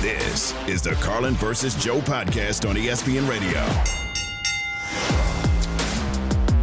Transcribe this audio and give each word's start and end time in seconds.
This 0.00 0.54
is 0.68 0.82
the 0.82 0.92
Carlin 1.00 1.34
versus 1.34 1.74
Joe 1.74 2.00
podcast 2.00 2.68
on 2.68 2.76
ESPN 2.76 3.28
Radio. 3.28 3.60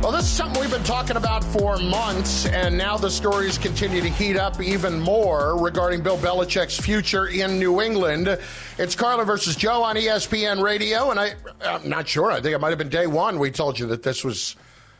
Well, 0.01 0.11
this 0.11 0.25
is 0.25 0.29
something 0.29 0.61
we've 0.61 0.69
been 0.69 0.83
talking 0.83 1.17
about 1.17 1.43
for 1.43 1.77
months, 1.77 2.45
and 2.45 2.77
now 2.77 2.95
the 2.95 3.09
stories 3.09 3.57
continue 3.57 4.01
to 4.01 4.09
heat 4.09 4.37
up 4.37 4.61
even 4.61 4.99
more 4.99 5.57
regarding 5.57 6.03
Bill 6.03 6.17
Belichick's 6.17 6.79
future 6.79 7.25
in 7.27 7.57
New 7.57 7.81
England. 7.81 8.37
It's 8.77 8.95
Carlin 8.95 9.25
versus 9.25 9.55
Joe 9.55 9.81
on 9.81 9.95
ESPN 9.95 10.61
Radio, 10.61 11.09
and 11.09 11.19
I, 11.19 11.33
I'm 11.65 11.89
not 11.89 12.07
sure. 12.07 12.29
I 12.31 12.35
think 12.39 12.53
it 12.53 12.61
might 12.61 12.69
have 12.69 12.77
been 12.77 12.89
day 12.89 13.07
one 13.07 13.39
we 13.39 13.49
told 13.49 13.79
you 13.79 13.87
that 13.87 14.03
this 14.03 14.23
was 14.23 14.55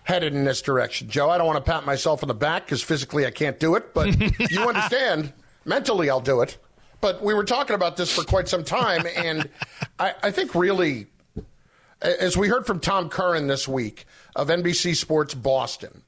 headed 0.06 0.34
in 0.34 0.44
this 0.44 0.62
direction. 0.64 1.08
Joe, 1.08 1.30
I 1.30 1.38
don't 1.38 1.46
want 1.46 1.64
to 1.64 1.72
pat 1.72 1.86
myself 1.86 2.24
on 2.24 2.28
the 2.28 2.34
back 2.34 2.66
because 2.66 2.82
physically 2.82 3.28
I 3.28 3.32
can't 3.32 3.60
do 3.60 3.76
it, 3.76 3.94
but 3.94 4.08
you 4.52 4.68
understand. 4.68 5.32
Mentally, 5.66 6.10
I'll 6.10 6.20
do 6.20 6.42
it. 6.42 6.58
But 7.02 7.22
we 7.22 7.34
were 7.34 7.44
talking 7.44 7.76
about 7.76 7.98
this 7.98 8.14
for 8.14 8.24
quite 8.24 8.48
some 8.48 8.64
time, 8.64 9.06
and 9.16 9.50
I, 10.00 10.14
I 10.24 10.32
think 10.32 10.56
really, 10.56 11.08
as 12.02 12.38
we 12.38 12.48
heard 12.48 12.66
from 12.66 12.80
Tom 12.80 13.10
Curran 13.10 13.48
this 13.48 13.68
week 13.68 14.06
of 14.36 14.48
NBC 14.48 14.96
Sports 14.96 15.34
Boston, 15.34 16.04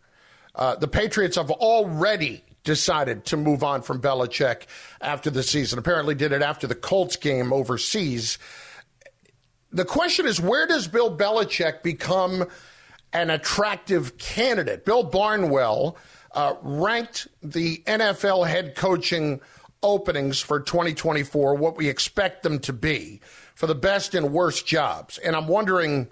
uh, 0.55 0.75
the 0.75 0.87
Patriots 0.87 1.37
have 1.37 1.51
already 1.51 2.43
decided 2.63 3.23
to 3.25 3.37
move 3.37 3.63
on 3.63 3.81
from 3.81 4.01
Belichick 4.01 4.63
after 4.99 5.29
the 5.29 5.41
season. 5.41 5.79
Apparently, 5.79 6.15
did 6.15 6.33
it 6.33 6.41
after 6.41 6.67
the 6.67 6.75
Colts 6.75 7.15
game 7.15 7.53
overseas. 7.53 8.37
The 9.71 9.85
question 9.85 10.25
is, 10.25 10.41
where 10.41 10.67
does 10.67 10.87
Bill 10.87 11.15
Belichick 11.15 11.81
become 11.83 12.45
an 13.13 13.29
attractive 13.29 14.17
candidate? 14.17 14.83
Bill 14.83 15.03
Barnwell 15.03 15.97
uh, 16.33 16.55
ranked 16.61 17.27
the 17.41 17.77
NFL 17.87 18.47
head 18.47 18.75
coaching 18.75 19.39
openings 19.83 20.39
for 20.39 20.59
2024, 20.59 21.55
what 21.55 21.77
we 21.77 21.87
expect 21.89 22.43
them 22.43 22.59
to 22.59 22.73
be 22.73 23.21
for 23.55 23.67
the 23.67 23.75
best 23.75 24.15
and 24.15 24.31
worst 24.31 24.65
jobs. 24.65 25.17
And 25.17 25.35
I'm 25.35 25.47
wondering 25.47 26.09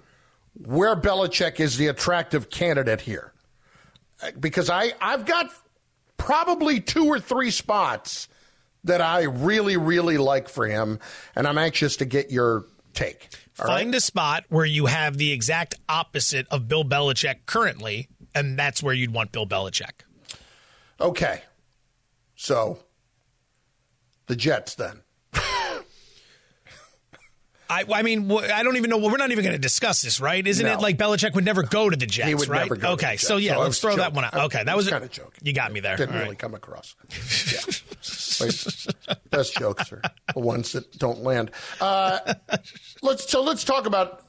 where 0.53 0.95
Belichick 0.95 1.59
is 1.59 1.77
the 1.77 1.87
attractive 1.87 2.49
candidate 2.49 3.01
here. 3.01 3.33
Uh, 4.21 4.31
because 4.39 4.69
I, 4.69 4.93
I've 5.01 5.25
got 5.25 5.51
probably 6.17 6.79
two 6.79 7.05
or 7.05 7.19
three 7.19 7.51
spots 7.51 8.27
that 8.85 9.01
I 9.01 9.23
really, 9.23 9.77
really 9.77 10.17
like 10.17 10.47
for 10.47 10.67
him, 10.67 10.99
and 11.35 11.47
I'm 11.47 11.57
anxious 11.57 11.97
to 11.97 12.05
get 12.05 12.31
your 12.31 12.65
take. 12.93 13.29
Find 13.53 13.89
right? 13.89 13.95
a 13.95 14.01
spot 14.01 14.45
where 14.49 14.65
you 14.65 14.85
have 14.85 15.17
the 15.17 15.31
exact 15.31 15.75
opposite 15.89 16.47
of 16.51 16.67
Bill 16.67 16.83
Belichick 16.83 17.45
currently, 17.45 18.07
and 18.33 18.57
that's 18.57 18.83
where 18.83 18.93
you'd 18.93 19.13
want 19.13 19.31
Bill 19.31 19.47
Belichick. 19.47 20.03
Okay. 20.99 21.41
So 22.35 22.79
the 24.27 24.35
Jets 24.35 24.75
then. 24.75 25.01
I, 27.67 27.83
I 27.91 28.01
mean, 28.03 28.31
I 28.31 28.63
don't 28.63 28.77
even 28.77 28.89
know. 28.89 28.97
We're 28.97 29.17
not 29.17 29.31
even 29.31 29.43
going 29.43 29.55
to 29.55 29.61
discuss 29.61 30.01
this, 30.01 30.21
right? 30.21 30.45
Isn't 30.45 30.65
no. 30.65 30.73
it 30.73 30.81
like 30.81 30.97
Belichick 30.97 31.33
would 31.33 31.45
never 31.45 31.63
go 31.63 31.89
to 31.89 31.97
the 31.97 32.05
Jets? 32.05 32.29
He 32.29 32.35
would 32.35 32.47
right? 32.47 32.59
never 32.59 32.75
go. 32.75 32.91
Okay, 32.91 33.17
so 33.17 33.37
yeah, 33.37 33.55
so 33.55 33.61
let's 33.61 33.79
throw 33.79 33.95
that 33.95 34.13
one 34.13 34.23
out. 34.23 34.35
Okay, 34.35 34.63
that 34.63 34.75
was, 34.75 34.85
was 34.85 34.91
kind 34.91 35.03
of 35.03 35.11
joking. 35.11 35.41
You 35.41 35.53
got 35.53 35.71
me 35.71 35.79
there. 35.79 35.97
Didn't 35.97 36.13
All 36.13 36.19
really 36.19 36.29
right. 36.31 36.39
come 36.39 36.53
across. 36.53 36.95
Yeah. 37.51 37.61
best 39.31 39.55
jokes 39.55 39.91
are 39.91 40.01
the 40.33 40.39
ones 40.39 40.73
that 40.73 40.91
don't 40.97 41.23
land. 41.23 41.51
Uh, 41.79 42.33
let's 43.01 43.29
so 43.29 43.41
let's 43.41 43.63
talk 43.63 43.85
about, 43.85 44.23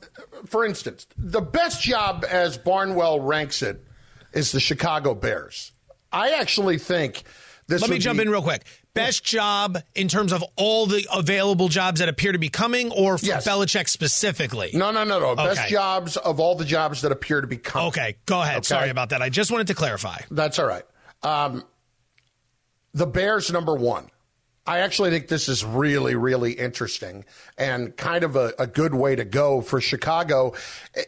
for 0.46 0.64
instance, 0.64 1.06
the 1.18 1.40
best 1.40 1.82
job 1.82 2.24
as 2.28 2.56
Barnwell 2.56 3.20
ranks 3.20 3.62
it 3.62 3.84
is 4.32 4.52
the 4.52 4.60
Chicago 4.60 5.14
Bears. 5.14 5.72
I 6.12 6.30
actually 6.30 6.78
think 6.78 7.24
this. 7.68 7.80
Let 7.80 7.90
me 7.90 7.98
jump 7.98 8.18
be, 8.18 8.22
in 8.22 8.30
real 8.30 8.42
quick 8.42 8.64
best 8.96 9.22
job 9.22 9.78
in 9.94 10.08
terms 10.08 10.32
of 10.32 10.42
all 10.56 10.86
the 10.86 11.06
available 11.12 11.68
jobs 11.68 12.00
that 12.00 12.08
appear 12.08 12.32
to 12.32 12.38
be 12.38 12.48
coming, 12.48 12.90
or 12.90 13.18
for 13.18 13.26
yes. 13.26 13.46
Belichick 13.46 13.88
specifically? 13.88 14.70
No, 14.72 14.90
no, 14.90 15.04
no, 15.04 15.20
no. 15.20 15.26
Okay. 15.28 15.44
Best 15.44 15.68
jobs 15.68 16.16
of 16.16 16.40
all 16.40 16.56
the 16.56 16.64
jobs 16.64 17.02
that 17.02 17.12
appear 17.12 17.40
to 17.40 17.46
be 17.46 17.58
coming. 17.58 17.88
Okay, 17.88 18.16
go 18.26 18.42
ahead. 18.42 18.58
Okay? 18.58 18.66
Sorry 18.66 18.90
about 18.90 19.10
that. 19.10 19.22
I 19.22 19.28
just 19.28 19.52
wanted 19.52 19.68
to 19.68 19.74
clarify. 19.74 20.18
That's 20.30 20.58
all 20.58 20.66
right. 20.66 20.84
Um, 21.22 21.64
the 22.94 23.06
Bears, 23.06 23.52
number 23.52 23.74
one. 23.74 24.08
I 24.66 24.80
actually 24.80 25.10
think 25.10 25.28
this 25.28 25.48
is 25.48 25.64
really, 25.64 26.16
really 26.16 26.52
interesting 26.52 27.24
and 27.56 27.96
kind 27.96 28.24
of 28.24 28.34
a, 28.34 28.52
a, 28.58 28.66
good 28.66 28.94
way 28.94 29.14
to 29.14 29.24
go 29.24 29.60
for 29.60 29.80
Chicago. 29.80 30.54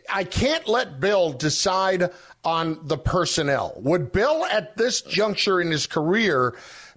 I 0.08 0.22
can't 0.22 0.68
let 0.68 1.00
Bill 1.00 1.32
decide 1.32 2.10
on 2.44 2.78
the 2.84 2.96
personnel. 2.96 3.74
Would 3.78 4.12
Bill, 4.12 4.44
at 4.46 4.76
this 4.76 5.02
juncture 5.02 5.60
in 5.60 5.72
his 5.72 5.88
career, 5.88 6.56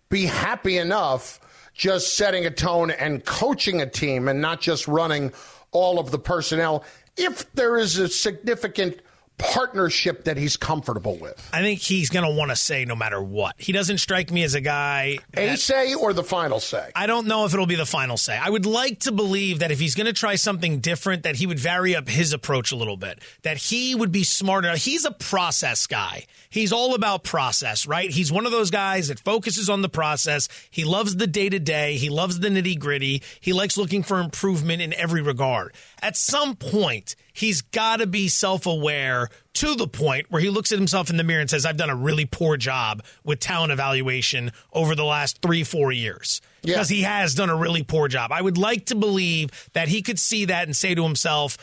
be 0.10 0.26
happy 0.26 0.78
enough 0.78 1.40
just 1.74 2.16
setting 2.16 2.46
a 2.46 2.52
tone 2.52 2.92
and 2.92 3.26
coaching 3.26 3.82
a 3.82 3.88
team 3.88 4.28
and 4.28 4.40
not 4.40 4.62
just 4.62 4.88
running 4.88 5.32
all 5.72 6.00
of 6.00 6.12
the 6.12 6.20
personnel 6.20 6.84
if 7.18 7.52
there 7.54 7.78
is 7.78 7.98
a 7.98 8.08
significant 8.08 9.00
partnership 9.42 10.26
that 10.26 10.38
he's 10.38 10.58
comfortable 10.58 11.18
with. 11.18 11.50
I 11.52 11.62
think 11.62 11.80
he's 11.80 12.10
going 12.10 12.26
to 12.26 12.32
want 12.32 12.52
to 12.52 12.56
say 12.56 12.86
no 12.86 12.96
matter 12.96 13.22
what. 13.22 13.56
He 13.58 13.72
doesn't 13.72 13.98
strike 13.98 14.32
me 14.32 14.44
as 14.44 14.54
a 14.54 14.62
guy. 14.62 15.18
A 15.36 15.56
say 15.58 15.94
or 15.94 16.14
the 16.14 16.24
final 16.24 16.60
say? 16.60 16.92
I 16.96 17.08
don't 17.08 17.28
know 17.28 17.46
if 17.46 17.54
it'll 17.54 17.66
be 17.66 17.76
the 17.76 17.86
final 17.86 18.18
say. 18.18 18.38
I 18.38 18.50
would 18.50 18.66
like 18.66 19.02
to 19.02 19.12
believe 19.12 19.60
that 19.60 19.72
if 19.72 19.80
he's 19.80 19.96
going 19.96 20.08
to 20.08 20.14
try 20.14 20.36
something 20.36 20.80
different, 20.80 21.24
that 21.24 21.36
he 21.36 21.48
would 21.48 21.60
vary 21.60 21.96
up 21.96 22.08
his 22.08 22.34
approach 22.34 22.72
a 22.72 22.76
little 22.76 22.98
bit. 22.98 23.20
That 23.44 23.58
he 23.58 23.96
would 23.96 24.12
be 24.12 24.24
smarter. 24.24 24.76
He's 24.76 25.06
a 25.06 25.12
process 25.12 25.88
guy. 25.88 26.26
He's 26.50 26.74
all 26.74 26.96
about 26.96 27.24
process, 27.24 27.88
right? 27.88 28.10
He's 28.10 28.32
one 28.32 28.46
of 28.46 28.52
those 28.52 28.72
guys 28.72 29.08
that 29.08 29.20
focuses 29.20 29.70
on 29.70 29.82
the 29.82 29.90
process. 29.90 30.50
He 30.70 30.84
loves 30.84 31.16
the 31.16 31.28
day 31.28 31.50
to 31.50 31.60
day. 31.60 31.96
He 31.96 32.10
loves 32.10 32.40
the 32.40 32.50
nitty 32.50 32.78
gritty. 32.78 33.24
He 33.40 33.54
likes 33.54 33.78
looking 33.78 34.04
for 34.04 34.20
improvement 34.20 34.82
in 34.82 34.94
every 34.94 35.22
regard. 35.22 35.74
At 36.02 36.18
some 36.18 36.56
point, 36.56 37.16
he's 37.42 37.62
got 37.62 37.98
to 37.98 38.08
be 38.08 38.30
self 38.30 38.66
aware 38.66 39.30
to 39.56 39.76
the 39.76 39.88
point 39.88 40.28
where 40.30 40.42
he 40.42 40.50
looks 40.50 40.72
at 40.72 40.78
himself 40.78 41.10
in 41.10 41.18
the 41.18 41.24
mirror 41.24 41.42
and 41.42 41.50
says, 41.50 41.66
I've 41.66 41.76
done 41.76 41.90
a 41.90 41.96
really 41.96 42.26
poor 42.26 42.56
job 42.56 43.04
with 43.24 43.40
talent 43.40 43.74
evaluation 43.74 44.52
over 44.72 44.96
the 44.96 45.04
last 45.04 45.42
three, 45.42 45.64
four 45.64 45.92
years. 45.92 46.40
Yeah. 46.64 46.76
Because 46.76 46.90
he 46.90 47.02
has 47.02 47.34
done 47.34 47.50
a 47.50 47.56
really 47.56 47.84
poor 47.84 48.08
job. 48.08 48.32
I 48.32 48.42
would 48.42 48.58
like 48.58 48.86
to 48.86 48.96
believe 48.96 49.50
that 49.74 49.90
he 49.90 50.02
could 50.02 50.20
see 50.20 50.46
that 50.46 50.66
and 50.66 50.76
say 50.76 50.96
to 50.96 51.04
himself, 51.04 51.58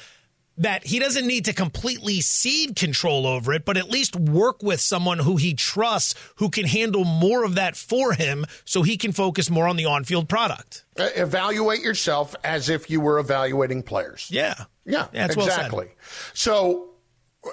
that 0.58 0.84
he 0.84 0.98
doesn't 0.98 1.26
need 1.26 1.44
to 1.44 1.52
completely 1.52 2.20
cede 2.20 2.74
control 2.76 3.26
over 3.26 3.52
it, 3.52 3.64
but 3.64 3.76
at 3.76 3.88
least 3.88 4.16
work 4.16 4.62
with 4.62 4.80
someone 4.80 5.20
who 5.20 5.36
he 5.36 5.54
trusts 5.54 6.14
who 6.36 6.50
can 6.50 6.66
handle 6.66 7.04
more 7.04 7.44
of 7.44 7.54
that 7.54 7.76
for 7.76 8.12
him 8.12 8.44
so 8.64 8.82
he 8.82 8.96
can 8.96 9.12
focus 9.12 9.48
more 9.48 9.68
on 9.68 9.76
the 9.76 9.86
on 9.86 10.02
field 10.02 10.28
product. 10.28 10.84
Evaluate 10.96 11.80
yourself 11.80 12.34
as 12.42 12.68
if 12.68 12.90
you 12.90 13.00
were 13.00 13.20
evaluating 13.20 13.84
players. 13.84 14.28
Yeah. 14.32 14.64
Yeah, 14.88 15.06
exactly. 15.12 15.86
Well 15.86 15.96
so, 16.32 16.88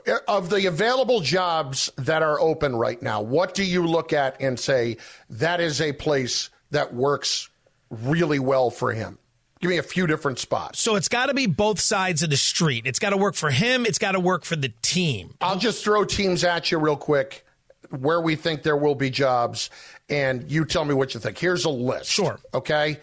uh, 0.07 0.17
of 0.27 0.49
the 0.49 0.65
available 0.65 1.19
jobs 1.19 1.91
that 1.97 2.23
are 2.23 2.39
open 2.39 2.75
right 2.75 3.01
now, 3.01 3.21
what 3.21 3.53
do 3.53 3.63
you 3.63 3.85
look 3.85 4.13
at 4.13 4.41
and 4.41 4.59
say 4.59 4.97
that 5.29 5.59
is 5.59 5.81
a 5.81 5.91
place 5.93 6.49
that 6.71 6.93
works 6.93 7.49
really 7.89 8.39
well 8.39 8.69
for 8.69 8.93
him? 8.93 9.19
Give 9.61 9.69
me 9.69 9.77
a 9.77 9.83
few 9.83 10.05
different 10.05 10.39
spots. 10.39 10.79
So 10.79 10.95
it's 10.95 11.07
got 11.07 11.27
to 11.27 11.33
be 11.33 11.45
both 11.45 11.79
sides 11.79 12.23
of 12.23 12.29
the 12.29 12.37
street. 12.37 12.85
It's 12.85 12.99
got 12.99 13.11
to 13.11 13.17
work 13.17 13.35
for 13.35 13.49
him. 13.49 13.85
It's 13.85 13.97
got 13.97 14.13
to 14.13 14.19
work 14.19 14.43
for 14.43 14.55
the 14.55 14.73
team. 14.81 15.33
I'll 15.41 15.57
just 15.57 15.83
throw 15.83 16.05
teams 16.05 16.43
at 16.43 16.71
you 16.71 16.77
real 16.77 16.97
quick 16.97 17.45
where 17.89 18.19
we 18.21 18.35
think 18.35 18.63
there 18.63 18.75
will 18.75 18.95
be 18.95 19.09
jobs, 19.09 19.69
and 20.09 20.49
you 20.51 20.65
tell 20.65 20.85
me 20.85 20.93
what 20.93 21.13
you 21.13 21.19
think. 21.19 21.37
Here's 21.37 21.65
a 21.65 21.69
list. 21.69 22.09
Sure. 22.11 22.39
Okay. 22.53 22.99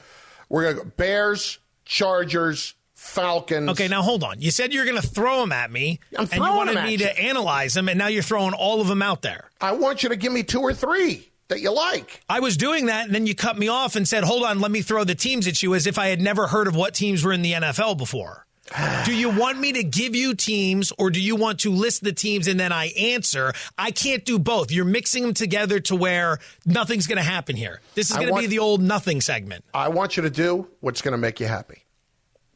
We're 0.48 0.64
going 0.64 0.76
to 0.76 0.82
go 0.84 0.90
Bears, 0.96 1.58
Chargers, 1.84 2.74
Falcons. 3.02 3.68
Okay, 3.70 3.88
now 3.88 4.00
hold 4.00 4.22
on. 4.22 4.40
You 4.40 4.50
said 4.50 4.72
you're 4.72 4.84
going 4.84 5.00
to 5.00 5.06
throw 5.06 5.40
them 5.40 5.52
at 5.52 5.70
me, 5.70 5.98
I'm 6.16 6.28
and 6.32 6.34
you 6.34 6.40
wanted 6.40 6.82
me 6.84 6.96
to 6.98 7.20
analyze 7.20 7.74
them, 7.74 7.88
and 7.88 7.98
now 7.98 8.06
you're 8.06 8.22
throwing 8.22 8.54
all 8.54 8.80
of 8.80 8.86
them 8.86 9.02
out 9.02 9.22
there. 9.22 9.50
I 9.60 9.72
want 9.72 10.02
you 10.02 10.08
to 10.10 10.16
give 10.16 10.32
me 10.32 10.44
two 10.44 10.60
or 10.60 10.72
three 10.72 11.28
that 11.48 11.60
you 11.60 11.74
like. 11.74 12.22
I 12.28 12.40
was 12.40 12.56
doing 12.56 12.86
that, 12.86 13.06
and 13.06 13.14
then 13.14 13.26
you 13.26 13.34
cut 13.34 13.58
me 13.58 13.68
off 13.68 13.96
and 13.96 14.06
said, 14.06 14.22
"Hold 14.22 14.44
on, 14.44 14.60
let 14.60 14.70
me 14.70 14.82
throw 14.82 15.02
the 15.02 15.16
teams 15.16 15.48
at 15.48 15.62
you," 15.62 15.74
as 15.74 15.86
if 15.86 15.98
I 15.98 16.06
had 16.06 16.20
never 16.20 16.46
heard 16.46 16.68
of 16.68 16.76
what 16.76 16.94
teams 16.94 17.24
were 17.24 17.32
in 17.32 17.42
the 17.42 17.52
NFL 17.52 17.98
before. 17.98 18.46
do 19.04 19.14
you 19.14 19.28
want 19.28 19.58
me 19.58 19.72
to 19.72 19.82
give 19.82 20.14
you 20.14 20.34
teams 20.34 20.92
or 20.96 21.10
do 21.10 21.20
you 21.20 21.34
want 21.36 21.58
to 21.60 21.70
list 21.70 22.04
the 22.04 22.12
teams 22.12 22.46
and 22.46 22.58
then 22.58 22.72
I 22.72 22.86
answer? 22.98 23.52
I 23.76 23.90
can't 23.90 24.24
do 24.24 24.38
both. 24.38 24.70
You're 24.70 24.84
mixing 24.84 25.24
them 25.24 25.34
together 25.34 25.80
to 25.80 25.96
where 25.96 26.38
nothing's 26.64 27.08
going 27.08 27.18
to 27.18 27.24
happen 27.24 27.56
here. 27.56 27.80
This 27.94 28.10
is 28.10 28.16
going 28.16 28.32
to 28.32 28.40
be 28.40 28.46
the 28.46 28.60
old 28.60 28.80
nothing 28.80 29.20
segment. 29.20 29.64
I 29.74 29.88
want 29.88 30.16
you 30.16 30.22
to 30.22 30.30
do 30.30 30.68
what's 30.80 31.02
going 31.02 31.12
to 31.12 31.18
make 31.18 31.40
you 31.40 31.46
happy. 31.48 31.81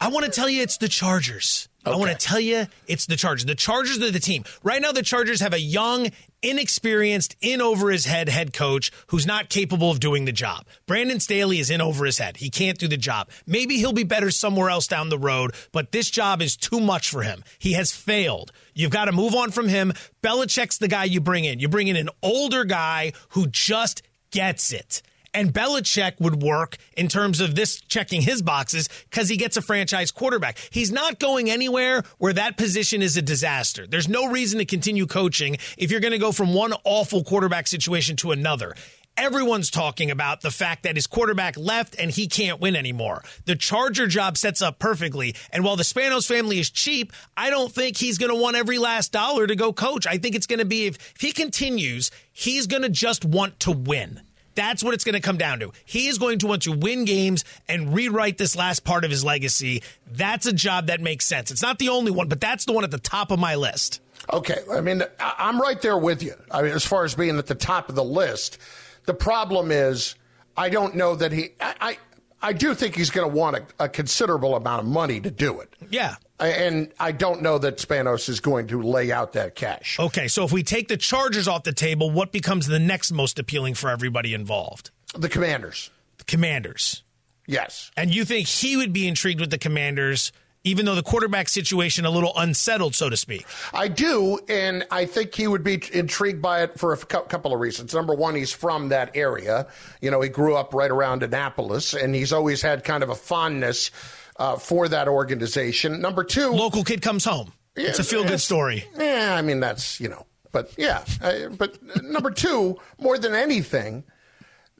I 0.00 0.08
want 0.08 0.26
to 0.26 0.30
tell 0.30 0.48
you 0.48 0.62
it's 0.62 0.76
the 0.76 0.88
Chargers. 0.88 1.68
Okay. 1.86 1.94
I 1.94 1.98
want 1.98 2.10
to 2.10 2.16
tell 2.16 2.40
you 2.40 2.66
it's 2.86 3.06
the 3.06 3.16
Chargers. 3.16 3.46
The 3.46 3.54
Chargers 3.54 4.02
are 4.02 4.10
the 4.10 4.20
team. 4.20 4.44
Right 4.62 4.82
now, 4.82 4.92
the 4.92 5.02
Chargers 5.02 5.40
have 5.40 5.54
a 5.54 5.60
young, 5.60 6.10
inexperienced, 6.42 7.36
in 7.40 7.60
over 7.60 7.90
his 7.90 8.04
head 8.04 8.28
head 8.28 8.52
coach 8.52 8.90
who's 9.06 9.26
not 9.26 9.48
capable 9.48 9.90
of 9.90 10.00
doing 10.00 10.24
the 10.24 10.32
job. 10.32 10.66
Brandon 10.86 11.20
Staley 11.20 11.60
is 11.60 11.70
in 11.70 11.80
over 11.80 12.04
his 12.04 12.18
head. 12.18 12.36
He 12.36 12.50
can't 12.50 12.76
do 12.76 12.88
the 12.88 12.96
job. 12.96 13.30
Maybe 13.46 13.76
he'll 13.76 13.92
be 13.92 14.04
better 14.04 14.30
somewhere 14.30 14.68
else 14.68 14.86
down 14.86 15.08
the 15.08 15.18
road, 15.18 15.54
but 15.72 15.92
this 15.92 16.10
job 16.10 16.42
is 16.42 16.56
too 16.56 16.80
much 16.80 17.08
for 17.08 17.22
him. 17.22 17.42
He 17.58 17.72
has 17.74 17.92
failed. 17.92 18.52
You've 18.74 18.90
got 18.90 19.06
to 19.06 19.12
move 19.12 19.34
on 19.34 19.50
from 19.50 19.68
him. 19.68 19.92
Belichick's 20.22 20.78
the 20.78 20.88
guy 20.88 21.04
you 21.04 21.20
bring 21.20 21.44
in. 21.44 21.60
You 21.60 21.68
bring 21.68 21.88
in 21.88 21.96
an 21.96 22.10
older 22.22 22.64
guy 22.64 23.12
who 23.30 23.46
just 23.46 24.02
gets 24.30 24.72
it. 24.72 25.02
And 25.36 25.52
Belichick 25.52 26.18
would 26.18 26.42
work 26.42 26.78
in 26.96 27.08
terms 27.08 27.42
of 27.42 27.54
this 27.54 27.78
checking 27.82 28.22
his 28.22 28.40
boxes 28.40 28.88
because 29.10 29.28
he 29.28 29.36
gets 29.36 29.58
a 29.58 29.62
franchise 29.62 30.10
quarterback. 30.10 30.56
He's 30.70 30.90
not 30.90 31.18
going 31.18 31.50
anywhere 31.50 32.04
where 32.16 32.32
that 32.32 32.56
position 32.56 33.02
is 33.02 33.18
a 33.18 33.22
disaster. 33.22 33.86
There's 33.86 34.08
no 34.08 34.30
reason 34.30 34.60
to 34.60 34.64
continue 34.64 35.06
coaching 35.06 35.58
if 35.76 35.90
you're 35.90 36.00
going 36.00 36.12
to 36.12 36.18
go 36.18 36.32
from 36.32 36.54
one 36.54 36.72
awful 36.84 37.22
quarterback 37.22 37.66
situation 37.66 38.16
to 38.16 38.32
another. 38.32 38.74
Everyone's 39.18 39.70
talking 39.70 40.10
about 40.10 40.40
the 40.40 40.50
fact 40.50 40.84
that 40.84 40.96
his 40.96 41.06
quarterback 41.06 41.58
left 41.58 41.96
and 41.98 42.10
he 42.10 42.28
can't 42.28 42.58
win 42.58 42.74
anymore. 42.74 43.22
The 43.44 43.56
Charger 43.56 44.06
job 44.06 44.38
sets 44.38 44.62
up 44.62 44.78
perfectly. 44.78 45.34
And 45.52 45.64
while 45.64 45.76
the 45.76 45.82
Spanos 45.82 46.26
family 46.26 46.60
is 46.60 46.70
cheap, 46.70 47.12
I 47.36 47.50
don't 47.50 47.70
think 47.70 47.98
he's 47.98 48.16
going 48.16 48.32
to 48.32 48.40
want 48.40 48.56
every 48.56 48.78
last 48.78 49.12
dollar 49.12 49.46
to 49.46 49.54
go 49.54 49.74
coach. 49.74 50.06
I 50.06 50.16
think 50.16 50.34
it's 50.34 50.46
going 50.46 50.60
to 50.60 50.64
be 50.64 50.86
if, 50.86 50.96
if 51.14 51.20
he 51.20 51.32
continues, 51.32 52.10
he's 52.32 52.66
going 52.66 52.84
to 52.84 52.88
just 52.88 53.26
want 53.26 53.60
to 53.60 53.72
win. 53.72 54.22
That's 54.56 54.82
what 54.82 54.94
it's 54.94 55.04
going 55.04 55.14
to 55.14 55.20
come 55.20 55.36
down 55.36 55.60
to. 55.60 55.72
He 55.84 56.08
is 56.08 56.18
going 56.18 56.40
to 56.40 56.48
want 56.48 56.62
to 56.62 56.72
win 56.72 57.04
games 57.04 57.44
and 57.68 57.94
rewrite 57.94 58.38
this 58.38 58.56
last 58.56 58.82
part 58.84 59.04
of 59.04 59.10
his 59.10 59.24
legacy. 59.24 59.82
That's 60.10 60.46
a 60.46 60.52
job 60.52 60.88
that 60.88 61.00
makes 61.00 61.26
sense. 61.26 61.50
It's 61.50 61.62
not 61.62 61.78
the 61.78 61.90
only 61.90 62.10
one, 62.10 62.28
but 62.28 62.40
that's 62.40 62.64
the 62.64 62.72
one 62.72 62.82
at 62.82 62.90
the 62.90 62.98
top 62.98 63.30
of 63.30 63.38
my 63.38 63.54
list. 63.54 64.00
Okay. 64.32 64.62
I 64.72 64.80
mean, 64.80 65.02
I'm 65.20 65.60
right 65.60 65.80
there 65.80 65.96
with 65.96 66.22
you. 66.22 66.34
I 66.50 66.62
mean, 66.62 66.72
as 66.72 66.84
far 66.84 67.04
as 67.04 67.14
being 67.14 67.38
at 67.38 67.46
the 67.46 67.54
top 67.54 67.88
of 67.88 67.94
the 67.94 68.04
list, 68.04 68.58
the 69.04 69.14
problem 69.14 69.70
is 69.70 70.16
I 70.56 70.70
don't 70.70 70.96
know 70.96 71.14
that 71.16 71.32
he. 71.32 71.50
I, 71.60 71.74
I, 71.80 71.98
I 72.42 72.52
do 72.52 72.74
think 72.74 72.96
he's 72.96 73.10
going 73.10 73.30
to 73.30 73.34
want 73.34 73.56
a, 73.56 73.84
a, 73.84 73.88
considerable 73.88 74.56
amount 74.56 74.82
of 74.82 74.88
money 74.88 75.20
to 75.20 75.30
do 75.30 75.60
it. 75.60 75.72
Yeah. 75.90 76.16
And 76.38 76.92
I 77.00 77.12
don't 77.12 77.42
know 77.42 77.58
that 77.58 77.78
Spanos 77.78 78.28
is 78.28 78.40
going 78.40 78.66
to 78.68 78.82
lay 78.82 79.10
out 79.10 79.32
that 79.32 79.54
cash. 79.54 79.98
Okay, 79.98 80.28
so 80.28 80.44
if 80.44 80.52
we 80.52 80.62
take 80.62 80.88
the 80.88 80.96
Chargers 80.96 81.48
off 81.48 81.62
the 81.62 81.72
table, 81.72 82.10
what 82.10 82.32
becomes 82.32 82.66
the 82.66 82.78
next 82.78 83.10
most 83.10 83.38
appealing 83.38 83.74
for 83.74 83.88
everybody 83.88 84.34
involved? 84.34 84.90
The 85.14 85.28
Commanders. 85.28 85.90
The 86.18 86.24
Commanders. 86.24 87.02
Yes. 87.46 87.90
And 87.96 88.14
you 88.14 88.24
think 88.24 88.48
he 88.48 88.76
would 88.76 88.92
be 88.92 89.08
intrigued 89.08 89.40
with 89.40 89.50
the 89.50 89.58
Commanders 89.58 90.32
even 90.66 90.84
though 90.84 90.96
the 90.96 91.02
quarterback 91.02 91.48
situation 91.48 92.04
a 92.04 92.10
little 92.10 92.32
unsettled, 92.36 92.94
so 92.94 93.08
to 93.08 93.16
speak. 93.16 93.46
I 93.72 93.86
do, 93.86 94.40
and 94.48 94.84
I 94.90 95.06
think 95.06 95.32
he 95.32 95.46
would 95.46 95.62
be 95.62 95.80
intrigued 95.92 96.42
by 96.42 96.64
it 96.64 96.76
for 96.78 96.92
a 96.92 96.96
couple 96.96 97.54
of 97.54 97.60
reasons. 97.60 97.94
Number 97.94 98.14
one, 98.14 98.34
he's 98.34 98.52
from 98.52 98.88
that 98.88 99.16
area. 99.16 99.68
You 100.00 100.10
know, 100.10 100.20
he 100.20 100.28
grew 100.28 100.56
up 100.56 100.74
right 100.74 100.90
around 100.90 101.22
Annapolis, 101.22 101.94
and 101.94 102.16
he's 102.16 102.32
always 102.32 102.60
had 102.60 102.82
kind 102.82 103.04
of 103.04 103.10
a 103.10 103.14
fondness 103.14 103.92
uh, 104.38 104.56
for 104.56 104.88
that 104.88 105.08
organization. 105.08 106.00
Number 106.00 106.24
two, 106.24 106.50
local 106.50 106.84
kid 106.84 107.02
comes 107.02 107.24
home. 107.24 107.52
Yeah, 107.76 107.88
it's 107.88 107.98
a 107.98 108.04
feel 108.04 108.24
good 108.24 108.40
story. 108.40 108.84
Yeah, 108.96 109.34
I 109.36 109.42
mean 109.42 109.60
that's 109.60 110.00
you 110.00 110.08
know, 110.08 110.26
but 110.52 110.72
yeah, 110.76 111.04
uh, 111.22 111.48
but 111.50 111.78
number 112.02 112.30
two, 112.30 112.78
more 112.98 113.18
than 113.18 113.34
anything, 113.34 114.04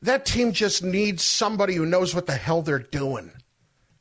that 0.03 0.25
team 0.25 0.53
just 0.53 0.83
needs 0.83 1.23
somebody 1.23 1.75
who 1.75 1.87
knows 1.87 2.15
what 2.15 2.27
the 2.27 2.35
hell 2.35 2.63
they're 2.63 2.79
doing. 2.79 3.31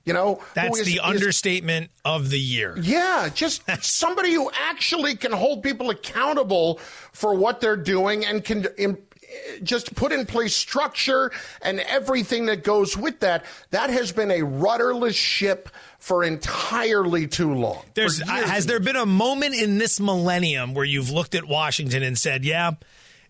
You 0.06 0.14
know, 0.14 0.40
that's 0.54 0.82
is, 0.82 0.86
the 0.86 1.00
understatement 1.00 1.86
is, 1.86 2.02
of 2.06 2.30
the 2.30 2.40
year. 2.40 2.78
Yeah, 2.80 3.28
just 3.34 3.64
somebody 3.84 4.34
who 4.34 4.52
actually 4.54 5.16
can 5.16 5.32
hold 5.32 5.64
people 5.64 5.90
accountable 5.90 6.78
for 7.12 7.34
what 7.34 7.60
they're 7.60 7.76
doing 7.76 8.24
and 8.24 8.44
can 8.44 8.68
just 9.64 9.96
put 9.96 10.12
in 10.12 10.26
place 10.26 10.56
structure 10.56 11.32
and 11.62 11.80
everything 11.82 12.46
that 12.48 12.64
goes 12.64 12.98
with 12.98 13.20
that. 13.22 13.46
That 13.72 13.90
has 13.90 14.12
been 14.12 14.32
a 14.32 14.42
rudderless 14.42 15.16
ship 15.16 15.70
for 16.00 16.24
entirely 16.24 17.28
too 17.28 17.54
long. 17.54 17.84
There's 17.94 18.22
uh, 18.22 18.26
has 18.26 18.66
there 18.66 18.80
been 18.80 18.96
a 18.96 19.06
moment 19.06 19.56
in 19.56 19.78
this 19.78 20.00
millennium 20.00 20.74
where 20.74 20.86
you've 20.86 21.10
looked 21.10 21.36
at 21.36 21.46
Washington 21.48 22.04
and 22.04 22.18
said, 22.18 22.46
"Yeah, 22.46 22.72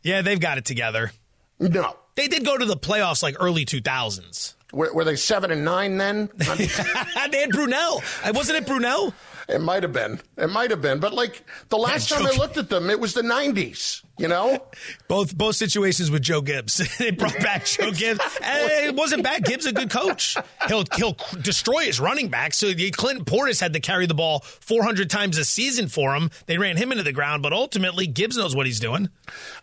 yeah, 0.01 0.21
they've 0.21 0.39
got 0.39 0.57
it 0.57 0.65
together." 0.65 1.11
No, 1.59 1.95
they 2.15 2.27
did 2.27 2.45
go 2.45 2.57
to 2.57 2.65
the 2.65 2.77
playoffs 2.77 3.23
like 3.23 3.35
early 3.39 3.65
2000s. 3.65 4.55
Were, 4.73 4.93
were 4.93 5.03
they 5.05 5.15
seven 5.15 5.51
and 5.51 5.63
nine 5.63 5.97
then? 5.97 6.29
they 6.37 6.65
had 6.65 7.49
Brunell. 7.51 8.01
Uh, 8.27 8.33
wasn't 8.33 8.57
it 8.57 8.65
Brunell? 8.65 9.13
It 9.47 9.61
might 9.61 9.83
have 9.83 9.93
been. 9.93 10.19
It 10.37 10.49
might 10.49 10.71
have 10.71 10.81
been. 10.81 10.99
But 10.99 11.13
like 11.13 11.43
the 11.69 11.77
last 11.77 12.09
time 12.09 12.25
I 12.25 12.31
looked 12.31 12.57
at 12.57 12.69
them, 12.69 12.89
it 12.89 12.99
was 12.99 13.13
the 13.13 13.21
'90s. 13.21 14.03
You 14.17 14.27
know, 14.27 14.59
both 15.07 15.37
both 15.37 15.55
situations 15.55 16.09
with 16.09 16.21
Joe 16.21 16.41
Gibbs. 16.41 16.81
they 16.97 17.11
brought 17.11 17.37
back 17.39 17.65
Joe 17.65 17.91
Gibbs. 17.91 18.21
it 18.41 18.95
wasn't 18.95 19.23
bad. 19.23 19.43
Gibbs 19.45 19.65
a 19.65 19.71
good 19.73 19.89
coach. 19.89 20.37
He'll 20.67 20.83
he'll 20.95 21.17
destroy 21.41 21.85
his 21.85 21.99
running 21.99 22.29
back. 22.29 22.53
So 22.53 22.71
Clinton 22.91 23.25
Portis 23.25 23.59
had 23.59 23.73
to 23.73 23.79
carry 23.79 24.05
the 24.05 24.13
ball 24.13 24.39
400 24.39 25.09
times 25.09 25.37
a 25.37 25.45
season 25.45 25.87
for 25.87 26.15
him. 26.15 26.31
They 26.47 26.57
ran 26.57 26.77
him 26.77 26.91
into 26.91 27.03
the 27.03 27.13
ground, 27.13 27.43
but 27.43 27.53
ultimately 27.53 28.07
Gibbs 28.07 28.37
knows 28.37 28.55
what 28.55 28.65
he's 28.65 28.79
doing. 28.79 29.09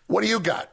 What 0.07 0.23
do 0.23 0.29
you 0.29 0.41
got? 0.41 0.71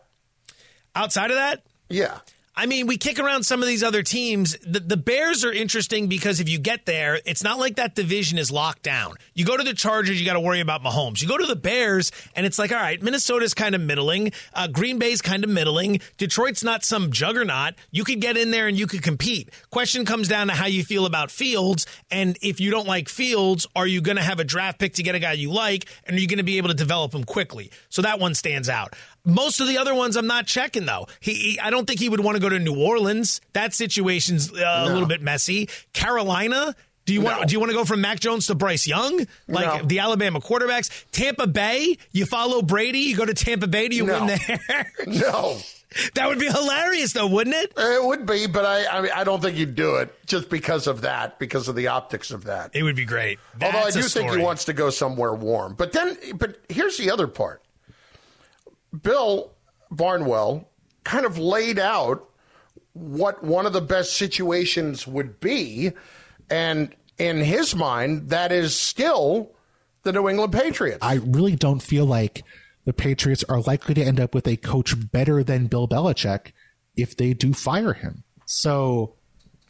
Outside 0.95 1.31
of 1.31 1.37
that, 1.37 1.63
yeah. 1.89 2.19
I 2.59 2.65
mean, 2.65 2.87
we 2.87 2.97
kick 2.97 3.19
around 3.19 3.43
some 3.43 3.61
of 3.61 3.69
these 3.69 3.83
other 3.83 4.03
teams. 4.03 4.57
The, 4.67 4.81
the, 4.81 4.97
Bears 4.97 5.45
are 5.45 5.51
interesting 5.53 6.07
because 6.07 6.41
if 6.41 6.49
you 6.49 6.59
get 6.59 6.85
there, 6.85 7.21
it's 7.25 7.41
not 7.41 7.57
like 7.57 7.77
that 7.77 7.95
division 7.95 8.37
is 8.37 8.51
locked 8.51 8.83
down. 8.83 9.15
You 9.33 9.45
go 9.45 9.55
to 9.55 9.63
the 9.63 9.73
Chargers, 9.73 10.19
you 10.19 10.25
got 10.25 10.33
to 10.33 10.41
worry 10.41 10.59
about 10.59 10.83
Mahomes. 10.83 11.21
You 11.21 11.29
go 11.29 11.37
to 11.37 11.45
the 11.45 11.55
Bears, 11.55 12.11
and 12.35 12.45
it's 12.45 12.59
like, 12.59 12.73
all 12.73 12.77
right, 12.77 13.01
Minnesota's 13.01 13.53
kind 13.53 13.75
of 13.75 13.81
middling. 13.81 14.33
Uh, 14.53 14.67
Green 14.67 14.99
Bay's 14.99 15.21
kind 15.21 15.45
of 15.45 15.49
middling. 15.49 16.01
Detroit's 16.17 16.61
not 16.61 16.83
some 16.83 17.13
juggernaut. 17.13 17.75
You 17.91 18.03
could 18.03 18.19
get 18.19 18.35
in 18.35 18.51
there 18.51 18.67
and 18.67 18.77
you 18.77 18.87
could 18.87 19.03
compete. 19.03 19.51
Question 19.71 20.03
comes 20.03 20.27
down 20.27 20.47
to 20.47 20.53
how 20.53 20.65
you 20.65 20.83
feel 20.83 21.05
about 21.05 21.31
Fields. 21.31 21.85
And 22.11 22.37
if 22.41 22.59
you 22.59 22.71
don't 22.71 22.87
like 22.87 23.07
Fields, 23.07 23.67
are 23.73 23.87
you 23.87 24.01
going 24.01 24.17
to 24.17 24.23
have 24.23 24.41
a 24.41 24.43
draft 24.43 24.79
pick 24.79 24.95
to 24.95 25.03
get 25.03 25.15
a 25.15 25.19
guy 25.19 25.31
you 25.31 25.49
like? 25.49 25.85
And 26.03 26.17
are 26.17 26.19
you 26.19 26.27
going 26.27 26.39
to 26.39 26.43
be 26.43 26.57
able 26.57 26.67
to 26.67 26.75
develop 26.75 27.15
him 27.15 27.23
quickly? 27.23 27.71
So 27.87 28.01
that 28.01 28.19
one 28.19 28.35
stands 28.35 28.67
out. 28.67 28.97
Most 29.25 29.59
of 29.59 29.67
the 29.67 29.77
other 29.77 29.93
ones 29.93 30.15
I'm 30.15 30.27
not 30.27 30.47
checking 30.47 30.85
though. 30.85 31.07
He, 31.19 31.33
he 31.33 31.59
I 31.59 31.69
don't 31.69 31.85
think 31.85 31.99
he 31.99 32.09
would 32.09 32.19
want 32.19 32.35
to 32.35 32.41
go 32.41 32.49
to 32.49 32.59
New 32.59 32.75
Orleans. 32.75 33.41
That 33.53 33.73
situation's 33.73 34.51
uh, 34.51 34.85
no. 34.85 34.85
a 34.85 34.93
little 34.93 35.07
bit 35.07 35.21
messy. 35.21 35.69
Carolina, 35.93 36.75
do 37.05 37.13
you 37.13 37.21
want 37.21 37.47
do 37.47 37.53
you 37.53 37.59
want 37.59 37.71
to 37.71 37.75
go 37.75 37.85
from 37.85 38.01
Mac 38.01 38.19
Jones 38.19 38.47
to 38.47 38.55
Bryce 38.55 38.85
Young, 38.85 39.25
like 39.47 39.81
no. 39.81 39.87
the 39.87 39.99
Alabama 39.99 40.39
quarterbacks? 40.39 41.05
Tampa 41.11 41.47
Bay, 41.47 41.97
you 42.11 42.25
follow 42.25 42.61
Brady, 42.61 42.99
you 42.99 43.17
go 43.17 43.25
to 43.25 43.33
Tampa 43.33 43.67
Bay, 43.67 43.87
do 43.87 43.95
you 43.95 44.05
no. 44.05 44.25
win 44.25 44.39
there? 44.47 44.91
no. 45.07 45.57
That 46.13 46.27
would 46.27 46.37
be 46.37 46.45
hilarious, 46.45 47.13
though, 47.13 47.25
wouldn't 47.25 47.55
it? 47.55 47.73
It 47.75 48.03
would 48.03 48.27
be, 48.27 48.45
but 48.45 48.63
I, 48.63 48.85
I, 48.85 49.01
mean, 49.01 49.11
I 49.15 49.23
don't 49.23 49.41
think 49.41 49.57
he'd 49.57 49.73
do 49.73 49.95
it 49.95 50.13
just 50.27 50.49
because 50.49 50.85
of 50.85 51.01
that, 51.01 51.39
because 51.39 51.67
of 51.67 51.75
the 51.75 51.87
optics 51.87 52.29
of 52.29 52.43
that. 52.43 52.75
It 52.75 52.83
would 52.83 52.95
be 52.95 53.05
great. 53.05 53.39
That's 53.57 53.73
Although 53.73 53.87
I 53.87 53.91
do 53.91 54.03
think 54.03 54.31
he 54.31 54.37
wants 54.37 54.65
to 54.65 54.73
go 54.73 54.91
somewhere 54.91 55.33
warm. 55.33 55.73
But 55.73 55.93
then, 55.93 56.15
but 56.35 56.59
here's 56.69 56.97
the 56.97 57.09
other 57.09 57.25
part. 57.25 57.63
Bill 59.01 59.51
Barnwell 59.91 60.69
kind 61.03 61.25
of 61.25 61.37
laid 61.37 61.79
out 61.79 62.29
what 62.93 63.43
one 63.43 63.65
of 63.65 63.73
the 63.73 63.81
best 63.81 64.15
situations 64.15 65.07
would 65.07 65.39
be. 65.39 65.91
And 66.49 66.95
in 67.17 67.37
his 67.37 67.75
mind, 67.75 68.29
that 68.29 68.51
is 68.51 68.75
still 68.75 69.51
the 70.03 70.11
New 70.11 70.29
England 70.29 70.53
Patriots. 70.53 70.99
I 71.01 71.15
really 71.15 71.55
don't 71.55 71.81
feel 71.81 72.05
like 72.05 72.43
the 72.85 72.93
Patriots 72.93 73.43
are 73.49 73.61
likely 73.61 73.93
to 73.95 74.03
end 74.03 74.19
up 74.19 74.33
with 74.33 74.47
a 74.47 74.57
coach 74.57 74.95
better 75.11 75.43
than 75.43 75.67
Bill 75.67 75.87
Belichick 75.87 76.53
if 76.95 77.15
they 77.15 77.33
do 77.33 77.53
fire 77.53 77.93
him. 77.93 78.23
So, 78.45 79.15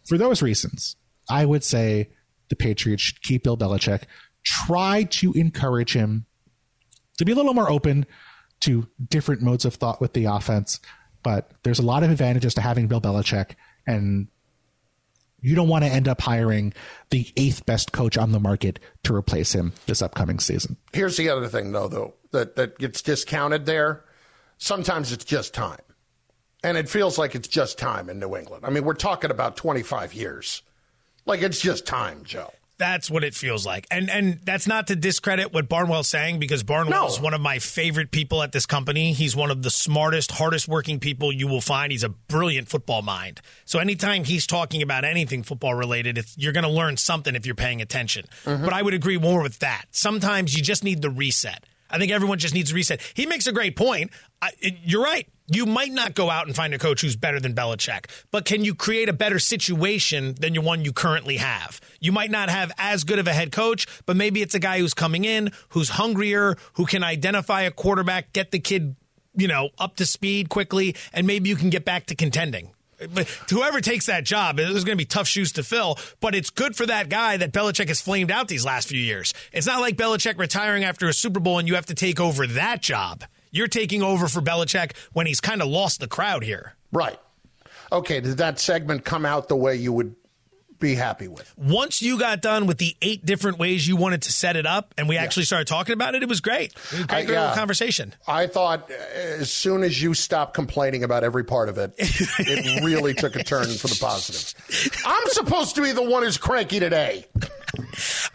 for 0.08 0.18
those 0.18 0.42
reasons, 0.42 0.96
I 1.30 1.46
would 1.46 1.64
say 1.64 2.10
the 2.50 2.56
Patriots 2.56 3.04
should 3.04 3.22
keep 3.22 3.44
Bill 3.44 3.58
Belichick, 3.58 4.04
try 4.44 5.04
to 5.04 5.34
encourage 5.34 5.94
him 5.94 6.26
to 7.18 7.26
be 7.26 7.34
a 7.34 7.36
little 7.36 7.54
more 7.54 7.70
open 7.70 8.06
to 8.62 8.88
different 9.10 9.42
modes 9.42 9.66
of 9.66 9.76
thought 9.76 10.02
with 10.02 10.14
the 10.14 10.26
offense. 10.26 10.80
But 11.24 11.52
there's 11.64 11.80
a 11.80 11.84
lot 11.84 12.04
of 12.04 12.12
advantages 12.12 12.54
to 12.56 12.62
having 12.62 12.88
Bill 12.88 13.02
Belichick, 13.02 13.52
and 13.86 14.28
you 15.42 15.56
don't 15.56 15.68
want 15.68 15.84
to 15.84 15.90
end 15.90 16.08
up 16.08 16.22
hiring 16.22 16.74
the 17.10 17.28
eighth 17.38 17.66
best 17.66 17.92
coach 17.92 18.18
on 18.18 18.32
the 18.32 18.40
market 18.40 18.80
to 19.04 19.16
replace 19.16 19.54
him 19.54 19.74
this 19.86 20.02
upcoming 20.02 20.40
season. 20.40 20.78
Here's 20.94 21.18
the 21.18 21.30
other 21.30 21.48
thing, 21.48 21.72
though, 21.72 21.88
though 21.88 22.14
that 22.32 22.56
that 22.56 22.78
gets 22.78 23.02
discounted 23.02 23.66
there. 23.66 24.06
Sometimes 24.58 25.12
it's 25.12 25.26
just 25.26 25.54
time, 25.54 25.80
and 26.64 26.78
it 26.78 26.90
feels 26.90 27.18
like 27.18 27.36
it's 27.36 27.48
just 27.48 27.78
time 27.78 28.10
in 28.10 28.20
New 28.20 28.36
England. 28.36 28.66
I 28.66 28.70
mean, 28.70 28.84
we're 28.84 28.94
talking 28.94 29.32
about 29.32 29.56
25 29.56 30.14
years. 30.14 30.62
Like 31.26 31.42
it's 31.42 31.62
just 31.62 31.86
time, 31.86 32.24
Joe. 32.24 32.52
That's 32.80 33.12
what 33.12 33.24
it 33.24 33.36
feels 33.36 33.66
like. 33.66 33.86
And 33.92 34.10
and 34.10 34.40
that's 34.44 34.66
not 34.66 34.88
to 34.88 34.96
discredit 34.96 35.54
what 35.54 35.68
Barnwell's 35.70 36.08
saying 36.08 36.40
because 36.40 36.64
Barnwell 36.64 37.08
is 37.10 37.18
No. 37.18 37.24
one 37.26 37.34
of 37.34 37.42
my 37.42 37.60
favorite 37.60 38.10
people 38.10 38.42
at 38.42 38.54
this 38.54 38.66
company. 38.66 39.12
He's 39.14 39.36
one 39.36 39.52
of 39.52 39.62
the 39.62 39.70
smartest, 39.70 40.32
hardest 40.32 40.68
working 40.68 41.00
people 41.00 41.32
you 41.32 41.48
will 41.48 41.60
find. 41.62 41.92
He's 41.92 42.06
a 42.06 42.10
brilliant 42.10 42.70
football 42.70 43.02
mind. 43.02 43.42
So 43.66 43.80
anytime 43.80 44.24
he's 44.24 44.48
talking 44.48 44.82
about 44.82 45.04
anything 45.04 45.44
football 45.44 45.76
related, 45.76 46.18
it's, 46.18 46.38
you're 46.38 46.54
going 46.54 46.64
to 46.64 46.70
learn 46.70 46.96
something 46.98 47.36
if 47.36 47.46
you're 47.46 47.54
paying 47.54 47.82
attention. 47.82 48.26
Mm-hmm. 48.46 48.64
But 48.64 48.74
I 48.74 48.82
would 48.82 48.94
agree 48.94 49.18
more 49.18 49.44
with 49.44 49.60
that. 49.60 49.86
Sometimes 49.92 50.56
you 50.56 50.64
just 50.64 50.84
need 50.84 51.02
the 51.02 51.10
reset. 51.10 51.66
I 51.90 51.98
think 51.98 52.12
everyone 52.12 52.38
just 52.40 52.54
needs 52.54 52.72
a 52.72 52.76
reset. 52.76 53.02
He 53.14 53.26
makes 53.26 53.48
a 53.48 53.52
great 53.52 53.76
point. 53.76 54.12
I, 54.42 54.52
you're 54.62 55.04
right. 55.04 55.28
You 55.52 55.66
might 55.66 55.92
not 55.92 56.14
go 56.14 56.30
out 56.30 56.46
and 56.46 56.56
find 56.56 56.74
a 56.74 56.78
coach 56.78 57.02
who's 57.02 57.16
better 57.16 57.40
than 57.40 57.56
Belichick, 57.56 58.06
but 58.30 58.46
can 58.46 58.64
you 58.64 58.76
create 58.76 59.10
a 59.10 59.14
better 59.14 59.40
situation 59.40 60.36
than 60.40 60.54
the 60.54 60.62
one 60.62 60.86
you 60.86 60.94
currently 60.94 61.38
have? 61.38 61.82
You 62.00 62.12
might 62.12 62.30
not 62.30 62.50
have 62.50 62.72
as 62.78 63.04
good 63.04 63.18
of 63.18 63.28
a 63.28 63.34
head 63.34 63.52
coach, 63.52 63.88
but 64.06 64.16
maybe 64.16 64.44
it's 64.44 64.54
a 64.54 64.60
guy 64.60 64.80
who's 64.80 64.94
coming 64.94 65.26
in, 65.26 65.52
who's 65.70 65.90
hungrier, 65.90 66.56
who 66.74 66.86
can 66.86 67.04
identify 67.04 67.62
a 67.62 67.72
quarterback, 67.72 68.32
get 68.32 68.52
the 68.52 68.60
kid, 68.60 68.96
you 69.36 69.48
know, 69.48 69.70
up 69.80 69.96
to 69.96 70.06
speed 70.06 70.50
quickly, 70.50 70.96
and 71.14 71.26
maybe 71.26 71.50
you 71.50 71.56
can 71.56 71.72
get 71.72 71.84
back 71.84 72.06
to 72.08 72.16
contending. 72.16 72.72
But 73.14 73.28
whoever 73.50 73.82
takes 73.82 74.08
that 74.08 74.26
job, 74.26 74.58
there's 74.58 74.84
going 74.84 74.98
to 74.98 75.02
be 75.02 75.06
tough 75.06 75.28
shoes 75.28 75.54
to 75.54 75.64
fill. 75.64 75.98
But 76.20 76.36
it's 76.36 76.50
good 76.50 76.76
for 76.76 76.86
that 76.86 77.10
guy 77.10 77.38
that 77.38 77.54
Belichick 77.54 77.88
has 77.88 78.02
flamed 78.02 78.32
out 78.32 78.48
these 78.48 78.66
last 78.66 78.88
few 78.88 79.00
years. 79.00 79.34
It's 79.52 79.68
not 79.68 79.82
like 79.82 79.96
Belichick 79.96 80.38
retiring 80.38 80.84
after 80.84 81.08
a 81.08 81.14
Super 81.14 81.40
Bowl 81.40 81.60
and 81.60 81.68
you 81.68 81.76
have 81.76 81.86
to 81.88 81.96
take 81.96 82.20
over 82.20 82.46
that 82.48 82.82
job. 82.82 83.24
You're 83.52 83.68
taking 83.68 84.04
over 84.04 84.28
for 84.28 84.42
Belichick 84.42 84.96
when 85.14 85.26
he's 85.26 85.40
kind 85.40 85.62
of 85.62 85.68
lost 85.68 86.00
the 86.00 86.08
crowd 86.08 86.44
here. 86.44 86.76
Right. 86.92 87.20
Okay, 87.92 88.20
did 88.20 88.38
that 88.38 88.60
segment 88.60 89.04
come 89.04 89.26
out 89.26 89.48
the 89.48 89.56
way 89.56 89.76
you 89.76 89.92
would 89.92 90.16
be 90.80 90.96
happy 90.96 91.28
with? 91.28 91.54
Once 91.58 92.02
you 92.02 92.18
got 92.20 92.42
done 92.42 92.68
with 92.68 92.78
the 92.78 92.96
eight 93.02 93.26
different 93.26 93.58
ways 93.60 93.88
you 93.88 93.96
wanted 93.96 94.22
to 94.24 94.32
set 94.32 94.56
it 94.56 94.66
up, 94.66 94.94
and 94.98 95.08
we 95.10 95.18
actually 95.18 95.44
started 95.46 95.68
talking 95.68 95.94
about 95.94 96.16
it, 96.16 96.24
it 96.24 96.30
was 96.30 96.42
great. 96.42 96.74
It 96.92 96.98
was 96.98 97.06
great, 97.06 97.30
I- 97.30 97.32
yeah. 97.32 97.56
conversation. 97.56 98.14
I 98.28 98.48
thought 98.48 98.90
uh, 98.90 98.94
as 98.94 99.52
soon 99.52 99.84
as 99.84 100.02
you 100.02 100.14
stopped 100.14 100.54
complaining 100.54 101.04
about 101.04 101.24
every 101.24 101.44
part 101.44 101.70
of 101.70 101.78
it, 101.78 101.94
it 101.98 102.84
really 102.84 103.14
took 103.14 103.36
a 103.36 103.44
turn 103.44 103.68
for 103.68 103.88
the 103.88 103.98
positive. 104.00 105.02
I'm 105.06 105.28
supposed 105.28 105.76
to 105.76 105.82
be 105.82 105.92
the 105.92 106.04
one 106.04 106.24
who's 106.24 106.38
cranky 106.38 106.80
today. 106.80 107.26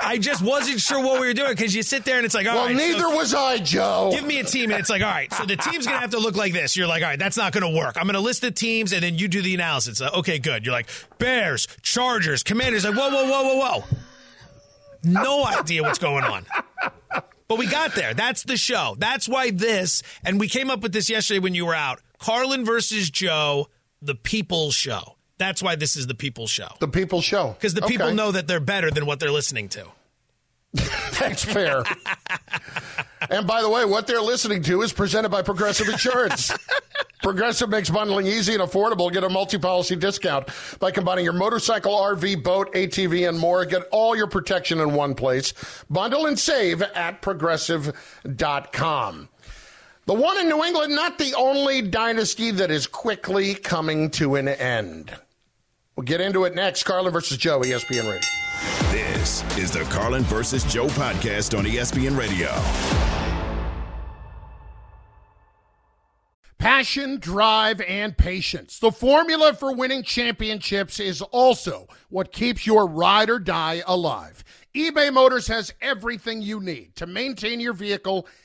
I 0.05 0.19
just 0.19 0.43
wasn't 0.43 0.81
sure 0.81 1.01
what 1.03 1.21
we 1.21 1.27
were 1.27 1.33
doing 1.35 1.51
because 1.53 1.75
you 1.75 1.83
sit 1.83 2.05
there 2.05 2.17
and 2.19 2.27
it's 2.27 2.35
like, 2.35 2.47
all 2.47 2.55
Well, 2.57 2.67
right, 2.67 2.77
so 2.79 2.87
neither 2.87 3.09
was 3.09 3.35
I, 3.35 3.59
Joe. 3.59 4.11
give 4.13 4.25
me 4.25 4.39
a 4.41 4.45
team 4.45 4.71
and 4.71 4.79
it's 4.79 4.91
like 4.91 5.03
all 5.03 5.09
right 5.09 5.33
so 5.33 5.45
the 5.47 5.57
team's 5.57 5.87
gonna 5.87 5.99
have 5.99 6.11
to 6.11 6.19
look 6.19 6.37
like 6.37 6.53
this. 6.53 6.77
You're 6.77 6.87
like 6.87 7.03
all 7.03 7.09
right 7.09 7.19
that's 7.19 7.37
not 7.37 7.53
gonna 7.53 7.71
work. 7.71 7.97
I'm 7.99 8.07
gonna 8.07 8.21
list 8.21 8.43
the 8.43 8.51
teams 8.51 8.93
and 8.93 9.03
then 9.03 9.17
you 9.17 9.29
do 9.29 9.43
the 9.43 9.55
analysis. 9.55 10.01
Uh, 10.01 10.11
okay 10.15 10.39
good. 10.39 10.65
You're 10.67 10.75
like 10.75 10.89
bears 11.19 11.67
chargers 11.83 12.43
commanders 12.43 12.85
like 12.85 12.95
whoa 12.95 13.09
whoa 13.11 13.25
whoa 13.25 13.43
whoa 13.43 13.57
whoa. 13.81 13.85
No 15.03 15.45
idea 15.45 15.83
what's 15.83 15.99
going 15.99 16.25
on. 16.25 16.47
But 17.47 17.59
we 17.59 17.67
got 17.67 17.95
there. 17.95 18.15
That's 18.15 18.43
the 18.45 18.57
show. 18.57 18.97
That's 18.99 19.29
why 19.29 19.51
this 19.51 20.03
and 20.25 20.41
we 20.41 20.49
came 20.49 20.71
up 20.71 20.81
with 20.81 20.93
this 20.93 21.11
yesterday 21.11 21.41
when 21.41 21.55
you 21.55 21.67
were 21.67 21.75
out. 21.75 22.01
Carlin 22.19 22.65
versus 22.65 23.11
joe 23.11 23.69
the 24.01 24.15
people's 24.15 24.75
show 24.75 25.14
that's 25.39 25.63
why 25.63 25.77
this 25.77 25.97
is 25.97 26.07
the 26.07 26.15
people's 26.15 26.51
show 26.51 26.69
the 26.81 26.89
people 26.89 27.21
show. 27.21 27.55
because 27.59 27.75
the 27.75 27.83
people 27.83 28.13
know 28.13 28.33
that 28.33 28.47
they're 28.47 28.61
better 28.61 28.91
than 28.91 29.07
what 29.07 29.21
they're 29.21 29.31
listening 29.33 29.69
to 29.69 29.85
That's 31.21 31.45
fair. 31.45 31.85
and 33.31 33.47
by 33.47 33.63
the 33.63 33.71
way, 33.71 33.85
what 33.85 34.09
they're 34.09 34.21
listening 34.21 34.61
to 34.65 34.83
is 34.83 34.93
presented 34.93 35.29
by 35.29 35.41
Progressive 35.43 35.89
Insurance. 35.89 36.51
Progressive 37.23 37.69
makes 37.71 37.89
bundling 37.89 38.27
easy 38.27 38.55
and 38.55 38.63
affordable. 38.63 39.13
Get 39.13 39.23
a 39.23 39.29
multi 39.29 39.57
policy 39.57 39.95
discount 39.95 40.49
by 40.81 40.91
combining 40.91 41.23
your 41.25 41.33
motorcycle, 41.33 41.93
RV, 41.93 42.43
boat, 42.43 42.75
ATV, 42.75 43.29
and 43.29 43.39
more. 43.39 43.65
Get 43.65 43.83
all 43.93 44.17
your 44.17 44.27
protection 44.27 44.81
in 44.81 44.95
one 44.95 45.15
place. 45.15 45.55
Bundle 45.89 46.27
and 46.27 46.37
save 46.37 46.83
at 46.83 47.23
progressive.com. 47.23 49.29
The 50.07 50.13
one 50.13 50.39
in 50.39 50.51
New 50.51 50.63
England, 50.63 50.95
not 50.95 51.17
the 51.17 51.33
only 51.35 51.81
dynasty 51.81 52.51
that 52.51 52.71
is 52.71 52.87
quickly 52.87 53.55
coming 53.55 54.11
to 54.11 54.35
an 54.35 54.49
end. 54.49 55.11
We'll 55.97 56.05
get 56.05 56.21
into 56.21 56.45
it 56.45 56.55
next. 56.55 56.83
Carlin 56.83 57.11
versus 57.11 57.39
Joe, 57.39 57.61
ESPN 57.61 58.05
Radio. 58.05 58.21
This 58.91 59.43
is 59.57 59.71
the 59.71 59.81
Carlin 59.85 60.23
versus 60.25 60.63
Joe 60.65 60.89
podcast 60.89 61.59
on 61.59 61.65
ESPN 61.65 62.19
Radio. 62.19 62.51
Passion, 66.59 67.19
drive, 67.19 67.81
and 67.81 68.17
patience. 68.17 68.79
The 68.79 68.93
formula 68.93 69.55
for 69.55 69.75
winning 69.75 70.03
championships 70.03 71.01
is 71.01 71.23
also 71.23 71.89
what 72.11 72.31
keeps 72.31 72.67
your 72.67 72.87
ride 72.87 73.31
or 73.31 73.39
die 73.39 73.83
alive. 73.87 74.45
eBay 74.75 75.11
Motors 75.11 75.47
has 75.47 75.73
everything 75.81 76.43
you 76.43 76.61
need 76.61 76.95
to 76.97 77.07
maintain 77.07 77.59
your 77.59 77.73
vehicle 77.73 78.27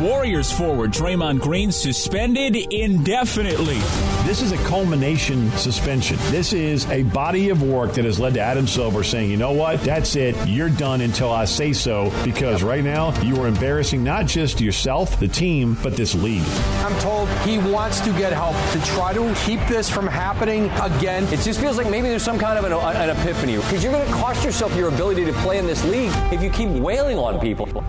Warriors 0.00 0.50
forward 0.50 0.92
Draymond 0.92 1.40
Green 1.40 1.70
suspended 1.70 2.56
indefinitely. 2.56 3.76
This 4.24 4.40
is 4.40 4.50
a 4.50 4.56
culmination 4.64 5.50
suspension. 5.58 6.16
This 6.30 6.54
is 6.54 6.86
a 6.86 7.02
body 7.02 7.50
of 7.50 7.62
work 7.62 7.92
that 7.92 8.06
has 8.06 8.18
led 8.18 8.32
to 8.34 8.40
Adam 8.40 8.66
Silver 8.66 9.04
saying, 9.04 9.30
you 9.30 9.36
know 9.36 9.52
what, 9.52 9.82
that's 9.82 10.16
it. 10.16 10.34
You're 10.48 10.70
done 10.70 11.02
until 11.02 11.30
I 11.30 11.44
say 11.44 11.74
so 11.74 12.10
because 12.24 12.62
right 12.62 12.82
now 12.82 13.12
you 13.20 13.36
are 13.42 13.46
embarrassing 13.46 14.02
not 14.02 14.24
just 14.24 14.58
yourself, 14.58 15.20
the 15.20 15.28
team, 15.28 15.76
but 15.82 15.96
this 15.96 16.14
league. 16.14 16.44
I'm 16.78 16.98
told 17.00 17.28
he 17.40 17.58
wants 17.58 18.00
to 18.00 18.10
get 18.12 18.32
help 18.32 18.56
to 18.72 18.82
try 18.92 19.12
to 19.12 19.34
keep 19.44 19.60
this 19.68 19.90
from 19.90 20.06
happening 20.06 20.70
again. 20.80 21.24
It 21.24 21.40
just 21.40 21.60
feels 21.60 21.76
like 21.76 21.90
maybe 21.90 22.08
there's 22.08 22.22
some 22.22 22.38
kind 22.38 22.58
of 22.58 22.64
an, 22.64 22.72
an 22.72 23.10
epiphany 23.10 23.56
because 23.56 23.84
you're 23.84 23.92
going 23.92 24.06
to 24.06 24.14
cost 24.14 24.46
yourself 24.46 24.74
your 24.76 24.88
ability 24.88 25.26
to 25.26 25.32
play 25.34 25.58
in 25.58 25.66
this 25.66 25.84
league 25.84 26.12
if 26.32 26.42
you 26.42 26.48
keep 26.48 26.70
wailing 26.70 27.18
on 27.18 27.38
people. 27.38 27.84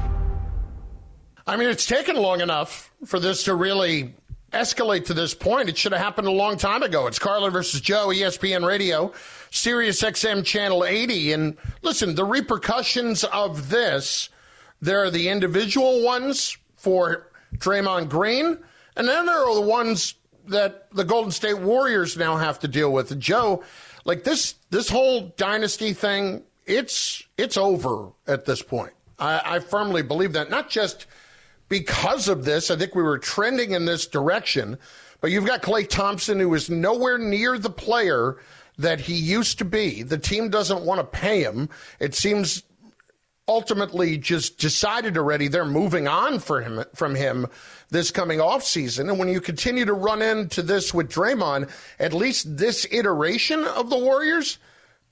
I 1.52 1.58
mean, 1.58 1.68
it's 1.68 1.86
taken 1.86 2.16
long 2.16 2.40
enough 2.40 2.94
for 3.04 3.20
this 3.20 3.44
to 3.44 3.56
really 3.56 4.16
escalate 4.54 5.08
to 5.08 5.14
this 5.14 5.34
point. 5.34 5.68
It 5.68 5.78
should 5.78 5.92
have 5.92 6.00
happened 6.00 6.30
a 6.30 6.32
long 6.32 6.56
time 6.56 6.82
ago. 6.82 7.08
It's 7.08 7.20
Carlin 7.20 7.52
versus 7.52 7.82
Joe, 7.82 8.08
ESPN 8.08 8.66
Radio, 8.66 9.12
Sirius 9.50 10.02
XM 10.02 10.46
Channel 10.46 10.86
80. 10.86 11.34
And 11.34 11.58
listen, 11.82 12.16
the 12.16 12.24
repercussions 12.24 13.26
of 13.26 13.70
this, 13.70 14.30
there 14.82 15.04
are 15.04 15.10
the 15.10 15.28
individual 15.28 16.06
ones 16.06 16.58
for 16.78 17.28
Draymond 17.58 18.08
Green, 18.08 18.58
and 18.96 19.06
then 19.06 19.26
there 19.26 19.46
are 19.46 19.54
the 19.54 19.60
ones 19.60 20.14
that 20.48 20.90
the 20.94 21.04
Golden 21.04 21.32
State 21.32 21.60
Warriors 21.60 22.16
now 22.16 22.38
have 22.38 22.60
to 22.60 22.70
deal 22.70 22.94
with. 22.94 23.12
And 23.12 23.22
Joe, 23.22 23.62
like 24.06 24.24
this, 24.24 24.56
this 24.70 24.88
whole 24.88 25.34
dynasty 25.36 25.92
thing, 25.92 26.44
it's 26.66 27.24
it's 27.38 27.58
over 27.58 28.14
at 28.26 28.46
this 28.46 28.62
point. 28.62 28.94
I, 29.20 29.42
I 29.44 29.60
firmly 29.60 30.02
believe 30.02 30.32
that. 30.34 30.50
Not 30.50 30.70
just 30.70 31.08
because 31.72 32.28
of 32.28 32.44
this. 32.44 32.70
I 32.70 32.76
think 32.76 32.96
we 32.96 33.02
were 33.02 33.18
trending 33.18 33.72
in 33.72 33.86
this 33.86 34.06
direction. 34.06 34.78
But 35.22 35.32
you've 35.32 35.46
got 35.46 35.62
Klay 35.62 35.88
Thompson, 35.88 36.38
who 36.38 36.54
is 36.54 36.70
nowhere 36.70 37.18
near 37.18 37.58
the 37.58 37.70
player 37.70 38.40
that 38.78 39.00
he 39.00 39.14
used 39.14 39.58
to 39.60 39.66
be. 39.66 40.04
The 40.04 40.18
team 40.18 40.50
doesn't 40.50 40.82
want 40.82 41.00
to 41.00 41.06
pay 41.06 41.42
him. 41.42 41.70
It 42.02 42.14
seems 42.14 42.64
ultimately 43.48 44.18
just 44.18 44.58
decided 44.58 45.18
already 45.18 45.48
they're 45.48 45.64
moving 45.64 46.10
on 46.10 46.40
for 46.40 46.60
him 46.60 46.84
from 46.94 47.16
him 47.16 47.48
this 47.90 48.12
coming 48.12 48.42
off 48.42 48.64
season. 48.64 49.10
And 49.10 49.18
when 49.18 49.30
you 49.30 49.40
continue 49.40 49.86
to 49.86 49.94
run 49.94 50.22
into 50.22 50.62
this 50.62 50.94
with 50.94 51.10
Draymond, 51.10 51.70
at 52.00 52.14
least 52.14 52.58
this 52.58 52.86
iteration 52.92 53.64
of 53.64 53.90
the 53.90 53.98
Warriors– 53.98 54.60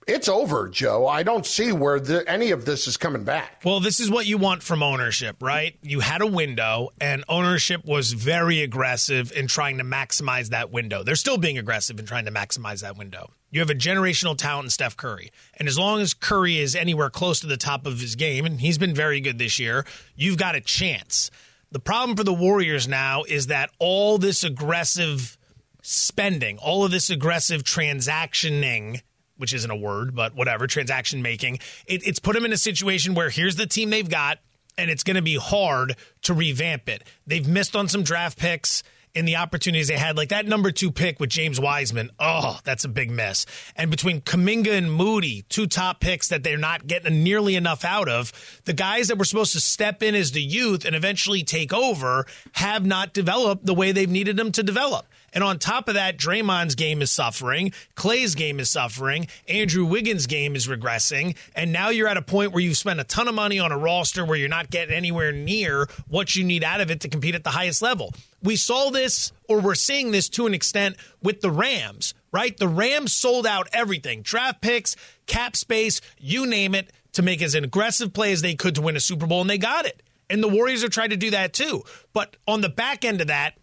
it's 0.07 0.27
over, 0.27 0.67
Joe. 0.67 1.07
I 1.07 1.23
don't 1.23 1.45
see 1.45 1.71
where 1.71 1.99
the, 1.99 2.27
any 2.27 2.51
of 2.51 2.65
this 2.65 2.87
is 2.87 2.97
coming 2.97 3.23
back. 3.23 3.61
Well, 3.63 3.79
this 3.79 3.99
is 3.99 4.09
what 4.09 4.25
you 4.25 4.37
want 4.37 4.63
from 4.63 4.81
ownership, 4.81 5.37
right? 5.41 5.77
You 5.81 5.99
had 5.99 6.21
a 6.21 6.27
window, 6.27 6.89
and 6.99 7.23
ownership 7.29 7.85
was 7.85 8.13
very 8.13 8.61
aggressive 8.61 9.31
in 9.31 9.47
trying 9.47 9.77
to 9.77 9.83
maximize 9.83 10.49
that 10.49 10.71
window. 10.71 11.03
They're 11.03 11.15
still 11.15 11.37
being 11.37 11.57
aggressive 11.57 11.99
in 11.99 12.05
trying 12.05 12.25
to 12.25 12.31
maximize 12.31 12.81
that 12.81 12.97
window. 12.97 13.31
You 13.51 13.59
have 13.59 13.69
a 13.69 13.75
generational 13.75 14.37
talent 14.37 14.65
in 14.65 14.69
Steph 14.71 14.97
Curry. 14.97 15.31
And 15.57 15.67
as 15.67 15.77
long 15.77 16.01
as 16.01 16.13
Curry 16.13 16.57
is 16.57 16.75
anywhere 16.75 17.09
close 17.09 17.39
to 17.41 17.47
the 17.47 17.57
top 17.57 17.85
of 17.85 17.99
his 17.99 18.15
game, 18.15 18.45
and 18.45 18.61
he's 18.61 18.77
been 18.77 18.95
very 18.95 19.21
good 19.21 19.37
this 19.37 19.59
year, 19.59 19.85
you've 20.15 20.37
got 20.37 20.55
a 20.55 20.61
chance. 20.61 21.29
The 21.71 21.79
problem 21.79 22.17
for 22.17 22.23
the 22.23 22.33
Warriors 22.33 22.87
now 22.87 23.23
is 23.23 23.47
that 23.47 23.69
all 23.77 24.17
this 24.17 24.43
aggressive 24.43 25.37
spending, 25.81 26.57
all 26.57 26.83
of 26.83 26.91
this 26.91 27.09
aggressive 27.09 27.63
transactioning 27.63 29.01
which 29.39 29.53
isn't 29.53 29.71
a 29.71 29.75
word, 29.75 30.13
but 30.15 30.35
whatever, 30.35 30.67
transaction 30.67 31.21
making. 31.21 31.59
It, 31.87 32.05
it's 32.05 32.19
put 32.19 32.35
them 32.35 32.45
in 32.45 32.53
a 32.53 32.57
situation 32.57 33.15
where 33.15 33.29
here's 33.29 33.55
the 33.55 33.65
team 33.65 33.89
they've 33.89 34.09
got, 34.09 34.39
and 34.77 34.89
it's 34.89 35.03
going 35.03 35.15
to 35.15 35.21
be 35.21 35.35
hard 35.35 35.95
to 36.23 36.33
revamp 36.33 36.89
it. 36.89 37.03
They've 37.25 37.47
missed 37.47 37.75
on 37.75 37.87
some 37.87 38.03
draft 38.03 38.37
picks 38.37 38.83
in 39.15 39.25
the 39.25 39.37
opportunities 39.37 39.87
they 39.87 39.97
had, 39.97 40.17
like 40.17 40.29
that 40.29 40.45
number 40.45 40.71
two 40.71 40.91
pick 40.91 41.19
with 41.19 41.29
James 41.29 41.59
Wiseman. 41.59 42.11
Oh, 42.19 42.59
that's 42.63 42.83
a 42.83 42.89
big 42.89 43.09
miss. 43.09 43.45
And 43.75 43.89
between 43.89 44.21
Kuminga 44.21 44.77
and 44.77 44.91
Moody, 44.91 45.43
two 45.49 45.67
top 45.67 45.99
picks 45.99 46.27
that 46.27 46.43
they're 46.43 46.57
not 46.57 46.85
getting 46.85 47.23
nearly 47.23 47.55
enough 47.55 47.83
out 47.83 48.07
of, 48.07 48.31
the 48.65 48.73
guys 48.73 49.07
that 49.07 49.17
were 49.17 49.25
supposed 49.25 49.53
to 49.53 49.61
step 49.61 50.03
in 50.03 50.15
as 50.15 50.31
the 50.31 50.43
youth 50.43 50.85
and 50.85 50.95
eventually 50.95 51.43
take 51.43 51.73
over 51.73 52.25
have 52.53 52.85
not 52.85 53.13
developed 53.13 53.65
the 53.65 53.73
way 53.73 53.91
they've 53.91 54.09
needed 54.09 54.37
them 54.37 54.51
to 54.51 54.63
develop. 54.63 55.07
And 55.33 55.43
on 55.43 55.59
top 55.59 55.87
of 55.87 55.95
that, 55.95 56.17
Draymond's 56.17 56.75
game 56.75 57.01
is 57.01 57.11
suffering. 57.11 57.71
Klay's 57.95 58.35
game 58.35 58.59
is 58.59 58.69
suffering. 58.69 59.27
Andrew 59.47 59.85
Wiggins' 59.85 60.27
game 60.27 60.55
is 60.55 60.67
regressing. 60.67 61.35
And 61.55 61.71
now 61.71 61.89
you're 61.89 62.07
at 62.07 62.17
a 62.17 62.21
point 62.21 62.51
where 62.51 62.61
you've 62.61 62.77
spent 62.77 62.99
a 62.99 63.03
ton 63.03 63.27
of 63.27 63.35
money 63.35 63.59
on 63.59 63.71
a 63.71 63.77
roster 63.77 64.25
where 64.25 64.37
you're 64.37 64.49
not 64.49 64.69
getting 64.69 64.95
anywhere 64.95 65.31
near 65.31 65.87
what 66.07 66.35
you 66.35 66.43
need 66.43 66.63
out 66.63 66.81
of 66.81 66.91
it 66.91 67.01
to 67.01 67.09
compete 67.09 67.35
at 67.35 67.43
the 67.43 67.49
highest 67.49 67.81
level. 67.81 68.13
We 68.41 68.55
saw 68.55 68.89
this, 68.89 69.31
or 69.47 69.59
we're 69.59 69.75
seeing 69.75 70.11
this 70.11 70.29
to 70.29 70.47
an 70.47 70.53
extent 70.53 70.95
with 71.21 71.41
the 71.41 71.51
Rams, 71.51 72.13
right? 72.31 72.55
The 72.55 72.67
Rams 72.67 73.13
sold 73.13 73.45
out 73.45 73.67
everything 73.73 74.21
draft 74.21 74.61
picks, 74.61 74.95
cap 75.25 75.55
space, 75.55 76.01
you 76.17 76.45
name 76.45 76.75
it, 76.75 76.91
to 77.13 77.21
make 77.21 77.41
as 77.41 77.55
an 77.55 77.63
aggressive 77.63 78.13
play 78.13 78.31
as 78.31 78.41
they 78.41 78.55
could 78.55 78.75
to 78.75 78.81
win 78.81 78.95
a 78.95 78.99
Super 78.99 79.25
Bowl, 79.27 79.41
and 79.41 79.49
they 79.49 79.57
got 79.57 79.85
it. 79.85 80.01
And 80.29 80.43
the 80.43 80.47
Warriors 80.47 80.83
are 80.83 80.89
trying 80.89 81.09
to 81.09 81.17
do 81.17 81.31
that 81.31 81.53
too. 81.53 81.83
But 82.13 82.37
on 82.47 82.61
the 82.61 82.69
back 82.69 83.03
end 83.03 83.19
of 83.19 83.27
that, 83.27 83.57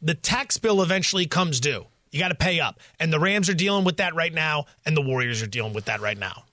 the 0.00 0.14
tax 0.14 0.58
bill 0.58 0.82
eventually 0.82 1.26
comes 1.26 1.60
due. 1.60 1.86
You 2.10 2.20
got 2.20 2.28
to 2.28 2.34
pay 2.34 2.60
up. 2.60 2.80
And 2.98 3.12
the 3.12 3.18
Rams 3.18 3.48
are 3.48 3.54
dealing 3.54 3.84
with 3.84 3.98
that 3.98 4.14
right 4.14 4.32
now, 4.32 4.66
and 4.86 4.96
the 4.96 5.02
Warriors 5.02 5.42
are 5.42 5.46
dealing 5.46 5.74
with 5.74 5.86
that 5.86 6.00
right 6.00 6.18
now. 6.18 6.44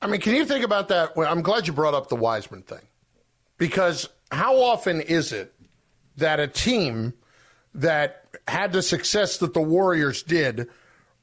I 0.00 0.06
mean, 0.06 0.20
can 0.20 0.34
you 0.34 0.44
think 0.44 0.64
about 0.64 0.88
that? 0.88 1.16
Well, 1.16 1.30
I'm 1.30 1.42
glad 1.42 1.66
you 1.66 1.72
brought 1.72 1.94
up 1.94 2.08
the 2.08 2.16
Wiseman 2.16 2.62
thing 2.62 2.82
because 3.56 4.08
how 4.30 4.56
often 4.56 5.00
is 5.00 5.32
it 5.32 5.54
that 6.16 6.40
a 6.40 6.46
team 6.46 7.14
that 7.74 8.24
had 8.46 8.72
the 8.72 8.82
success 8.82 9.38
that 9.38 9.54
the 9.54 9.62
Warriors 9.62 10.22
did 10.22 10.68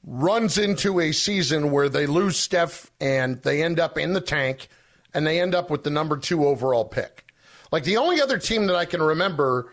runs 0.03 0.57
into 0.57 0.99
a 0.99 1.11
season 1.11 1.71
where 1.71 1.89
they 1.89 2.07
lose 2.07 2.37
Steph 2.37 2.91
and 2.99 3.41
they 3.43 3.61
end 3.61 3.79
up 3.79 3.97
in 3.97 4.13
the 4.13 4.21
tank 4.21 4.67
and 5.13 5.27
they 5.27 5.39
end 5.39 5.53
up 5.53 5.69
with 5.69 5.83
the 5.83 5.89
number 5.89 6.17
two 6.17 6.45
overall 6.45 6.85
pick? 6.85 7.25
Like 7.71 7.83
the 7.83 7.97
only 7.97 8.19
other 8.19 8.37
team 8.37 8.65
that 8.67 8.75
I 8.75 8.85
can 8.85 9.01
remember 9.01 9.71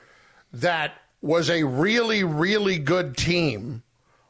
that 0.53 0.93
was 1.21 1.51
a 1.51 1.65
really, 1.65 2.25
really 2.25 2.79
good 2.79 3.17
team 3.17 3.83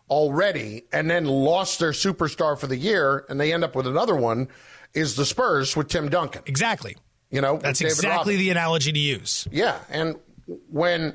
already 0.08 0.84
and 0.92 1.10
then 1.10 1.26
lost 1.26 1.78
their 1.78 1.92
superstar 1.92 2.58
for 2.58 2.66
the 2.66 2.76
year 2.76 3.24
and 3.28 3.38
they 3.38 3.52
end 3.52 3.62
up 3.62 3.74
with 3.76 3.86
another 3.86 4.16
one 4.16 4.48
is 4.94 5.16
the 5.16 5.24
Spurs 5.24 5.76
with 5.76 5.88
Tim 5.88 6.08
Duncan. 6.08 6.42
Exactly. 6.46 6.96
You 7.30 7.42
know, 7.42 7.58
that's 7.58 7.82
exactly 7.82 8.36
the 8.36 8.50
analogy 8.50 8.90
to 8.90 8.98
use. 8.98 9.46
Yeah. 9.50 9.78
And 9.90 10.16
when 10.70 11.14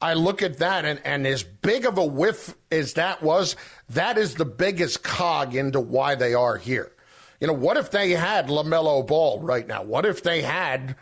I 0.00 0.14
look 0.14 0.42
at 0.42 0.58
that 0.58 0.84
and, 0.86 1.00
and 1.04 1.26
as 1.26 1.42
big 1.42 1.84
of 1.84 1.98
a 1.98 2.04
whiff 2.04 2.54
as 2.70 2.94
that 2.94 3.22
was, 3.22 3.54
that 3.90 4.16
is 4.16 4.34
the 4.34 4.46
biggest 4.46 5.02
cog 5.02 5.54
into 5.54 5.78
why 5.78 6.14
they 6.14 6.32
are 6.32 6.56
here. 6.56 6.90
You 7.40 7.48
know, 7.48 7.52
what 7.52 7.76
if 7.76 7.90
they 7.90 8.12
had 8.12 8.46
LaMelo 8.48 9.06
Ball 9.06 9.40
right 9.40 9.66
now? 9.66 9.82
What 9.82 10.06
if 10.06 10.22
they 10.22 10.42
had 10.42 10.96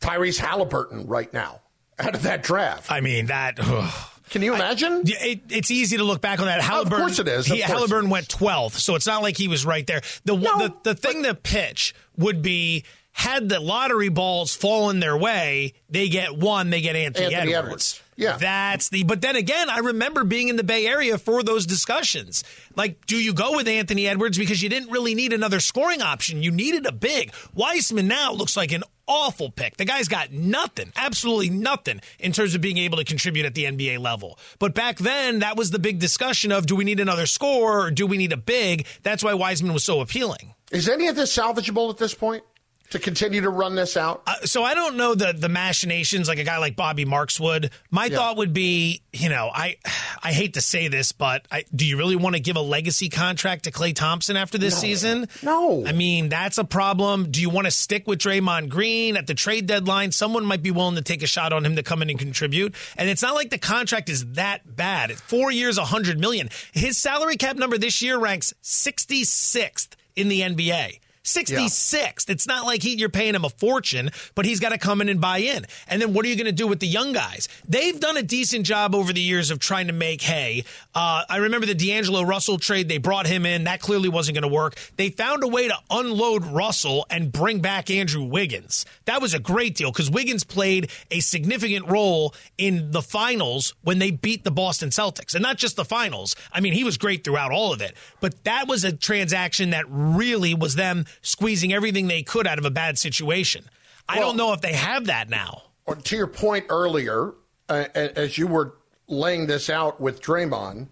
Tyrese 0.00 0.38
Halliburton 0.38 1.06
right 1.06 1.32
now? 1.32 1.60
Out 1.98 2.14
of 2.14 2.22
that 2.22 2.42
draft. 2.42 2.90
I 2.90 3.00
mean, 3.00 3.26
that. 3.26 3.58
Ugh. 3.60 4.10
Can 4.30 4.42
you 4.42 4.54
imagine? 4.54 5.04
I, 5.06 5.24
it, 5.24 5.40
it's 5.50 5.70
easy 5.70 5.98
to 5.98 6.04
look 6.04 6.20
back 6.20 6.40
on 6.40 6.46
that. 6.46 6.60
Halliburton, 6.60 6.92
of 6.92 6.98
course 6.98 7.18
it 7.20 7.28
is. 7.28 7.46
He, 7.46 7.60
Halliburton 7.60 8.10
went 8.10 8.28
12th, 8.28 8.72
so 8.72 8.96
it's 8.96 9.06
not 9.06 9.22
like 9.22 9.36
he 9.36 9.46
was 9.46 9.64
right 9.64 9.86
there. 9.86 10.00
The 10.24 10.36
no, 10.36 10.58
the, 10.58 10.74
the 10.82 10.94
thing 10.94 11.22
but, 11.22 11.28
the 11.28 11.34
pitch 11.36 11.94
would 12.16 12.42
be 12.42 12.84
had 13.16 13.48
the 13.48 13.60
lottery 13.60 14.10
balls 14.10 14.54
fallen 14.54 15.00
their 15.00 15.16
way, 15.16 15.72
they 15.88 16.08
get 16.08 16.36
one, 16.36 16.68
they 16.68 16.82
get 16.82 16.96
Anthony, 16.96 17.34
Anthony 17.34 17.54
Edwards. 17.54 17.64
Edwards. 17.64 18.02
Yeah. 18.16 18.36
That's 18.36 18.90
the 18.90 19.04
but 19.04 19.22
then 19.22 19.36
again, 19.36 19.70
I 19.70 19.78
remember 19.78 20.24
being 20.24 20.48
in 20.48 20.56
the 20.56 20.64
Bay 20.64 20.86
Area 20.86 21.16
for 21.16 21.42
those 21.42 21.64
discussions. 21.64 22.44
Like, 22.74 23.06
do 23.06 23.16
you 23.16 23.32
go 23.32 23.56
with 23.56 23.68
Anthony 23.68 24.06
Edwards 24.06 24.36
because 24.36 24.62
you 24.62 24.68
didn't 24.68 24.90
really 24.90 25.14
need 25.14 25.32
another 25.32 25.60
scoring 25.60 26.02
option? 26.02 26.42
You 26.42 26.50
needed 26.50 26.84
a 26.84 26.92
big. 26.92 27.32
Wiseman 27.54 28.06
now 28.06 28.32
looks 28.32 28.54
like 28.54 28.72
an 28.72 28.84
awful 29.06 29.50
pick. 29.50 29.76
The 29.76 29.84
guy's 29.84 30.08
got 30.08 30.32
nothing, 30.32 30.92
absolutely 30.96 31.50
nothing 31.50 32.00
in 32.18 32.32
terms 32.32 32.54
of 32.54 32.60
being 32.60 32.78
able 32.78 32.98
to 32.98 33.04
contribute 33.04 33.46
at 33.46 33.54
the 33.54 33.64
NBA 33.64 33.98
level. 33.98 34.38
But 34.58 34.74
back 34.74 34.98
then, 34.98 35.40
that 35.40 35.56
was 35.56 35.70
the 35.70 35.78
big 35.78 35.98
discussion 35.98 36.52
of 36.52 36.66
do 36.66 36.76
we 36.76 36.84
need 36.84 37.00
another 37.00 37.26
score 37.26 37.86
or 37.86 37.90
do 37.90 38.06
we 38.06 38.16
need 38.16 38.32
a 38.32 38.36
big? 38.36 38.86
That's 39.02 39.22
why 39.22 39.34
Wiseman 39.34 39.72
was 39.72 39.84
so 39.84 40.00
appealing. 40.00 40.54
Is 40.70 40.88
any 40.88 41.08
of 41.08 41.16
this 41.16 41.36
salvageable 41.36 41.90
at 41.90 41.98
this 41.98 42.14
point? 42.14 42.42
To 42.90 42.98
continue 42.98 43.40
to 43.40 43.50
run 43.50 43.74
this 43.74 43.96
out? 43.96 44.22
Uh, 44.26 44.34
so 44.44 44.62
I 44.62 44.74
don't 44.74 44.96
know 44.96 45.14
the 45.14 45.32
the 45.32 45.48
machinations 45.48 46.28
like 46.28 46.38
a 46.38 46.44
guy 46.44 46.58
like 46.58 46.76
Bobby 46.76 47.04
Marks 47.04 47.40
would. 47.40 47.70
My 47.90 48.06
yeah. 48.06 48.16
thought 48.16 48.36
would 48.36 48.52
be, 48.52 49.02
you 49.12 49.28
know, 49.28 49.50
I 49.52 49.76
I 50.22 50.32
hate 50.32 50.54
to 50.54 50.60
say 50.60 50.88
this, 50.88 51.12
but 51.12 51.46
I, 51.50 51.64
do 51.74 51.86
you 51.86 51.96
really 51.96 52.16
want 52.16 52.36
to 52.36 52.40
give 52.40 52.56
a 52.56 52.60
legacy 52.60 53.08
contract 53.08 53.64
to 53.64 53.70
Klay 53.70 53.94
Thompson 53.94 54.36
after 54.36 54.58
this 54.58 54.74
no. 54.74 54.80
season? 54.80 55.28
No. 55.42 55.84
I 55.86 55.92
mean, 55.92 56.28
that's 56.28 56.58
a 56.58 56.64
problem. 56.64 57.30
Do 57.30 57.40
you 57.40 57.50
want 57.50 57.66
to 57.66 57.70
stick 57.70 58.06
with 58.06 58.20
Draymond 58.20 58.68
Green 58.68 59.16
at 59.16 59.26
the 59.26 59.34
trade 59.34 59.66
deadline? 59.66 60.12
Someone 60.12 60.44
might 60.44 60.62
be 60.62 60.70
willing 60.70 60.96
to 60.96 61.02
take 61.02 61.22
a 61.22 61.26
shot 61.26 61.52
on 61.52 61.64
him 61.64 61.76
to 61.76 61.82
come 61.82 62.02
in 62.02 62.10
and 62.10 62.18
contribute. 62.18 62.74
And 62.96 63.08
it's 63.08 63.22
not 63.22 63.34
like 63.34 63.50
the 63.50 63.58
contract 63.58 64.08
is 64.08 64.24
that 64.32 64.76
bad. 64.76 65.12
Four 65.12 65.50
years, 65.50 65.78
a 65.78 65.84
hundred 65.84 66.18
million. 66.18 66.50
His 66.72 66.96
salary 66.96 67.36
cap 67.36 67.56
number 67.56 67.78
this 67.78 68.02
year 68.02 68.18
ranks 68.18 68.54
66th 68.62 69.88
in 70.14 70.28
the 70.28 70.40
NBA. 70.40 71.00
66th. 71.26 71.92
Yeah. 72.28 72.32
It's 72.32 72.46
not 72.46 72.64
like 72.64 72.82
he, 72.82 72.94
you're 72.94 73.08
paying 73.08 73.34
him 73.34 73.44
a 73.44 73.50
fortune, 73.50 74.10
but 74.34 74.46
he's 74.46 74.60
got 74.60 74.70
to 74.70 74.78
come 74.78 75.00
in 75.00 75.08
and 75.08 75.20
buy 75.20 75.38
in. 75.38 75.66
And 75.88 76.00
then 76.00 76.14
what 76.14 76.24
are 76.24 76.28
you 76.28 76.36
going 76.36 76.46
to 76.46 76.52
do 76.52 76.66
with 76.66 76.80
the 76.80 76.86
young 76.86 77.12
guys? 77.12 77.48
They've 77.68 77.98
done 77.98 78.16
a 78.16 78.22
decent 78.22 78.64
job 78.64 78.94
over 78.94 79.12
the 79.12 79.20
years 79.20 79.50
of 79.50 79.58
trying 79.58 79.88
to 79.88 79.92
make 79.92 80.22
hay. 80.22 80.64
Uh, 80.94 81.24
I 81.28 81.38
remember 81.38 81.66
the 81.66 81.74
D'Angelo 81.74 82.22
Russell 82.22 82.58
trade. 82.58 82.88
They 82.88 82.98
brought 82.98 83.26
him 83.26 83.44
in. 83.44 83.64
That 83.64 83.80
clearly 83.80 84.08
wasn't 84.08 84.36
going 84.36 84.48
to 84.48 84.54
work. 84.54 84.76
They 84.96 85.10
found 85.10 85.42
a 85.42 85.48
way 85.48 85.68
to 85.68 85.76
unload 85.90 86.46
Russell 86.46 87.06
and 87.10 87.32
bring 87.32 87.60
back 87.60 87.90
Andrew 87.90 88.22
Wiggins. 88.22 88.86
That 89.06 89.20
was 89.20 89.34
a 89.34 89.40
great 89.40 89.74
deal 89.74 89.90
because 89.90 90.10
Wiggins 90.10 90.44
played 90.44 90.90
a 91.10 91.20
significant 91.20 91.88
role 91.88 92.34
in 92.56 92.92
the 92.92 93.02
finals 93.02 93.74
when 93.82 93.98
they 93.98 94.12
beat 94.12 94.44
the 94.44 94.50
Boston 94.50 94.90
Celtics. 94.90 95.34
And 95.34 95.42
not 95.42 95.58
just 95.58 95.76
the 95.76 95.84
finals. 95.84 96.36
I 96.52 96.60
mean, 96.60 96.72
he 96.72 96.84
was 96.84 96.96
great 96.96 97.24
throughout 97.24 97.50
all 97.50 97.72
of 97.72 97.80
it. 97.80 97.94
But 98.20 98.44
that 98.44 98.68
was 98.68 98.84
a 98.84 98.92
transaction 98.92 99.70
that 99.70 99.86
really 99.88 100.54
was 100.54 100.76
them 100.76 101.04
squeezing 101.22 101.72
everything 101.72 102.08
they 102.08 102.22
could 102.22 102.46
out 102.46 102.58
of 102.58 102.64
a 102.64 102.70
bad 102.70 102.98
situation. 102.98 103.64
I 104.08 104.20
don't 104.20 104.36
know 104.36 104.52
if 104.52 104.60
they 104.60 104.72
have 104.72 105.06
that 105.06 105.28
now. 105.28 105.62
To 106.04 106.16
your 106.16 106.26
point 106.26 106.66
earlier, 106.68 107.34
uh, 107.68 107.84
as 107.94 108.38
you 108.38 108.46
were 108.46 108.74
laying 109.08 109.46
this 109.46 109.70
out 109.70 110.00
with 110.00 110.20
Draymond, 110.20 110.88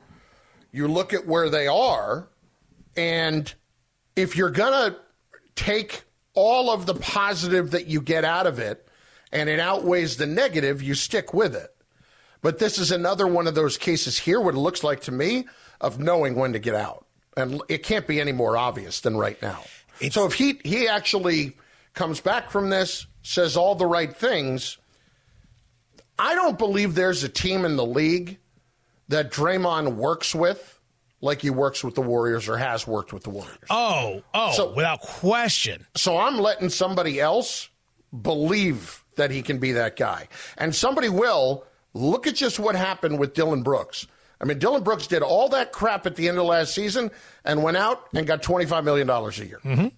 you 0.73 0.89
look 0.89 1.13
at 1.13 1.27
where 1.27 1.49
they 1.49 1.67
are, 1.67 2.29
and 2.97 3.53
if 4.17 4.37
you're 4.37 4.51
going 4.51 4.93
to 4.93 4.99
take 5.55 6.03
all 6.35 6.71
of 6.71 6.87
the 6.87 6.95
positive 6.95 7.71
that 7.71 7.87
you 7.87 8.01
get 8.01 8.25
out 8.25 8.47
of 8.47 8.59
it 8.59 8.89
and 9.33 9.49
it 9.49 9.61
outweighs 9.61 10.17
the 10.17 10.27
negative, 10.27 10.83
you 10.83 10.95
stick 10.95 11.33
with 11.33 11.55
it. 11.55 11.71
But 12.43 12.59
this 12.59 12.79
is 12.79 12.91
another 12.91 13.27
one 13.27 13.47
of 13.47 13.55
those 13.55 13.79
cases 13.79 14.19
here, 14.19 14.41
what 14.41 14.55
it 14.55 14.59
looks 14.59 14.85
like 14.85 15.01
to 15.03 15.13
me, 15.13 15.47
of 15.81 15.99
knowing 15.99 16.35
when 16.35 16.53
to 16.53 16.59
get 16.59 16.75
out. 16.75 17.07
And 17.37 17.63
it 17.69 17.83
can't 17.83 18.07
be 18.07 18.21
any 18.21 18.33
more 18.33 18.57
obvious 18.57 19.01
than 19.01 19.17
right 19.17 19.41
now. 19.41 19.65
It's, 20.01 20.15
so 20.15 20.27
if 20.27 20.35
he 20.35 20.61
he 20.65 20.89
actually 20.89 21.57
comes 21.95 22.21
back 22.21 22.51
from 22.51 22.71
this, 22.71 23.07
says 23.23 23.57
all 23.57 23.75
the 23.75 23.87
right 23.87 24.15
things, 24.15 24.79
I 26.19 26.35
don't 26.35 26.59
believe 26.59 26.95
there's 26.95 27.25
a 27.25 27.29
team 27.29 27.65
in 27.65 27.77
the 27.77 27.87
league 27.87 28.39
that 29.09 29.31
Draymond 29.31 29.97
works 29.97 30.35
with 30.35 30.75
like 31.25 31.41
he 31.41 31.51
works 31.51 31.83
with 31.83 31.95
the 31.95 32.03
Warriors 32.03 32.49
or 32.49 32.59
has 32.59 32.87
worked 32.87 33.13
with 33.13 33.23
the 33.23 33.31
Warriors. 33.31 33.57
Oh, 33.71 34.23
oh, 34.35 34.53
so, 34.53 34.75
without 34.75 35.01
question. 35.01 35.87
So 35.97 36.19
I'm 36.19 36.39
letting 36.39 36.69
somebody 36.69 37.19
else 37.19 37.71
believe 38.23 39.03
that 39.17 39.31
he 39.31 39.41
can 39.41 39.59
be 39.59 39.73
that 39.73 39.97
guy. 39.97 40.29
And 40.59 40.75
somebody 40.75 41.09
will 41.09 41.65
look 41.95 42.27
at 42.27 42.35
just 42.35 42.59
what 42.59 42.75
happened 42.75 43.19
with 43.19 43.33
Dillon 43.33 43.63
Brooks. 43.63 44.07
I 44.41 44.45
mean, 44.45 44.59
Dillon 44.59 44.83
Brooks 44.83 45.07
did 45.07 45.23
all 45.23 45.49
that 45.51 45.73
crap 45.73 46.07
at 46.07 46.17
the 46.17 46.29
end 46.29 46.39
of 46.39 46.45
last 46.45 46.75
season 46.75 47.11
and 47.45 47.63
went 47.63 47.77
out 47.77 48.09
and 48.15 48.27
got 48.27 48.43
$25 48.43 48.85
million 48.85 49.09
a 49.09 49.31
year. 49.45 49.61
Mm-hmm. 49.65 49.89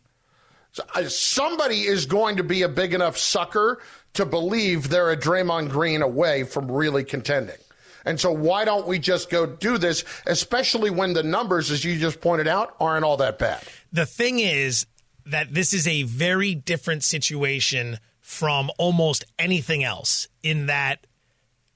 So, 0.72 0.85
uh, 0.94 1.09
somebody 1.09 1.81
is 1.87 2.07
going 2.07 2.37
to 2.37 2.44
be 2.44 2.62
a 2.62 2.68
big 2.68 2.92
enough 2.92 3.16
sucker 3.16 3.81
to 4.14 4.27
believe 4.27 4.88
they're 4.90 5.11
a 5.11 5.16
Draymond 5.16 5.70
Green 5.70 6.03
away 6.03 6.44
from 6.44 6.70
really 6.70 7.03
contending. 7.03 7.57
And 8.05 8.20
so, 8.20 8.31
why 8.31 8.64
don't 8.64 8.87
we 8.87 8.99
just 8.99 9.31
go 9.31 9.46
do 9.46 9.79
this, 9.79 10.05
especially 10.27 10.90
when 10.90 11.14
the 11.14 11.22
numbers, 11.22 11.70
as 11.70 11.85
you 11.85 11.99
just 11.99 12.20
pointed 12.20 12.46
out, 12.46 12.77
aren't 12.79 13.05
all 13.05 13.16
that 13.16 13.38
bad? 13.38 13.62
The 13.90 14.07
thing 14.07 14.38
is 14.38 14.87
that 15.25 15.53
this 15.53 15.72
is 15.72 15.88
a 15.88 16.03
very 16.05 16.55
different 16.55 17.03
situation 17.03 17.99
from 18.20 18.70
almost 18.79 19.25
anything 19.38 19.83
else 19.83 20.29
in 20.42 20.66
that 20.66 21.07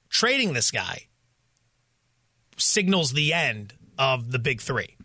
trading 0.09 0.53
this 0.53 0.71
guy 0.71 1.07
signals 2.61 3.13
the 3.13 3.33
end 3.33 3.75
of 3.99 4.33
the 4.33 4.39
big 4.39 4.61
three. 4.61 4.97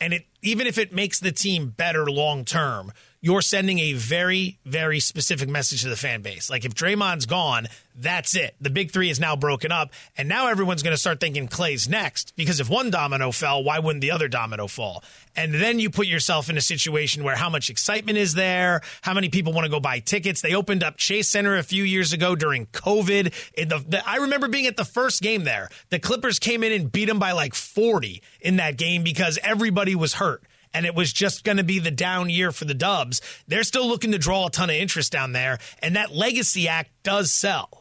And 0.00 0.14
it 0.14 0.26
even 0.42 0.66
if 0.66 0.78
it 0.78 0.92
makes 0.92 1.20
the 1.20 1.32
team 1.32 1.68
better 1.68 2.10
long 2.10 2.44
term, 2.44 2.92
you're 3.22 3.42
sending 3.42 3.78
a 3.78 3.92
very, 3.92 4.58
very 4.64 4.98
specific 4.98 5.48
message 5.48 5.82
to 5.82 5.88
the 5.88 5.96
fan 5.96 6.22
base. 6.22 6.48
Like 6.48 6.64
if 6.64 6.74
Draymond's 6.74 7.26
gone, 7.26 7.68
that's 7.94 8.34
it. 8.34 8.54
The 8.60 8.70
big 8.70 8.92
three 8.92 9.10
is 9.10 9.20
now 9.20 9.36
broken 9.36 9.70
up, 9.70 9.92
and 10.16 10.26
now 10.26 10.48
everyone's 10.48 10.82
going 10.82 10.94
to 10.94 11.00
start 11.00 11.20
thinking 11.20 11.46
Klay's 11.46 11.86
next 11.86 12.34
because 12.34 12.60
if 12.60 12.70
one 12.70 12.90
domino 12.90 13.30
fell, 13.30 13.62
why 13.62 13.78
wouldn't 13.78 14.00
the 14.00 14.10
other 14.10 14.26
domino 14.26 14.66
fall? 14.66 15.04
And 15.36 15.52
then 15.52 15.78
you 15.78 15.90
put 15.90 16.06
yourself 16.06 16.48
in 16.48 16.56
a 16.56 16.62
situation 16.62 17.22
where 17.22 17.36
how 17.36 17.50
much 17.50 17.68
excitement 17.68 18.16
is 18.16 18.32
there? 18.34 18.80
How 19.02 19.12
many 19.12 19.28
people 19.28 19.52
want 19.52 19.66
to 19.66 19.70
go 19.70 19.80
buy 19.80 19.98
tickets? 19.98 20.40
They 20.40 20.54
opened 20.54 20.82
up 20.82 20.96
Chase 20.96 21.28
Center 21.28 21.56
a 21.56 21.62
few 21.62 21.84
years 21.84 22.14
ago 22.14 22.34
during 22.34 22.66
COVID. 22.66 23.34
The, 23.56 23.84
the, 23.86 24.08
I 24.08 24.16
remember 24.16 24.48
being 24.48 24.66
at 24.66 24.78
the 24.78 24.84
first 24.84 25.20
game 25.20 25.44
there. 25.44 25.68
The 25.90 25.98
Clippers 25.98 26.38
came 26.38 26.64
in 26.64 26.72
and 26.72 26.90
beat 26.90 27.06
them 27.06 27.18
by 27.18 27.32
like 27.32 27.54
40 27.54 28.22
in 28.40 28.56
that 28.56 28.78
game 28.78 29.02
because 29.02 29.38
everybody 29.42 29.94
was 29.94 30.14
hurt 30.14 30.42
and 30.72 30.86
it 30.86 30.94
was 30.94 31.12
just 31.12 31.44
going 31.44 31.56
to 31.56 31.64
be 31.64 31.78
the 31.78 31.90
down 31.90 32.30
year 32.30 32.52
for 32.52 32.64
the 32.64 32.74
Dubs. 32.74 33.20
They're 33.48 33.64
still 33.64 33.86
looking 33.86 34.12
to 34.12 34.18
draw 34.18 34.46
a 34.46 34.50
ton 34.50 34.70
of 34.70 34.76
interest 34.76 35.12
down 35.12 35.32
there, 35.32 35.58
and 35.82 35.96
that 35.96 36.14
legacy 36.14 36.68
act 36.68 36.90
does 37.02 37.32
sell. 37.32 37.80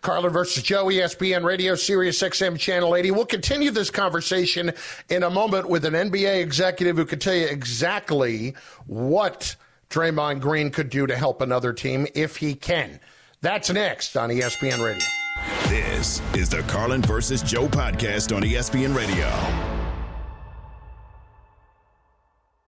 Carlin 0.00 0.32
versus 0.32 0.62
Joe, 0.62 0.86
ESPN 0.86 1.44
Radio, 1.44 1.74
Sirius 1.74 2.22
XM 2.22 2.58
Channel 2.58 2.96
80. 2.96 3.10
We'll 3.10 3.26
continue 3.26 3.70
this 3.70 3.90
conversation 3.90 4.72
in 5.10 5.22
a 5.22 5.30
moment 5.30 5.68
with 5.68 5.84
an 5.84 5.94
NBA 5.94 6.40
executive 6.40 6.96
who 6.96 7.04
can 7.04 7.18
tell 7.18 7.34
you 7.34 7.46
exactly 7.46 8.54
what 8.86 9.56
Draymond 9.90 10.40
Green 10.40 10.70
could 10.70 10.90
do 10.90 11.06
to 11.06 11.16
help 11.16 11.40
another 11.40 11.72
team 11.72 12.06
if 12.14 12.36
he 12.36 12.54
can. 12.54 13.00
That's 13.42 13.70
next 13.70 14.16
on 14.16 14.30
ESPN 14.30 14.82
Radio. 14.82 15.06
This 15.68 16.22
is 16.34 16.48
the 16.48 16.62
Carlin 16.62 17.02
versus 17.02 17.42
Joe 17.42 17.68
podcast 17.68 18.34
on 18.34 18.42
ESPN 18.42 18.96
Radio. 18.96 19.75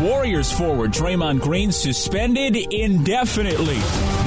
Warriors 0.00 0.52
forward 0.52 0.92
Draymond 0.92 1.40
Green 1.40 1.72
suspended 1.72 2.56
indefinitely. 2.72 3.78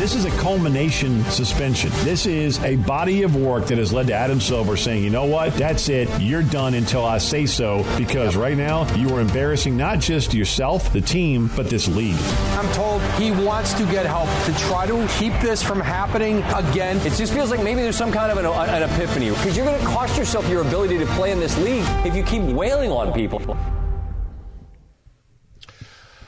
This 0.02 0.16
is 0.16 0.26
a 0.26 0.32
culmination 0.32 1.24
suspension. 1.26 1.90
This 2.04 2.26
is 2.26 2.60
a 2.60 2.76
body 2.76 3.24
of 3.24 3.38
work 3.38 3.68
that 3.68 3.78
has 3.78 3.94
led 3.94 4.08
to 4.08 4.14
Adam 4.14 4.42
Silver 4.42 4.76
saying, 4.76 5.02
you 5.02 5.10
know 5.10 5.24
what, 5.24 5.54
that's 5.54 5.88
it. 5.88 6.10
You're 6.20 6.44
done 6.44 6.74
until 6.74 7.06
I 7.06 7.20
say 7.20 7.46
so 7.46 7.86
because 7.98 8.36
right 8.36 8.58
now 8.58 8.94
you 8.96 9.16
are 9.16 9.22
embarrassing 9.22 9.78
not 9.78 10.00
just 10.00 10.34
yourself, 10.34 10.92
the 10.92 11.00
team, 11.00 11.50
but 11.56 11.70
this 11.70 11.88
league. 11.88 12.20
I'm 12.58 12.70
told 12.74 13.02
he 13.14 13.32
wants 13.32 13.74
to 13.76 13.86
get 13.86 14.06
help 14.06 14.28
to 14.48 14.54
try 14.66 14.86
to 14.88 15.08
keep 15.18 15.32
this 15.40 15.64
from 15.64 15.80
happening 15.80 16.44
again. 16.54 16.98
It 17.08 17.14
just 17.14 17.32
feels 17.32 17.50
like 17.50 17.64
maybe 17.64 17.82
there's 17.82 17.96
some 17.96 18.12
kind 18.12 18.30
of 18.30 18.38
an, 18.38 18.46
an 18.46 18.84
epiphany 18.84 19.30
because 19.30 19.56
you're 19.56 19.66
going 19.66 19.80
to 19.80 19.88
cost 19.88 20.18
yourself 20.18 20.50
your 20.50 20.64
ability 20.64 20.98
to 20.98 21.06
play 21.06 21.32
in 21.32 21.40
this 21.40 21.58
league 21.60 21.86
if 22.06 22.14
you 22.14 22.24
keep 22.24 22.42
wailing 22.42 22.92
on 22.92 23.14
people. 23.14 23.56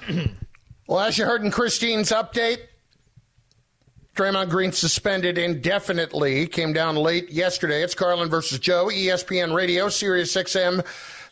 well, 0.88 1.00
as 1.00 1.18
you 1.18 1.26
heard 1.26 1.44
in 1.44 1.52
Christine's 1.52 2.12
update, 2.12 2.60
Draymond 4.16 4.50
Green 4.50 4.72
suspended 4.72 5.38
indefinitely. 5.38 6.46
Came 6.48 6.74
down 6.74 6.96
late 6.96 7.32
yesterday. 7.32 7.82
It's 7.82 7.96
Carlin 7.96 8.30
versus 8.30 8.60
Joe, 8.60 8.88
ESPN 8.88 9.56
Radio, 9.56 9.90
Sirius 9.90 10.36
XM 10.36 10.86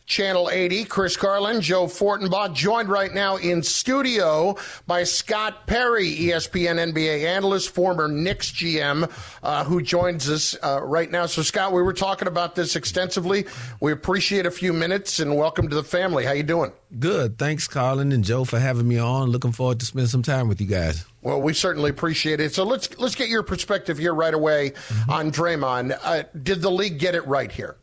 Channel 0.05 0.49
80. 0.49 0.85
Chris 0.85 1.15
Carlin, 1.15 1.61
Joe 1.61 1.85
Fortenbaugh, 1.85 2.53
joined 2.53 2.89
right 2.89 3.13
now 3.13 3.37
in 3.37 3.63
studio 3.63 4.55
by 4.87 5.03
Scott 5.03 5.67
Perry, 5.67 6.09
ESPN 6.09 6.91
NBA 6.93 7.23
analyst, 7.25 7.69
former 7.69 8.07
Knicks 8.07 8.51
GM, 8.51 9.09
uh, 9.43 9.63
who 9.63 9.81
joins 9.81 10.29
us 10.29 10.55
uh, 10.63 10.81
right 10.83 11.09
now. 11.09 11.25
So, 11.25 11.41
Scott, 11.41 11.73
we 11.73 11.81
were 11.81 11.93
talking 11.93 12.27
about 12.27 12.55
this 12.55 12.75
extensively. 12.75 13.45
We 13.79 13.91
appreciate 13.91 14.45
a 14.45 14.51
few 14.51 14.73
minutes 14.73 15.19
and 15.19 15.37
welcome 15.37 15.69
to 15.69 15.75
the 15.75 15.83
family. 15.83 16.25
How 16.25 16.33
you 16.33 16.43
doing? 16.43 16.71
Good. 16.99 17.37
Thanks, 17.37 17.67
Carlin 17.67 18.11
and 18.11 18.23
Joe, 18.23 18.43
for 18.43 18.59
having 18.59 18.87
me 18.87 18.97
on. 18.97 19.29
Looking 19.29 19.53
forward 19.53 19.79
to 19.79 19.85
spend 19.85 20.09
some 20.09 20.23
time 20.23 20.49
with 20.49 20.59
you 20.59 20.67
guys. 20.67 21.05
Well, 21.21 21.41
we 21.41 21.53
certainly 21.53 21.89
appreciate 21.89 22.39
it. 22.39 22.53
So 22.53 22.63
let's 22.63 22.97
let's 22.99 23.15
get 23.15 23.29
your 23.29 23.43
perspective 23.43 23.97
here 23.97 24.13
right 24.13 24.33
away 24.33 24.71
mm-hmm. 24.71 25.11
on 25.11 25.31
Draymond. 25.31 25.97
Uh, 26.03 26.23
did 26.41 26.61
the 26.61 26.71
league 26.71 26.99
get 26.99 27.15
it 27.15 27.25
right 27.27 27.51
here? 27.51 27.77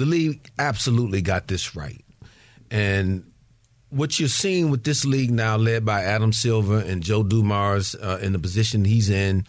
The 0.00 0.06
league 0.06 0.50
absolutely 0.58 1.20
got 1.20 1.46
this 1.46 1.76
right. 1.76 2.02
And 2.70 3.30
what 3.90 4.18
you're 4.18 4.30
seeing 4.30 4.70
with 4.70 4.82
this 4.82 5.04
league 5.04 5.30
now, 5.30 5.58
led 5.58 5.84
by 5.84 6.04
Adam 6.04 6.32
Silver 6.32 6.78
and 6.78 7.02
Joe 7.02 7.22
Dumars 7.22 7.94
uh, 7.94 8.18
in 8.22 8.32
the 8.32 8.38
position 8.38 8.86
he's 8.86 9.10
in, 9.10 9.44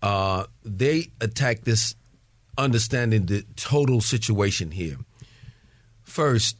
uh, 0.00 0.44
they 0.62 1.08
attack 1.20 1.62
this 1.62 1.96
understanding 2.56 3.26
the 3.26 3.44
total 3.56 4.00
situation 4.00 4.70
here. 4.70 4.98
First, 6.04 6.56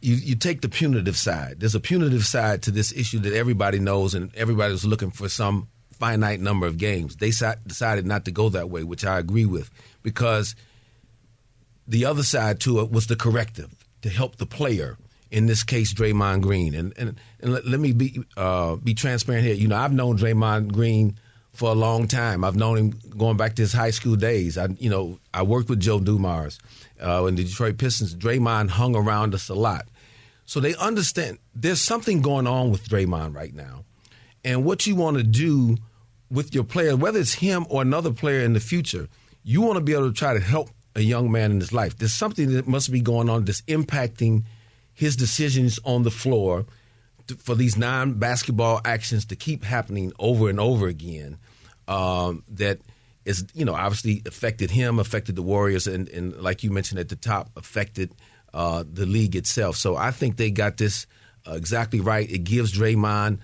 you, 0.00 0.16
you 0.16 0.34
take 0.34 0.60
the 0.60 0.68
punitive 0.68 1.16
side. 1.16 1.60
There's 1.60 1.76
a 1.76 1.80
punitive 1.80 2.26
side 2.26 2.60
to 2.64 2.72
this 2.72 2.92
issue 2.92 3.20
that 3.20 3.34
everybody 3.34 3.78
knows, 3.78 4.14
and 4.14 4.34
everybody's 4.34 4.84
looking 4.84 5.12
for 5.12 5.28
some 5.28 5.68
finite 5.92 6.40
number 6.40 6.66
of 6.66 6.76
games. 6.76 7.14
They 7.14 7.30
decided 7.30 8.04
not 8.04 8.24
to 8.24 8.32
go 8.32 8.48
that 8.48 8.68
way, 8.68 8.82
which 8.82 9.04
I 9.04 9.20
agree 9.20 9.46
with, 9.46 9.70
because– 10.02 10.56
the 11.90 12.04
other 12.06 12.22
side 12.22 12.60
to 12.60 12.80
it 12.80 12.90
was 12.90 13.08
the 13.08 13.16
corrective 13.16 13.84
to 14.02 14.08
help 14.08 14.36
the 14.36 14.46
player. 14.46 14.96
In 15.30 15.46
this 15.46 15.62
case, 15.62 15.94
Draymond 15.94 16.42
Green, 16.42 16.74
and 16.74 16.92
and, 16.96 17.20
and 17.40 17.52
let, 17.52 17.64
let 17.64 17.78
me 17.78 17.92
be 17.92 18.20
uh, 18.36 18.76
be 18.76 18.94
transparent 18.94 19.44
here. 19.44 19.54
You 19.54 19.68
know, 19.68 19.76
I've 19.76 19.92
known 19.92 20.18
Draymond 20.18 20.72
Green 20.72 21.16
for 21.52 21.70
a 21.70 21.74
long 21.74 22.08
time. 22.08 22.42
I've 22.44 22.56
known 22.56 22.78
him 22.78 23.00
going 23.16 23.36
back 23.36 23.54
to 23.56 23.62
his 23.62 23.72
high 23.72 23.90
school 23.90 24.16
days. 24.16 24.58
I, 24.58 24.68
you 24.78 24.90
know, 24.90 25.20
I 25.32 25.42
worked 25.42 25.68
with 25.68 25.78
Joe 25.78 26.00
Dumars 26.00 26.58
uh, 27.00 27.26
in 27.26 27.36
the 27.36 27.44
Detroit 27.44 27.78
Pistons. 27.78 28.14
Draymond 28.14 28.70
hung 28.70 28.96
around 28.96 29.32
us 29.32 29.48
a 29.48 29.54
lot, 29.54 29.86
so 30.46 30.58
they 30.58 30.74
understand 30.76 31.38
there's 31.54 31.80
something 31.80 32.22
going 32.22 32.48
on 32.48 32.72
with 32.72 32.88
Draymond 32.88 33.34
right 33.34 33.54
now, 33.54 33.84
And 34.44 34.64
what 34.64 34.84
you 34.84 34.96
want 34.96 35.16
to 35.18 35.22
do 35.22 35.76
with 36.28 36.54
your 36.54 36.64
player, 36.64 36.96
whether 36.96 37.20
it's 37.20 37.34
him 37.34 37.66
or 37.68 37.82
another 37.82 38.12
player 38.12 38.40
in 38.40 38.52
the 38.52 38.60
future, 38.60 39.06
you 39.44 39.60
want 39.62 39.76
to 39.76 39.80
be 39.80 39.92
able 39.92 40.08
to 40.08 40.12
try 40.12 40.34
to 40.34 40.40
help 40.40 40.70
a 40.94 41.00
young 41.00 41.30
man 41.30 41.50
in 41.50 41.60
his 41.60 41.72
life. 41.72 41.96
There's 41.96 42.12
something 42.12 42.52
that 42.54 42.66
must 42.66 42.90
be 42.90 43.00
going 43.00 43.28
on 43.28 43.44
that's 43.44 43.62
impacting 43.62 44.44
his 44.92 45.16
decisions 45.16 45.78
on 45.84 46.02
the 46.02 46.10
floor 46.10 46.66
to, 47.28 47.36
for 47.36 47.54
these 47.54 47.76
non 47.76 48.14
basketball 48.14 48.80
actions 48.84 49.24
to 49.26 49.36
keep 49.36 49.64
happening 49.64 50.12
over 50.18 50.48
and 50.48 50.60
over 50.60 50.88
again. 50.88 51.38
Um, 51.88 52.44
that 52.48 52.80
is, 53.24 53.46
you 53.54 53.64
know, 53.64 53.74
obviously 53.74 54.22
affected 54.26 54.70
him, 54.70 54.98
affected 54.98 55.36
the 55.36 55.42
Warriors, 55.42 55.86
and, 55.86 56.08
and 56.08 56.40
like 56.40 56.62
you 56.62 56.70
mentioned 56.70 57.00
at 57.00 57.08
the 57.08 57.16
top, 57.16 57.50
affected 57.56 58.14
uh, 58.54 58.84
the 58.90 59.06
league 59.06 59.36
itself. 59.36 59.76
So 59.76 59.96
I 59.96 60.10
think 60.10 60.36
they 60.36 60.50
got 60.50 60.76
this 60.76 61.06
uh, 61.46 61.52
exactly 61.52 62.00
right. 62.00 62.30
It 62.30 62.44
gives 62.44 62.72
Draymond 62.72 63.38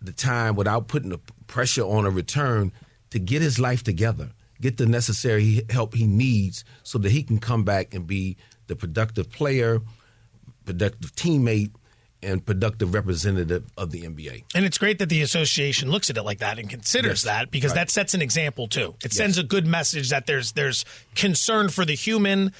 the 0.00 0.12
time 0.12 0.54
without 0.54 0.88
putting 0.88 1.10
the 1.10 1.20
pressure 1.46 1.82
on 1.82 2.06
a 2.06 2.10
return 2.10 2.72
to 3.10 3.18
get 3.18 3.42
his 3.42 3.58
life 3.58 3.82
together, 3.82 4.30
get 4.60 4.76
the 4.76 4.86
necessary 4.86 5.62
help 5.70 5.94
he 5.94 6.06
needs 6.06 6.64
so 6.82 6.98
that 6.98 7.12
he 7.12 7.22
can 7.22 7.38
come 7.38 7.64
back 7.64 7.94
and 7.94 8.06
be 8.06 8.36
the 8.66 8.76
productive 8.76 9.30
player, 9.30 9.80
productive 10.64 11.14
teammate, 11.14 11.70
and 12.20 12.44
productive 12.44 12.94
representative 12.94 13.64
of 13.76 13.92
the 13.92 14.02
NBA. 14.02 14.42
And 14.52 14.64
it's 14.64 14.76
great 14.76 14.98
that 14.98 15.08
the 15.08 15.22
association 15.22 15.88
looks 15.90 16.10
at 16.10 16.16
it 16.16 16.22
like 16.24 16.38
that 16.38 16.58
and 16.58 16.68
considers 16.68 17.20
Yes. 17.20 17.22
that 17.22 17.50
because 17.52 17.70
Right. 17.70 17.76
that 17.76 17.90
sets 17.90 18.12
an 18.12 18.20
example 18.22 18.66
too. 18.66 18.96
It 19.04 19.12
Yes. 19.12 19.14
sends 19.16 19.38
a 19.38 19.44
good 19.44 19.66
message 19.68 20.10
that 20.10 20.26
there's 20.26 20.52
there's 20.52 20.84
concern 21.14 21.68
for 21.68 21.84
the 21.84 21.94
human, 21.94 22.52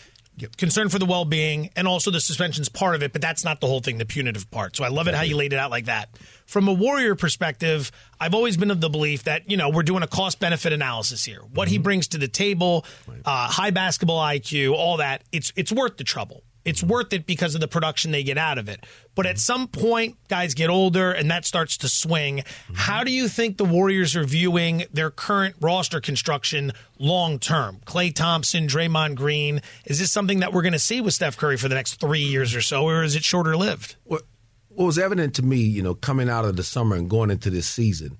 concern 0.57 0.89
for 0.89 0.99
the 0.99 1.07
well-being, 1.07 1.71
and 1.77 1.89
also 1.89 2.11
the 2.11 2.21
suspension's 2.21 2.69
part 2.69 2.95
of 2.95 3.03
it, 3.03 3.13
but 3.13 3.21
that's 3.21 3.45
not 3.45 3.61
the 3.61 3.67
whole 3.67 3.81
thing, 3.81 3.99
the 3.99 4.07
punitive 4.07 4.51
part. 4.51 4.77
So 4.77 4.85
I 4.85 4.89
love 4.89 5.09
it 5.09 5.15
how 5.15 5.23
you 5.23 5.37
laid 5.37 5.53
it 5.53 5.59
out 5.59 5.71
like 5.71 5.87
that. 5.87 6.09
From 6.47 6.69
a 6.69 6.73
warrior 6.73 7.15
perspective, 7.15 7.91
I've 8.21 8.35
always 8.35 8.57
been 8.57 8.71
of 8.71 8.81
the 8.81 8.89
belief 8.89 9.25
that, 9.25 9.51
you 9.51 9.57
know, 9.57 9.69
we're 9.69 9.83
doing 9.83 10.03
a 10.03 10.07
cost-benefit 10.07 10.73
analysis 10.73 11.25
here. 11.25 11.41
What 11.53 11.69
he 11.69 11.79
brings 11.79 12.09
to 12.09 12.19
the 12.19 12.29
table, 12.29 12.87
uh, 13.25 13.49
high 13.49 13.71
basketball 13.71 14.21
IQ, 14.21 14.73
all 14.73 14.97
that, 14.99 15.25
it's 15.33 15.53
it's 15.57 15.73
worth 15.73 15.97
the 15.97 16.05
trouble. 16.05 16.43
It's 16.69 16.83
worth 16.83 17.13
it 17.15 17.25
because 17.25 17.55
of 17.55 17.61
the 17.63 17.69
production 17.69 18.11
they 18.11 18.23
get 18.23 18.37
out 18.37 18.59
of 18.59 18.69
it. 18.69 18.85
But 19.15 19.25
at 19.25 19.39
some 19.39 19.69
point, 19.69 20.17
guys 20.29 20.53
get 20.53 20.69
older 20.69 21.11
and 21.11 21.31
that 21.31 21.47
starts 21.47 21.79
to 21.79 21.89
swing. 21.89 22.45
How 22.75 23.05
do 23.05 23.11
you 23.11 23.27
think 23.27 23.57
the 23.57 23.65
Warriors 23.65 24.15
are 24.15 24.25
viewing 24.25 24.85
their 24.93 25.11
current 25.11 25.57
roster 25.61 26.01
construction 26.01 26.73
long 26.99 27.39
term? 27.39 27.81
Klay 27.87 28.15
Thompson, 28.15 28.67
Draymond 28.67 29.17
Green. 29.17 29.63
Is 29.87 29.99
this 29.99 30.13
something 30.13 30.41
that 30.41 30.53
we're 30.53 30.63
going 30.63 30.73
to 30.75 30.79
see 30.79 31.01
with 31.01 31.15
Steph 31.15 31.39
Curry 31.39 31.57
for 31.57 31.69
the 31.69 31.75
next 31.75 31.95
three 31.95 32.21
years 32.21 32.55
or 32.55 32.61
so, 32.61 32.85
or 32.85 33.03
is 33.03 33.17
it 33.17 33.25
shorter 33.25 33.57
lived? 33.57 33.97
What, 34.05 34.23
what 34.69 34.85
was 34.85 34.99
evident 34.99 35.35
to 35.37 35.43
me, 35.43 35.57
you 35.57 35.83
know, 35.83 35.95
coming 35.95 36.29
out 36.29 36.45
of 36.45 36.57
the 36.57 36.63
summer 36.63 36.95
and 36.95 37.09
going 37.09 37.31
into 37.31 37.49
this 37.49 37.67
season, 37.67 38.19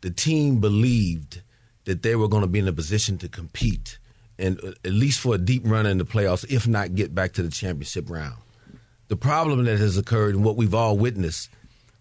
the 0.00 0.10
team 0.10 0.60
believed 0.60 1.42
that 1.84 2.02
they 2.02 2.16
were 2.16 2.28
going 2.28 2.42
to 2.42 2.48
be 2.48 2.58
in 2.58 2.68
a 2.68 2.72
position 2.72 3.18
to 3.18 3.28
compete 3.28 3.98
and 4.42 4.62
uh, 4.62 4.72
at 4.84 4.92
least 4.92 5.20
for 5.20 5.34
a 5.34 5.38
deep 5.38 5.62
run 5.64 5.86
in 5.86 5.96
the 5.96 6.04
playoffs, 6.04 6.44
if 6.50 6.68
not 6.68 6.94
get 6.94 7.14
back 7.14 7.32
to 7.34 7.42
the 7.42 7.50
championship 7.50 8.10
round. 8.10 8.36
The 9.08 9.16
problem 9.16 9.64
that 9.64 9.78
has 9.78 9.96
occurred 9.96 10.34
and 10.34 10.44
what 10.44 10.56
we've 10.56 10.74
all 10.74 10.98
witnessed, 10.98 11.48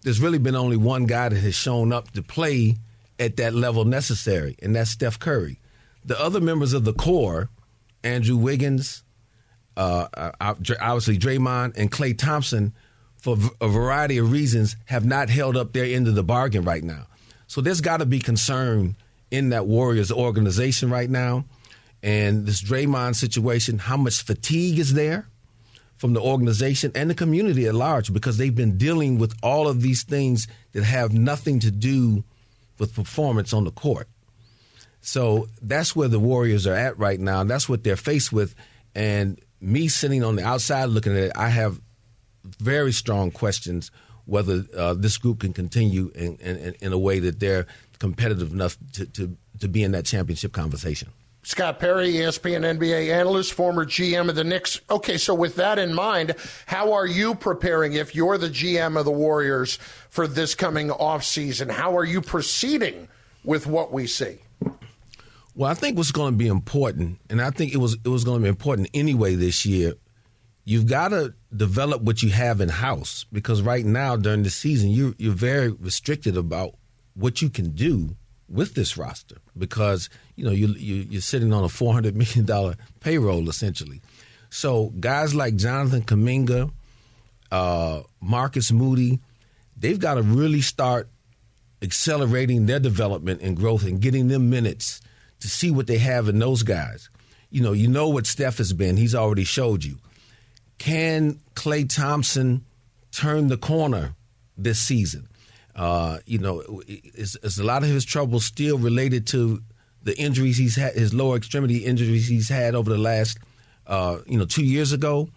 there's 0.01 0.19
really 0.19 0.39
been 0.39 0.55
only 0.55 0.77
one 0.77 1.05
guy 1.05 1.29
that 1.29 1.39
has 1.39 1.55
shown 1.55 1.93
up 1.93 2.11
to 2.11 2.23
play 2.23 2.77
at 3.19 3.37
that 3.37 3.53
level 3.53 3.85
necessary, 3.85 4.55
and 4.61 4.75
that's 4.75 4.89
Steph 4.89 5.19
Curry. 5.19 5.59
The 6.03 6.19
other 6.19 6.41
members 6.41 6.73
of 6.73 6.83
the 6.83 6.93
core, 6.93 7.49
Andrew 8.03 8.35
Wiggins, 8.35 9.03
uh, 9.77 10.07
uh, 10.15 10.31
obviously 10.41 11.17
Draymond 11.17 11.77
and 11.77 11.91
Klay 11.91 12.17
Thompson, 12.17 12.73
for 13.17 13.37
a 13.61 13.67
variety 13.67 14.17
of 14.17 14.31
reasons, 14.31 14.75
have 14.85 15.05
not 15.05 15.29
held 15.29 15.55
up 15.55 15.73
their 15.73 15.85
end 15.85 16.07
of 16.07 16.15
the 16.15 16.23
bargain 16.23 16.63
right 16.63 16.83
now. 16.83 17.05
So 17.45 17.61
there's 17.61 17.81
got 17.81 17.97
to 17.97 18.05
be 18.07 18.17
concern 18.17 18.95
in 19.29 19.49
that 19.49 19.67
Warriors 19.67 20.11
organization 20.11 20.89
right 20.89 21.09
now. 21.09 21.45
And 22.03 22.45
this 22.45 22.61
Draymond 22.61 23.15
situation, 23.15 23.77
how 23.77 23.97
much 23.97 24.23
fatigue 24.23 24.79
is 24.79 24.93
there 24.93 25.27
from 25.97 26.13
the 26.13 26.21
organization 26.21 26.91
and 26.95 27.11
the 27.11 27.15
community 27.15 27.67
at 27.67 27.75
large 27.75 28.11
because 28.11 28.37
they've 28.37 28.55
been 28.55 28.75
dealing 28.75 29.19
with 29.19 29.35
all 29.43 29.67
of 29.67 29.81
these 29.81 30.01
things 30.01 30.47
that 30.71 30.83
have 30.83 31.13
nothing 31.13 31.59
to 31.59 31.69
do 31.69 32.23
with 32.79 32.95
performance 32.95 33.53
on 33.53 33.65
the 33.65 33.71
court. 33.71 34.07
So 35.01 35.47
that's 35.61 35.95
where 35.95 36.07
the 36.07 36.19
Warriors 36.19 36.65
are 36.65 36.73
at 36.73 36.97
right 36.97 37.19
now. 37.19 37.43
That's 37.43 37.69
what 37.69 37.83
they're 37.83 37.95
faced 37.95 38.33
with. 38.33 38.55
And 38.95 39.39
me 39.59 39.87
sitting 39.87 40.23
on 40.23 40.35
the 40.35 40.43
outside 40.43 40.85
looking 40.85 41.11
at 41.11 41.25
it, 41.25 41.31
I 41.35 41.49
have 41.49 41.79
very 42.43 42.91
strong 42.91 43.29
questions 43.29 43.91
whether 44.25 44.65
uh, 44.75 44.95
this 44.95 45.17
group 45.17 45.41
can 45.41 45.53
continue 45.53 46.11
in, 46.15 46.37
in, 46.37 46.75
in 46.79 46.93
a 46.93 46.97
way 46.97 47.19
that 47.19 47.39
they're 47.39 47.67
competitive 47.99 48.51
enough 48.51 48.75
to, 48.93 49.05
to, 49.05 49.37
to 49.59 49.67
be 49.67 49.83
in 49.83 49.91
that 49.91 50.05
championship 50.05 50.51
conversation. 50.51 51.09
Scott 51.43 51.79
Perry, 51.79 52.13
ESPN 52.13 52.77
NBA 52.77 53.11
analyst, 53.11 53.53
former 53.53 53.85
GM 53.85 54.29
of 54.29 54.35
the 54.35 54.43
Knicks. 54.43 54.79
Okay, 54.89 55.17
so 55.17 55.33
with 55.33 55.55
that 55.55 55.79
in 55.79 55.93
mind, 55.93 56.35
how 56.67 56.93
are 56.93 57.07
you 57.07 57.33
preparing 57.33 57.93
if 57.93 58.13
you're 58.13 58.37
the 58.37 58.49
GM 58.49 58.97
of 58.97 59.05
the 59.05 59.11
Warriors 59.11 59.77
for 60.09 60.27
this 60.27 60.53
coming 60.53 60.89
offseason? 60.89 61.71
How 61.71 61.97
are 61.97 62.05
you 62.05 62.21
proceeding 62.21 63.07
with 63.43 63.65
what 63.65 63.91
we 63.91 64.05
see? 64.05 64.37
Well, 65.55 65.69
I 65.69 65.73
think 65.73 65.97
what's 65.97 66.11
going 66.11 66.33
to 66.33 66.37
be 66.37 66.47
important, 66.47 67.19
and 67.29 67.41
I 67.41 67.49
think 67.49 67.73
it 67.73 67.77
was 67.77 67.97
it 68.05 68.07
was 68.07 68.23
going 68.23 68.39
to 68.39 68.43
be 68.43 68.49
important 68.49 68.89
anyway 68.93 69.35
this 69.35 69.65
year. 69.65 69.95
You've 70.63 70.87
got 70.87 71.09
to 71.09 71.33
develop 71.53 72.03
what 72.03 72.21
you 72.21 72.29
have 72.29 72.61
in 72.61 72.69
house 72.69 73.25
because 73.33 73.61
right 73.63 73.83
now 73.83 74.15
during 74.15 74.43
the 74.43 74.49
season 74.51 74.91
you 74.91 75.15
you're 75.17 75.33
very 75.33 75.69
restricted 75.69 76.37
about 76.37 76.75
what 77.15 77.41
you 77.41 77.49
can 77.49 77.71
do 77.71 78.15
with 78.47 78.75
this 78.75 78.97
roster 78.97 79.37
because 79.57 80.09
you 80.41 80.47
know 80.47 80.53
you, 80.53 80.69
you 80.69 80.95
you're 81.07 81.21
sitting 81.21 81.53
on 81.53 81.63
a 81.63 81.69
four 81.69 81.93
hundred 81.93 82.15
million 82.15 82.45
dollar 82.45 82.75
payroll 82.99 83.47
essentially. 83.47 84.01
So 84.49 84.91
guys 84.99 85.35
like 85.35 85.55
Jonathan 85.55 86.01
Kuminga, 86.01 86.71
uh, 87.51 88.01
Marcus 88.19 88.71
Moody, 88.71 89.19
they've 89.77 89.99
got 89.99 90.15
to 90.15 90.23
really 90.23 90.61
start 90.61 91.09
accelerating 91.83 92.65
their 92.65 92.79
development 92.79 93.41
and 93.41 93.55
growth 93.55 93.85
and 93.85 94.01
getting 94.01 94.29
them 94.29 94.49
minutes 94.49 94.99
to 95.41 95.47
see 95.47 95.69
what 95.69 95.85
they 95.85 95.99
have 95.99 96.27
in 96.27 96.39
those 96.39 96.63
guys. 96.63 97.09
You 97.51 97.61
know, 97.61 97.73
you 97.73 97.87
know 97.87 98.09
what 98.09 98.25
Steph 98.25 98.57
has 98.57 98.73
been. 98.73 98.97
He's 98.97 99.13
already 99.13 99.43
showed 99.43 99.83
you. 99.83 99.99
Can 100.79 101.39
Klay 101.55 101.87
Thompson 101.87 102.65
turn 103.11 103.47
the 103.47 103.57
corner 103.57 104.15
this 104.57 104.79
season? 104.79 105.27
Uh, 105.75 106.17
you 106.25 106.39
know, 106.39 106.81
is, 106.87 107.37
is 107.43 107.59
a 107.59 107.63
lot 107.63 107.83
of 107.83 107.89
his 107.89 108.05
trouble 108.05 108.39
still 108.39 108.79
related 108.79 109.27
to 109.27 109.61
the 110.03 110.17
injuries 110.17 110.57
he's 110.57 110.75
had, 110.75 110.93
his 110.93 111.13
lower 111.13 111.35
extremity 111.37 111.79
injuries 111.85 112.27
he's 112.27 112.49
had 112.49 112.75
over 112.75 112.89
the 112.89 112.97
last, 112.97 113.37
uh, 113.87 114.19
you 114.25 114.37
know, 114.37 114.45
two 114.45 114.65
years 114.65 114.91
ago? 114.91 115.29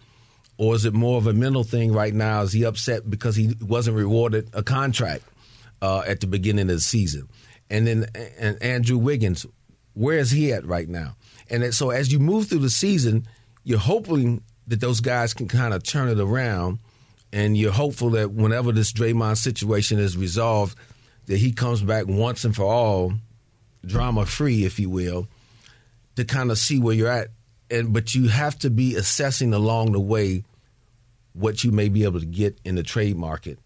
Or 0.57 0.73
is 0.73 0.85
it 0.85 0.93
more 0.93 1.17
of 1.17 1.27
a 1.27 1.33
mental 1.33 1.63
thing 1.63 1.91
right 1.91 2.13
now? 2.13 2.41
Is 2.43 2.53
he 2.53 2.63
upset 2.63 3.09
because 3.09 3.35
he 3.35 3.55
wasn't 3.61 3.97
rewarded 3.97 4.49
a 4.53 4.63
contract 4.63 5.23
uh, 5.81 6.03
at 6.07 6.21
the 6.21 6.27
beginning 6.27 6.69
of 6.69 6.75
the 6.75 6.79
season? 6.79 7.27
And 7.69 7.85
then 7.85 8.05
and 8.39 8.61
Andrew 8.61 8.97
Wiggins, 8.97 9.45
where 9.93 10.17
is 10.17 10.31
he 10.31 10.53
at 10.53 10.65
right 10.65 10.87
now? 10.87 11.15
And 11.49 11.73
so 11.73 11.89
as 11.89 12.11
you 12.11 12.19
move 12.19 12.47
through 12.47 12.59
the 12.59 12.69
season, 12.69 13.27
you're 13.63 13.79
hoping 13.79 14.43
that 14.67 14.79
those 14.79 14.99
guys 14.99 15.33
can 15.33 15.47
kind 15.47 15.73
of 15.73 15.83
turn 15.83 16.09
it 16.09 16.19
around, 16.19 16.79
and 17.33 17.57
you're 17.57 17.71
hopeful 17.71 18.11
that 18.11 18.31
whenever 18.31 18.71
this 18.71 18.93
Draymond 18.93 19.37
situation 19.37 19.99
is 19.99 20.15
resolved, 20.15 20.77
that 21.25 21.37
he 21.37 21.51
comes 21.51 21.81
back 21.81 22.05
once 22.07 22.45
and 22.45 22.55
for 22.55 22.65
all, 22.65 23.13
drama 23.85 24.25
free, 24.25 24.65
if 24.65 24.79
you 24.79 24.89
will, 24.89 25.27
to 26.15 26.25
kind 26.25 26.51
of 26.51 26.57
see 26.57 26.79
where 26.79 26.95
you're 26.95 27.09
at. 27.09 27.29
And 27.69 27.93
but 27.93 28.13
you 28.13 28.27
have 28.27 28.57
to 28.59 28.69
be 28.69 28.95
assessing 28.95 29.53
along 29.53 29.93
the 29.93 29.99
way 29.99 30.43
what 31.33 31.63
you 31.63 31.71
may 31.71 31.89
be 31.89 32.03
able 32.03 32.19
to 32.19 32.25
get 32.25 32.59
in 32.63 32.75
the 32.75 32.83
trade 32.83 33.17
market, 33.17 33.59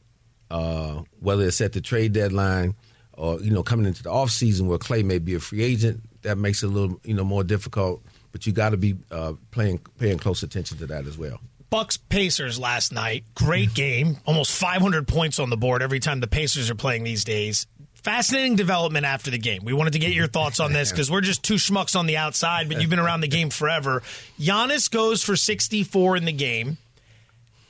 uh, 0.49 1.01
whether 1.19 1.45
it's 1.45 1.61
at 1.61 1.73
the 1.73 1.81
trade 1.81 2.13
deadline 2.13 2.75
or 3.13 3.39
you 3.41 3.51
know 3.51 3.61
coming 3.63 3.85
into 3.85 4.01
the 4.01 4.09
off 4.09 4.31
season 4.31 4.67
where 4.67 4.77
Klay 4.77 5.03
may 5.03 5.19
be 5.19 5.35
a 5.35 5.39
free 5.39 5.63
agent. 5.63 6.01
That 6.21 6.37
makes 6.37 6.63
it 6.63 6.67
a 6.67 6.69
little 6.69 6.99
you 7.03 7.13
know 7.13 7.23
more 7.23 7.43
difficult. 7.43 8.01
But 8.31 8.45
you 8.45 8.53
got 8.53 8.69
to 8.69 8.77
be 8.77 8.95
uh, 9.11 9.33
playing 9.51 9.79
paying 9.97 10.17
close 10.17 10.43
attention 10.43 10.77
to 10.77 10.85
that 10.87 11.05
as 11.05 11.17
well. 11.17 11.39
Bucks 11.69 11.97
Pacers 11.97 12.57
last 12.57 12.91
night. 12.91 13.25
Great 13.35 13.73
game. 13.75 14.17
Almost 14.25 14.51
500 14.51 15.07
points 15.07 15.39
on 15.39 15.49
the 15.49 15.57
board 15.57 15.81
every 15.81 15.99
time 15.99 16.19
the 16.19 16.27
Pacers 16.27 16.69
are 16.69 16.75
playing 16.75 17.03
these 17.03 17.23
days. 17.23 17.67
Fascinating 18.09 18.55
development 18.55 19.05
after 19.05 19.29
the 19.29 19.37
game. 19.37 19.63
We 19.63 19.71
wanted 19.71 19.93
to 19.93 19.99
get 19.99 20.13
your 20.13 20.25
thoughts 20.25 20.59
on 20.59 20.73
this 20.73 20.89
because 20.91 21.11
we're 21.11 21.21
just 21.21 21.43
two 21.43 21.55
schmucks 21.55 21.95
on 21.95 22.07
the 22.07 22.17
outside, 22.17 22.67
but 22.67 22.81
you've 22.81 22.89
been 22.89 22.97
around 22.97 23.21
the 23.21 23.27
game 23.27 23.51
forever. 23.51 24.01
Giannis 24.39 24.89
goes 24.89 25.23
for 25.23 25.35
64 25.35 26.17
in 26.17 26.25
the 26.25 26.31
game. 26.31 26.79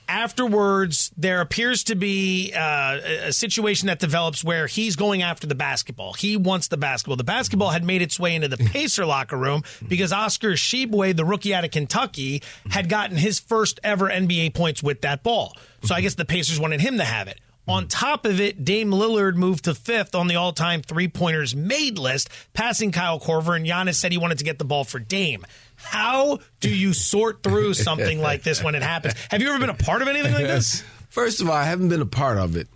Afterwards, 0.07 1.11
there 1.17 1.41
appears 1.41 1.83
to 1.83 1.95
be 1.95 2.53
uh, 2.55 2.99
a 3.25 3.33
situation 3.33 3.87
that 3.87 3.99
develops 3.99 4.41
where 4.41 4.65
he's 4.67 4.95
going 4.95 5.23
after 5.23 5.45
the 5.45 5.55
basketball. 5.55 6.13
He 6.13 6.37
wants 6.37 6.69
the 6.69 6.77
basketball. 6.77 7.17
The 7.17 7.25
basketball 7.25 7.71
had 7.71 7.83
made 7.83 8.01
its 8.01 8.17
way 8.17 8.33
into 8.33 8.47
the 8.47 8.57
Pacer 8.71 9.05
locker 9.05 9.35
room 9.35 9.63
because 9.89 10.13
Oscar 10.13 10.53
Tshiebwe, 10.53 11.17
the 11.17 11.25
rookie 11.25 11.53
out 11.53 11.65
of 11.65 11.71
Kentucky, 11.71 12.43
had 12.69 12.87
gotten 12.87 13.17
his 13.17 13.41
first 13.41 13.81
ever 13.83 14.09
NBA 14.09 14.53
points 14.53 14.81
with 14.81 15.01
that 15.01 15.21
ball. 15.21 15.53
So 15.83 15.93
I 15.93 15.99
guess 15.99 16.15
the 16.15 16.23
Pacers 16.23 16.61
wanted 16.61 16.79
him 16.79 16.97
to 16.97 17.03
have 17.03 17.27
it. 17.27 17.41
On 17.69 17.87
top 17.87 18.25
of 18.25 18.41
it, 18.41 18.65
Dame 18.65 18.89
Lillard 18.89 19.35
moved 19.35 19.65
to 19.65 19.75
fifth 19.75 20.15
on 20.15 20.27
the 20.27 20.35
all 20.35 20.53
time 20.53 20.81
three 20.81 21.07
pointers 21.07 21.55
made 21.55 21.99
list, 21.99 22.29
passing 22.53 22.91
Kyle 22.91 23.19
Korver, 23.19 23.55
and 23.55 23.63
Giannis 23.63 23.95
said 23.95 24.11
he 24.11 24.17
wanted 24.17 24.39
to 24.39 24.43
get 24.43 24.57
the 24.57 24.65
ball 24.65 24.83
for 24.83 24.97
Dame. 24.97 25.45
How 25.75 26.39
do 26.59 26.69
you 26.69 26.93
sort 26.93 27.43
through 27.43 27.75
something 27.75 28.19
like 28.19 28.41
this 28.41 28.63
when 28.63 28.73
it 28.73 28.81
happens? 28.81 29.13
Have 29.29 29.41
you 29.41 29.49
ever 29.49 29.59
been 29.59 29.69
a 29.69 29.75
part 29.75 30.01
of 30.01 30.07
anything 30.07 30.33
like 30.33 30.47
this? 30.47 30.83
First 31.09 31.41
of 31.41 31.47
all, 31.47 31.55
I 31.55 31.63
haven't 31.63 31.89
been 31.89 32.01
a 32.01 32.07
part 32.07 32.39
of 32.39 32.55
it. 32.57 32.67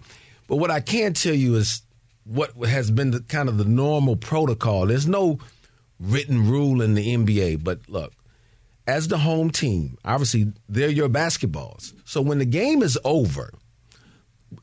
But 0.47 0.57
what 0.57 0.69
I 0.69 0.79
can 0.79 1.13
tell 1.13 1.33
you 1.33 1.55
is 1.55 1.81
what 2.23 2.51
has 2.57 2.91
been 2.91 3.11
the 3.11 3.21
kind 3.21 3.49
of 3.49 3.57
the 3.57 3.65
normal 3.65 4.15
protocol. 4.15 4.85
There's 4.85 5.07
no 5.07 5.39
written 5.99 6.47
rule 6.49 6.81
in 6.81 6.93
the 6.93 7.15
NBA, 7.15 7.63
but 7.63 7.79
look, 7.89 8.13
as 8.85 9.07
the 9.07 9.17
home 9.17 9.49
team, 9.49 9.97
obviously 10.05 10.53
they're 10.69 10.89
your 10.89 11.09
basketballs. 11.09 11.93
So 12.05 12.21
when 12.21 12.37
the 12.37 12.45
game 12.45 12.83
is 12.83 12.97
over, 13.03 13.51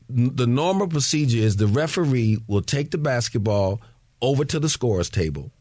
the 0.09 0.47
normal 0.47 0.87
procedure 0.87 1.39
is 1.39 1.55
the 1.57 1.67
referee 1.67 2.39
will 2.47 2.61
take 2.61 2.91
the 2.91 2.97
basketball 2.97 3.81
over 4.21 4.45
to 4.45 4.59
the 4.59 4.69
scorer's 4.69 5.09
table, 5.09 5.51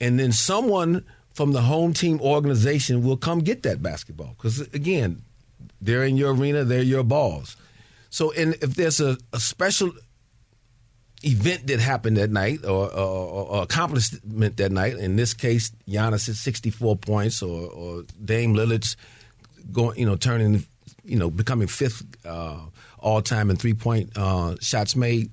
and 0.00 0.18
then 0.18 0.32
someone 0.32 1.04
from 1.32 1.52
the 1.52 1.62
home 1.62 1.92
team 1.92 2.20
organization 2.20 3.02
will 3.02 3.16
come 3.16 3.38
get 3.38 3.62
that 3.62 3.80
basketball. 3.82 4.34
Because 4.36 4.60
again, 4.74 5.22
they're 5.80 6.04
in 6.04 6.16
your 6.16 6.34
arena, 6.34 6.64
they're 6.64 6.82
your 6.82 7.04
balls. 7.04 7.56
So, 8.10 8.32
and 8.32 8.54
if 8.54 8.74
there's 8.74 9.00
a, 9.00 9.16
a 9.32 9.38
special 9.38 9.92
event 11.22 11.66
that 11.66 11.80
happened 11.80 12.16
that 12.16 12.30
night 12.30 12.64
or, 12.64 12.92
or, 12.92 13.46
or, 13.48 13.62
accomplishment 13.62 14.56
that 14.56 14.72
night, 14.72 14.96
in 14.96 15.16
this 15.16 15.34
case, 15.34 15.70
Giannis' 15.88 16.34
64 16.34 16.96
points 16.96 17.42
or, 17.42 17.70
or 17.70 18.04
Dame 18.24 18.54
Lillard's 18.54 18.96
going, 19.72 19.98
you 19.98 20.06
know, 20.06 20.16
turning, 20.16 20.64
you 21.04 21.18
know, 21.18 21.30
becoming 21.30 21.68
fifth 21.68 22.04
uh, 22.24 22.58
all 23.00 23.22
time 23.22 23.50
in 23.50 23.56
three 23.56 23.74
point 23.74 24.10
uh, 24.16 24.56
shots 24.60 24.94
made. 24.96 25.30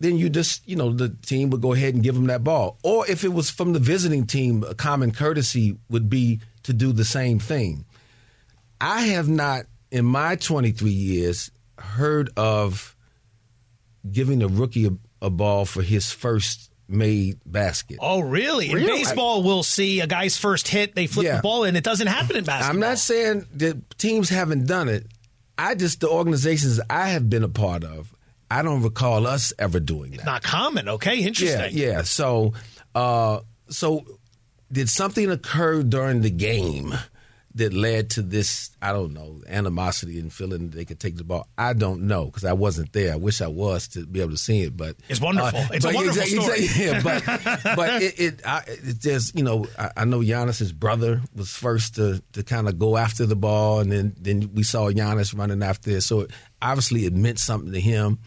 Then 0.00 0.16
you 0.18 0.28
just, 0.30 0.68
you 0.68 0.74
know, 0.74 0.92
the 0.92 1.10
team 1.10 1.50
would 1.50 1.60
go 1.60 1.72
ahead 1.74 1.94
and 1.94 2.02
give 2.02 2.14
them 2.16 2.26
that 2.26 2.42
ball. 2.42 2.76
Or 2.82 3.08
if 3.08 3.22
it 3.22 3.32
was 3.32 3.50
from 3.50 3.72
the 3.72 3.78
visiting 3.78 4.26
team, 4.26 4.64
a 4.68 4.74
common 4.74 5.12
courtesy 5.12 5.76
would 5.90 6.10
be 6.10 6.40
to 6.64 6.72
do 6.72 6.92
the 6.92 7.04
same 7.04 7.38
thing. 7.38 7.84
I 8.80 9.02
have 9.02 9.28
not, 9.28 9.66
in 9.92 10.04
my 10.04 10.34
23 10.34 10.90
years, 10.90 11.52
heard 11.78 12.30
of 12.36 12.96
giving 14.10 14.42
a 14.42 14.48
rookie 14.48 14.86
a, 14.86 14.90
a 15.24 15.30
ball 15.30 15.64
for 15.66 15.82
his 15.82 16.10
first 16.10 16.72
made 16.88 17.38
basket. 17.46 17.98
Oh, 18.00 18.20
really? 18.20 18.70
In 18.70 18.74
Really? 18.74 18.88
baseball, 19.04 19.44
we'll 19.44 19.62
see 19.62 20.00
a 20.00 20.08
guy's 20.08 20.36
first 20.36 20.66
hit, 20.66 20.96
they 20.96 21.06
flip 21.06 21.26
Yeah. 21.26 21.36
the 21.36 21.42
ball 21.42 21.62
in. 21.62 21.76
It 21.76 21.84
doesn't 21.84 22.08
happen 22.08 22.34
in 22.36 22.42
basketball. 22.42 22.74
I'm 22.74 22.80
not 22.80 22.98
saying 22.98 23.46
that 23.54 23.98
teams 23.98 24.28
haven't 24.30 24.66
done 24.66 24.88
it. 24.88 25.06
I 25.58 25.74
just 25.74 26.00
the 26.00 26.08
organizations 26.08 26.80
I 26.88 27.08
have 27.10 27.28
been 27.28 27.42
a 27.42 27.48
part 27.48 27.84
of. 27.84 28.14
I 28.50 28.62
don't 28.62 28.82
recall 28.82 29.26
us 29.26 29.52
ever 29.58 29.80
doing 29.80 30.12
that. 30.12 30.26
Not 30.26 30.42
common. 30.42 30.88
Okay, 30.88 31.20
interesting. 31.20 31.76
Yeah, 31.76 31.86
yeah. 31.92 32.02
So, 32.02 32.52
uh, 32.94 33.40
so 33.68 34.04
did 34.70 34.88
something 34.90 35.30
occur 35.30 35.82
during 35.82 36.20
the 36.20 36.30
game 36.30 36.94
that 37.54 37.72
led 37.74 38.10
to 38.10 38.22
this? 38.22 38.70
I 38.80 38.92
don't 38.92 39.12
know 39.12 39.40
animosity 39.46 40.18
and 40.18 40.32
feeling 40.32 40.70
that 40.70 40.76
they 40.76 40.84
could 40.84 40.98
take 41.00 41.16
the 41.16 41.24
ball. 41.24 41.46
I 41.58 41.72
don't 41.72 42.02
know 42.02 42.26
because 42.26 42.44
I 42.44 42.52
wasn't 42.52 42.92
there. 42.92 43.12
I 43.12 43.16
wish 43.16 43.40
I 43.40 43.46
was 43.48 43.88
to 43.88 44.06
be 44.06 44.20
able 44.20 44.30
to 44.32 44.38
see 44.38 44.62
it, 44.62 44.76
but 44.76 44.96
It's 45.08 45.20
wonderful. 45.20 45.60
It's 45.72 45.84
a 45.84 45.88
but 45.88 45.94
wonderful 45.94 46.22
exactly- 46.22 46.40
story. 46.40 46.58
exactly, 46.64 46.84
Yeah, 46.86 47.02
but 47.64 47.76
but 47.76 48.02
it, 48.02 48.20
it, 48.20 48.40
I, 48.46 48.62
it 48.66 48.98
just 49.00 49.36
you 49.36 49.44
know 49.44 49.66
I, 49.78 49.90
I 49.98 50.04
know 50.04 50.20
Giannis's 50.20 50.72
brother 50.72 51.20
was 51.34 51.50
first 51.50 51.94
to 51.96 52.22
to 52.32 52.42
kind 52.42 52.68
of 52.68 52.78
go 52.78 52.96
after 52.96 53.26
the 53.26 53.36
ball, 53.36 53.80
and 53.80 53.92
then 53.92 54.14
then 54.18 54.50
we 54.54 54.62
saw 54.62 54.90
Giannis 54.90 55.36
running 55.36 55.62
after 55.62 55.90
it. 55.90 56.00
So 56.02 56.26
obviously 56.60 57.04
it 57.06 57.12
meant 57.14 57.38
something 57.38 57.72
to 57.72 57.80
him 57.80 58.18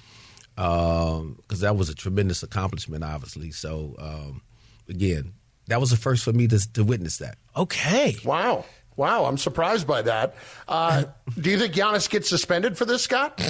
because 0.55 1.59
that 1.61 1.75
was 1.75 1.89
a 1.89 1.95
tremendous 1.95 2.43
accomplishment, 2.43 3.03
obviously. 3.03 3.51
So 3.51 3.95
um, 3.99 4.41
again, 4.87 5.33
that 5.67 5.79
was 5.81 5.89
the 5.89 5.97
first 5.97 6.23
for 6.23 6.31
me 6.33 6.47
to 6.47 6.73
to 6.73 6.83
witness 6.83 7.17
that. 7.17 7.37
Okay. 7.55 8.15
Wow. 8.23 8.65
Wow, 8.95 9.25
I'm 9.25 9.37
surprised 9.37 9.85
by 9.87 10.01
that. 10.03 10.35
Uh, 10.67 11.05
do 11.39 11.49
you 11.49 11.59
think 11.59 11.73
Giannis 11.73 12.09
gets 12.09 12.29
suspended 12.29 12.77
for 12.77 12.85
this, 12.85 13.03
Scott? 13.03 13.41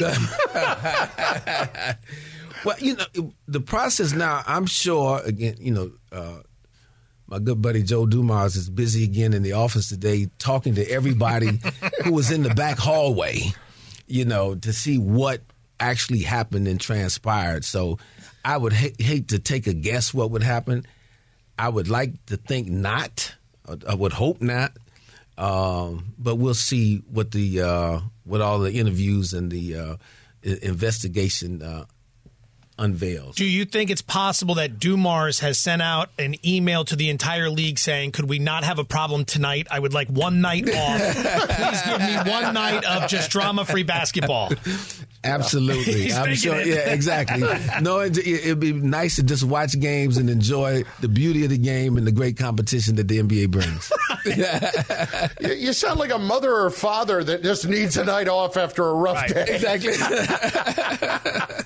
Well, 2.64 2.76
you 2.80 2.96
know, 2.96 3.32
the 3.46 3.60
process 3.60 4.12
now, 4.12 4.42
I'm 4.44 4.66
sure, 4.66 5.20
again, 5.24 5.54
you 5.60 5.70
know, 5.70 5.92
uh, 6.10 6.38
my 7.28 7.38
good 7.38 7.62
buddy 7.62 7.84
Joe 7.84 8.06
Dumars 8.06 8.56
is 8.56 8.68
busy 8.68 9.04
again 9.04 9.34
in 9.34 9.44
the 9.44 9.52
office 9.52 9.88
today 9.88 10.30
talking 10.40 10.74
to 10.74 10.90
everybody 10.90 11.60
who 12.02 12.12
was 12.12 12.32
in 12.32 12.42
the 12.42 12.52
back 12.54 12.76
hallway, 12.76 13.52
you 14.08 14.24
know, 14.24 14.56
to 14.56 14.72
see 14.72 14.98
what 14.98 15.42
actually 15.78 16.22
happened 16.22 16.66
and 16.66 16.80
transpired. 16.80 17.64
So 17.64 17.98
I 18.44 18.56
would 18.56 18.72
ha- 18.72 18.96
hate 18.98 19.28
to 19.28 19.38
take 19.38 19.68
a 19.68 19.74
guess 19.74 20.12
what 20.12 20.32
would 20.32 20.42
happen. 20.42 20.86
I 21.56 21.68
would 21.68 21.88
like 21.88 22.26
to 22.26 22.36
think 22.36 22.68
not. 22.68 23.32
I 23.88 23.94
would 23.94 24.12
hope 24.12 24.40
not. 24.40 24.72
Um, 25.38 26.14
but 26.18 26.36
we'll 26.36 26.54
see 26.54 27.02
what 27.10 27.30
the 27.32 27.60
uh, 27.60 28.00
what 28.24 28.40
all 28.40 28.58
the 28.58 28.72
interviews 28.72 29.34
and 29.34 29.50
the 29.50 29.76
uh, 29.76 29.96
investigation 30.42 31.62
uh, 31.62 31.84
unveils. 32.78 33.36
Do 33.36 33.44
you 33.44 33.64
think 33.64 33.90
it's 33.90 34.02
possible 34.02 34.56
that 34.56 34.78
Dumars 34.78 35.40
has 35.40 35.58
sent 35.58 35.80
out 35.82 36.10
an 36.18 36.34
email 36.46 36.84
to 36.86 36.96
the 36.96 37.08
entire 37.10 37.48
league 37.50 37.78
saying, 37.78 38.12
"Could 38.12 38.28
we 38.28 38.38
not 38.38 38.64
have 38.64 38.78
a 38.78 38.84
problem 38.84 39.24
tonight? 39.24 39.66
I 39.70 39.78
would 39.78 39.94
like 39.94 40.08
one 40.08 40.40
night 40.40 40.68
off. 40.74 41.00
Please 41.00 41.82
give 41.82 42.00
me 42.00 42.30
one 42.30 42.52
night 42.54 42.84
of 42.84 43.08
just 43.08 43.30
drama-free 43.30 43.84
basketball." 43.84 44.50
Absolutely, 45.24 46.02
He's 46.02 46.16
I'm 46.16 46.34
sure. 46.36 46.54
it. 46.60 46.68
Yeah, 46.68 46.90
exactly. 46.92 47.40
No, 47.82 47.98
it, 47.98 48.16
it'd 48.16 48.60
be 48.60 48.72
nice 48.72 49.16
to 49.16 49.24
just 49.24 49.42
watch 49.42 49.72
games 49.80 50.18
and 50.18 50.30
enjoy 50.30 50.84
the 51.00 51.08
beauty 51.08 51.42
of 51.42 51.50
the 51.50 51.58
game 51.58 51.96
and 51.96 52.06
the 52.06 52.12
great 52.12 52.36
competition 52.36 52.94
that 52.94 53.08
the 53.08 53.18
NBA 53.20 53.50
brings. 53.50 53.90
you, 55.50 55.54
you 55.56 55.72
sound 55.72 55.98
like 55.98 56.12
a 56.12 56.18
mother 56.18 56.54
or 56.54 56.70
father 56.70 57.24
that 57.24 57.42
just 57.42 57.66
needs 57.66 57.96
a 57.96 58.04
night 58.04 58.28
off 58.28 58.56
after 58.56 58.86
a 58.86 58.94
rough 58.94 59.16
Right. 59.16 59.34
day. 59.34 59.46
exactly. 59.56 59.94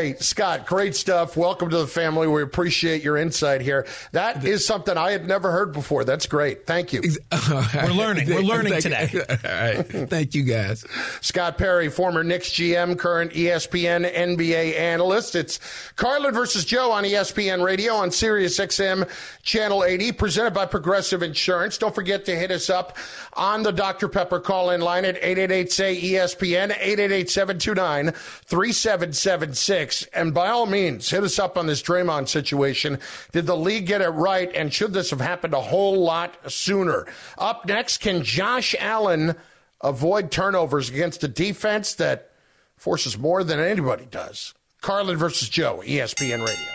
Hey, 0.00 0.14
Scott, 0.14 0.64
great 0.64 0.96
stuff. 0.96 1.36
Welcome 1.36 1.68
to 1.68 1.76
the 1.76 1.86
family. 1.86 2.26
We 2.26 2.40
appreciate 2.40 3.02
your 3.02 3.18
insight 3.18 3.60
here. 3.60 3.86
That 4.12 4.46
is 4.46 4.66
something 4.66 4.96
I 4.96 5.10
had 5.10 5.28
never 5.28 5.50
heard 5.50 5.74
before. 5.74 6.04
That's 6.04 6.24
great. 6.24 6.66
Thank 6.66 6.94
you. 6.94 7.02
We're 7.74 7.88
learning. 7.88 8.30
We're 8.30 8.40
learning 8.40 8.80
Thank 8.80 9.10
today. 9.10 9.24
All 9.44 9.76
right. 9.76 10.08
Thank 10.08 10.34
you, 10.34 10.42
guys. 10.44 10.86
Scott 11.20 11.58
Perry, 11.58 11.90
former 11.90 12.24
Knicks 12.24 12.48
GM, 12.48 12.98
current 12.98 13.32
ESPN 13.32 14.10
NBA 14.10 14.78
analyst. 14.80 15.34
It's 15.36 15.60
Carlin 15.96 16.32
versus 16.32 16.64
Joe 16.64 16.92
on 16.92 17.04
ESPN 17.04 17.62
Radio 17.62 17.92
on 17.92 18.10
Sirius 18.10 18.58
XM 18.58 19.06
Channel 19.42 19.84
80, 19.84 20.12
presented 20.12 20.54
by 20.54 20.64
Progressive 20.64 21.22
Insurance. 21.22 21.76
Don't 21.76 21.94
forget 21.94 22.24
to 22.24 22.34
hit 22.34 22.50
us 22.50 22.70
up 22.70 22.96
on 23.34 23.62
the 23.62 23.70
Dr. 23.70 24.08
Pepper 24.08 24.40
call 24.40 24.70
in 24.70 24.80
line 24.80 25.04
at 25.04 25.16
888 25.16 25.70
say 25.70 26.00
ESPN, 26.00 26.70
888 26.70 27.28
729 27.28 28.12
3776. 28.12 29.89
And 30.12 30.32
by 30.32 30.48
all 30.48 30.66
means, 30.66 31.08
hit 31.10 31.22
us 31.22 31.38
up 31.38 31.56
on 31.56 31.66
this 31.66 31.82
Draymond 31.82 32.28
situation. 32.28 32.98
Did 33.32 33.46
the 33.46 33.56
league 33.56 33.86
get 33.86 34.00
it 34.00 34.08
right? 34.08 34.50
And 34.54 34.72
should 34.72 34.92
this 34.92 35.10
have 35.10 35.20
happened 35.20 35.54
a 35.54 35.60
whole 35.60 36.00
lot 36.02 36.50
sooner? 36.50 37.06
Up 37.38 37.66
next, 37.66 37.98
can 37.98 38.22
Josh 38.22 38.74
Allen 38.78 39.36
avoid 39.80 40.30
turnovers 40.30 40.90
against 40.90 41.24
a 41.24 41.28
defense 41.28 41.94
that 41.94 42.30
forces 42.76 43.18
more 43.18 43.44
than 43.44 43.60
anybody 43.60 44.06
does. 44.10 44.54
Carlin 44.80 45.16
versus 45.16 45.48
Joe, 45.48 45.82
ESPN 45.84 46.44
Radio. 46.44 46.72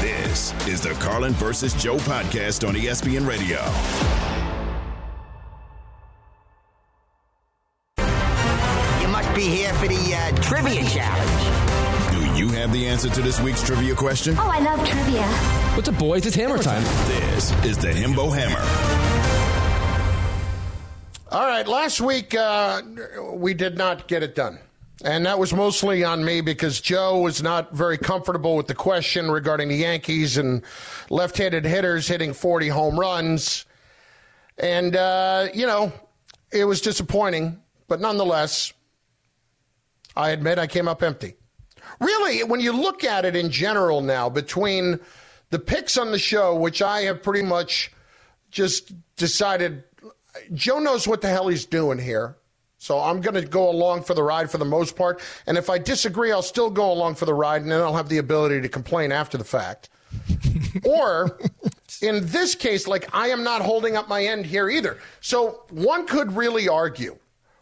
This 0.00 0.52
is 0.66 0.80
the 0.80 0.90
Carlin 0.94 1.32
versus 1.34 1.74
Joe 1.74 1.96
podcast 1.98 2.66
on 2.66 2.74
ESPN 2.74 3.26
Radio. 3.26 3.60
You 9.02 9.08
must 9.08 9.34
be 9.34 9.42
here 9.42 9.74
for 9.74 9.88
the 9.88 10.14
uh, 10.14 10.34
trivia 10.40 10.84
challenge. 10.84 11.55
Do 12.36 12.42
you 12.42 12.50
have 12.50 12.70
the 12.70 12.86
answer 12.86 13.08
to 13.08 13.22
this 13.22 13.40
week's 13.40 13.62
trivia 13.62 13.94
question? 13.94 14.34
Oh, 14.38 14.50
I 14.50 14.58
love 14.58 14.86
trivia. 14.86 15.22
What's 15.74 15.88
up, 15.88 15.98
boys? 15.98 16.26
It's 16.26 16.36
hammer 16.36 16.58
time. 16.58 16.82
This 17.08 17.50
is 17.64 17.78
the 17.78 17.88
Himbo 17.88 18.28
Hammer. 18.36 18.60
All 21.32 21.46
right, 21.46 21.66
last 21.66 22.02
week 22.02 22.34
uh, 22.34 22.82
we 23.32 23.54
did 23.54 23.78
not 23.78 24.06
get 24.06 24.22
it 24.22 24.34
done. 24.34 24.58
And 25.02 25.24
that 25.24 25.38
was 25.38 25.54
mostly 25.54 26.04
on 26.04 26.26
me 26.26 26.42
because 26.42 26.78
Joe 26.82 27.20
was 27.20 27.42
not 27.42 27.74
very 27.74 27.96
comfortable 27.96 28.54
with 28.54 28.66
the 28.66 28.74
question 28.74 29.30
regarding 29.30 29.68
the 29.68 29.76
Yankees 29.76 30.36
and 30.36 30.62
left 31.08 31.38
handed 31.38 31.64
hitters 31.64 32.06
hitting 32.06 32.34
40 32.34 32.68
home 32.68 33.00
runs. 33.00 33.64
And, 34.58 34.94
uh, 34.94 35.48
you 35.54 35.66
know, 35.66 35.90
it 36.52 36.66
was 36.66 36.82
disappointing, 36.82 37.62
but 37.88 37.98
nonetheless, 37.98 38.74
I 40.14 40.32
admit 40.32 40.58
I 40.58 40.66
came 40.66 40.86
up 40.86 41.02
empty. 41.02 41.36
Really, 42.00 42.44
when 42.44 42.60
you 42.60 42.72
look 42.72 43.04
at 43.04 43.24
it 43.24 43.36
in 43.36 43.50
general 43.50 44.00
now, 44.00 44.28
between 44.28 45.00
the 45.50 45.58
picks 45.58 45.96
on 45.96 46.12
the 46.12 46.18
show, 46.18 46.54
which 46.54 46.82
I 46.82 47.02
have 47.02 47.22
pretty 47.22 47.42
much 47.42 47.92
just 48.50 48.92
decided 49.16 49.84
Joe 50.54 50.78
knows 50.78 51.06
what 51.06 51.20
the 51.20 51.28
hell 51.28 51.48
he's 51.48 51.66
doing 51.66 51.98
here. 51.98 52.36
So 52.78 53.00
I'm 53.00 53.20
going 53.20 53.34
to 53.34 53.48
go 53.48 53.70
along 53.70 54.02
for 54.02 54.14
the 54.14 54.22
ride 54.22 54.50
for 54.50 54.58
the 54.58 54.64
most 54.64 54.96
part. 54.96 55.20
And 55.46 55.56
if 55.56 55.70
I 55.70 55.78
disagree, 55.78 56.30
I'll 56.30 56.42
still 56.42 56.70
go 56.70 56.92
along 56.92 57.14
for 57.14 57.24
the 57.24 57.34
ride, 57.34 57.62
and 57.62 57.70
then 57.70 57.80
I'll 57.80 57.96
have 57.96 58.08
the 58.08 58.18
ability 58.18 58.60
to 58.60 58.68
complain 58.68 59.12
after 59.12 59.38
the 59.38 59.44
fact. 59.44 59.88
or 60.84 61.38
in 62.02 62.26
this 62.26 62.54
case, 62.54 62.86
like 62.86 63.08
I 63.14 63.28
am 63.28 63.42
not 63.42 63.62
holding 63.62 63.96
up 63.96 64.08
my 64.08 64.24
end 64.24 64.46
here 64.46 64.68
either. 64.68 64.98
So 65.20 65.64
one 65.70 66.06
could 66.06 66.36
really 66.36 66.68
argue 66.68 67.18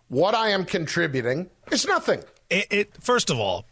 what 0.08 0.34
I 0.34 0.50
am 0.50 0.64
contributing 0.64 1.48
is 1.70 1.86
nothing. 1.86 2.22
It, 2.50 2.66
it 2.70 2.92
first 3.00 3.30
of 3.30 3.38
all, 3.38 3.66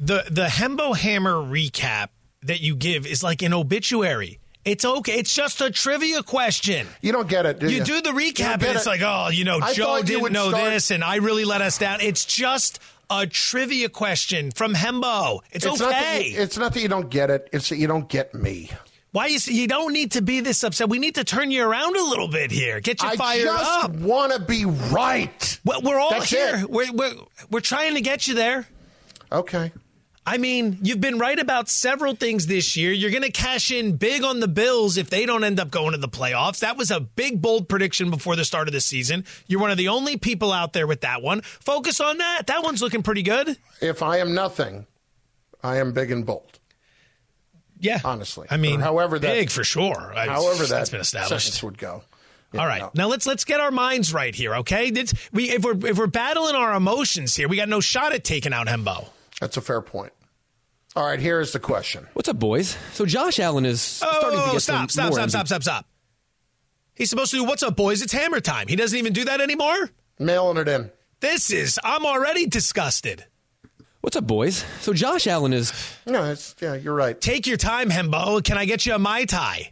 the 0.00 0.24
the 0.30 0.46
Hembo 0.46 0.96
Hammer 0.96 1.34
recap 1.34 2.08
that 2.42 2.60
you 2.60 2.76
give 2.76 3.06
is 3.06 3.22
like 3.22 3.42
an 3.42 3.52
obituary. 3.52 4.38
It's 4.64 4.84
okay. 4.84 5.18
It's 5.18 5.34
just 5.34 5.60
a 5.60 5.70
trivia 5.70 6.22
question. 6.22 6.86
You 7.02 7.12
don't 7.12 7.28
get 7.28 7.44
it. 7.44 7.58
Do 7.58 7.70
you, 7.70 7.78
you? 7.78 7.84
do 7.84 8.00
the 8.00 8.10
recap, 8.10 8.54
and 8.54 8.62
it's 8.64 8.86
it. 8.86 8.88
like, 8.88 9.02
oh, 9.02 9.28
you 9.30 9.44
know, 9.44 9.58
I 9.62 9.74
Joe 9.74 10.00
didn't 10.02 10.32
know 10.32 10.48
start- 10.48 10.70
this, 10.70 10.90
and 10.90 11.04
I 11.04 11.16
really 11.16 11.44
let 11.44 11.60
us 11.60 11.76
down. 11.76 12.00
It's 12.00 12.24
just 12.24 12.80
a 13.10 13.26
trivia 13.26 13.90
question 13.90 14.50
from 14.52 14.72
Hembo. 14.72 15.40
It's, 15.52 15.66
Not 15.66 15.78
that 15.78 15.88
okay. 15.88 16.28
you, 16.30 16.40
it's 16.40 16.56
not 16.56 16.72
that 16.72 16.80
you 16.80 16.88
don't 16.88 17.10
get 17.10 17.30
it. 17.30 17.50
It's 17.52 17.68
that 17.68 17.76
you 17.76 17.86
don't 17.86 18.08
get 18.08 18.34
me. 18.34 18.70
Why 19.12 19.26
you 19.26 19.38
you 19.44 19.68
don't 19.68 19.92
need 19.92 20.12
to 20.12 20.22
be 20.22 20.40
this 20.40 20.64
upset? 20.64 20.88
We 20.88 20.98
need 20.98 21.14
to 21.16 21.24
turn 21.24 21.50
you 21.52 21.62
around 21.62 21.94
a 21.96 22.02
little 22.02 22.26
bit 22.26 22.50
here. 22.50 22.80
Get 22.80 23.00
you 23.02 23.10
I 23.10 23.16
fired 23.16 23.46
up. 23.46 23.60
I 23.60 23.86
just 23.88 24.00
want 24.00 24.32
to 24.32 24.40
be 24.40 24.64
right. 24.64 25.60
Well, 25.64 25.82
we're 25.82 26.00
all 26.00 26.10
That's 26.10 26.30
here. 26.30 26.62
it. 26.62 26.70
We're, 26.70 26.90
we're 26.92 27.12
we're 27.50 27.60
trying 27.60 27.94
to 27.94 28.00
get 28.00 28.26
you 28.26 28.34
there. 28.34 28.66
Okay. 29.30 29.70
I 30.26 30.38
mean, 30.38 30.78
you've 30.80 31.02
been 31.02 31.18
right 31.18 31.38
about 31.38 31.68
several 31.68 32.14
things 32.14 32.46
this 32.46 32.76
year. 32.76 32.92
You're 32.92 33.10
going 33.10 33.24
to 33.24 33.30
cash 33.30 33.70
in 33.70 33.96
big 33.96 34.24
on 34.24 34.40
the 34.40 34.48
Bills 34.48 34.96
if 34.96 35.10
they 35.10 35.26
don't 35.26 35.44
end 35.44 35.60
up 35.60 35.70
going 35.70 35.92
to 35.92 35.98
the 35.98 36.08
playoffs. 36.08 36.60
That 36.60 36.78
was 36.78 36.90
a 36.90 37.00
big, 37.00 37.42
bold 37.42 37.68
prediction 37.68 38.10
before 38.10 38.34
the 38.34 38.44
start 38.44 38.66
of 38.66 38.72
the 38.72 38.80
season. 38.80 39.26
You're 39.46 39.60
one 39.60 39.70
of 39.70 39.76
the 39.76 39.88
only 39.88 40.16
people 40.16 40.50
out 40.50 40.72
there 40.72 40.86
with 40.86 41.02
that 41.02 41.20
one. 41.20 41.42
Focus 41.42 42.00
on 42.00 42.18
that. 42.18 42.46
That 42.46 42.62
one's 42.62 42.80
looking 42.80 43.02
pretty 43.02 43.22
good. 43.22 43.58
If 43.82 44.02
I 44.02 44.18
am 44.18 44.34
nothing, 44.34 44.86
I 45.62 45.76
am 45.76 45.92
big 45.92 46.10
and 46.10 46.24
bold. 46.24 46.58
Yeah. 47.78 48.00
Honestly. 48.02 48.46
I 48.50 48.56
mean, 48.56 48.80
Or 48.80 48.84
however 48.84 49.18
that, 49.18 49.34
big 49.34 49.50
for 49.50 49.62
sure. 49.62 50.14
However 50.16 50.62
that 50.64 50.68
that's 50.70 50.90
been 50.90 51.00
established. 51.00 51.62
would 51.62 51.76
go. 51.76 52.02
All 52.56 52.66
right, 52.66 52.84
now 52.94 53.08
let's 53.08 53.26
let's 53.26 53.44
get 53.44 53.58
our 53.58 53.72
minds 53.72 54.14
right 54.14 54.32
here, 54.32 54.54
okay? 54.58 54.86
It's, 54.86 55.12
we 55.32 55.50
if 55.50 55.64
we're 55.64 55.86
if 55.86 55.98
we're 55.98 56.06
battling 56.06 56.54
our 56.54 56.72
emotions 56.74 57.34
here, 57.34 57.48
we 57.48 57.56
got 57.56 57.68
no 57.68 57.80
shot 57.80 58.12
at 58.12 58.22
taking 58.22 58.52
out 58.52 58.68
Hembo. 58.68 59.08
That's 59.44 59.58
a 59.58 59.60
fair 59.60 59.82
point. 59.82 60.10
All 60.96 61.04
right, 61.06 61.20
here 61.20 61.38
is 61.38 61.52
the 61.52 61.58
question. 61.60 62.08
What's 62.14 62.30
up, 62.30 62.38
boys? 62.38 62.78
So 62.94 63.04
Josh 63.04 63.38
Allen 63.38 63.66
is 63.66 63.82
starting 63.82 64.38
to 64.38 64.42
Oh, 64.42 64.52
get 64.52 64.62
stop, 64.62 64.78
some 64.78 64.88
stop, 64.88 65.04
more 65.10 65.18
stop, 65.18 65.28
stop, 65.28 65.46
stop, 65.48 65.62
stop. 65.62 65.86
He's 66.94 67.10
supposed 67.10 67.30
to 67.32 67.36
do 67.36 67.44
what's 67.44 67.62
up, 67.62 67.76
boys? 67.76 68.00
It's 68.00 68.14
hammer 68.14 68.40
time. 68.40 68.68
He 68.68 68.76
doesn't 68.76 68.98
even 68.98 69.12
do 69.12 69.26
that 69.26 69.42
anymore. 69.42 69.90
Mailing 70.18 70.56
it 70.56 70.66
in. 70.66 70.90
This 71.20 71.50
is. 71.50 71.78
I'm 71.84 72.06
already 72.06 72.46
disgusted. 72.46 73.26
What's 74.00 74.16
up, 74.16 74.26
boys? 74.26 74.64
So 74.80 74.94
Josh 74.94 75.26
Allen 75.26 75.52
is 75.52 75.74
No, 76.06 76.24
it's 76.30 76.56
yeah, 76.62 76.72
you're 76.76 76.94
right. 76.94 77.20
Take 77.20 77.46
your 77.46 77.58
time, 77.58 77.90
Hembo. 77.90 78.42
Can 78.42 78.56
I 78.56 78.64
get 78.64 78.86
you 78.86 78.94
a 78.94 78.98
mai 78.98 79.26
tai? 79.26 79.68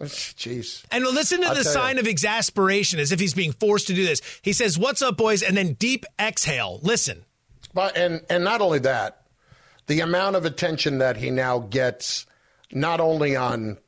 Jeez. 0.00 0.82
And 0.90 1.04
listen 1.04 1.42
to 1.42 1.46
I'll 1.46 1.54
the 1.54 1.62
sign 1.62 1.94
you. 1.94 2.00
of 2.00 2.08
exasperation 2.08 2.98
as 2.98 3.12
if 3.12 3.20
he's 3.20 3.34
being 3.34 3.52
forced 3.52 3.86
to 3.86 3.94
do 3.94 4.04
this. 4.04 4.20
He 4.42 4.52
says, 4.52 4.76
"What's 4.76 5.00
up, 5.00 5.16
boys?" 5.16 5.44
and 5.44 5.56
then 5.56 5.74
deep 5.74 6.04
exhale. 6.20 6.80
Listen. 6.82 7.24
But 7.74 7.96
and 7.96 8.22
and 8.28 8.44
not 8.44 8.60
only 8.60 8.78
that, 8.80 9.22
the 9.86 10.00
amount 10.00 10.36
of 10.36 10.44
attention 10.44 10.98
that 10.98 11.16
he 11.16 11.30
now 11.30 11.60
gets, 11.60 12.26
not 12.72 13.00
only 13.00 13.36
on 13.36 13.78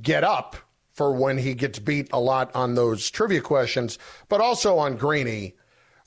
Get 0.00 0.24
Up 0.24 0.56
for 0.92 1.12
when 1.12 1.38
he 1.38 1.54
gets 1.54 1.78
beat 1.78 2.08
a 2.12 2.20
lot 2.20 2.54
on 2.54 2.74
those 2.74 3.10
trivia 3.10 3.40
questions, 3.40 3.98
but 4.28 4.40
also 4.40 4.78
on 4.78 4.96
Greeny, 4.96 5.54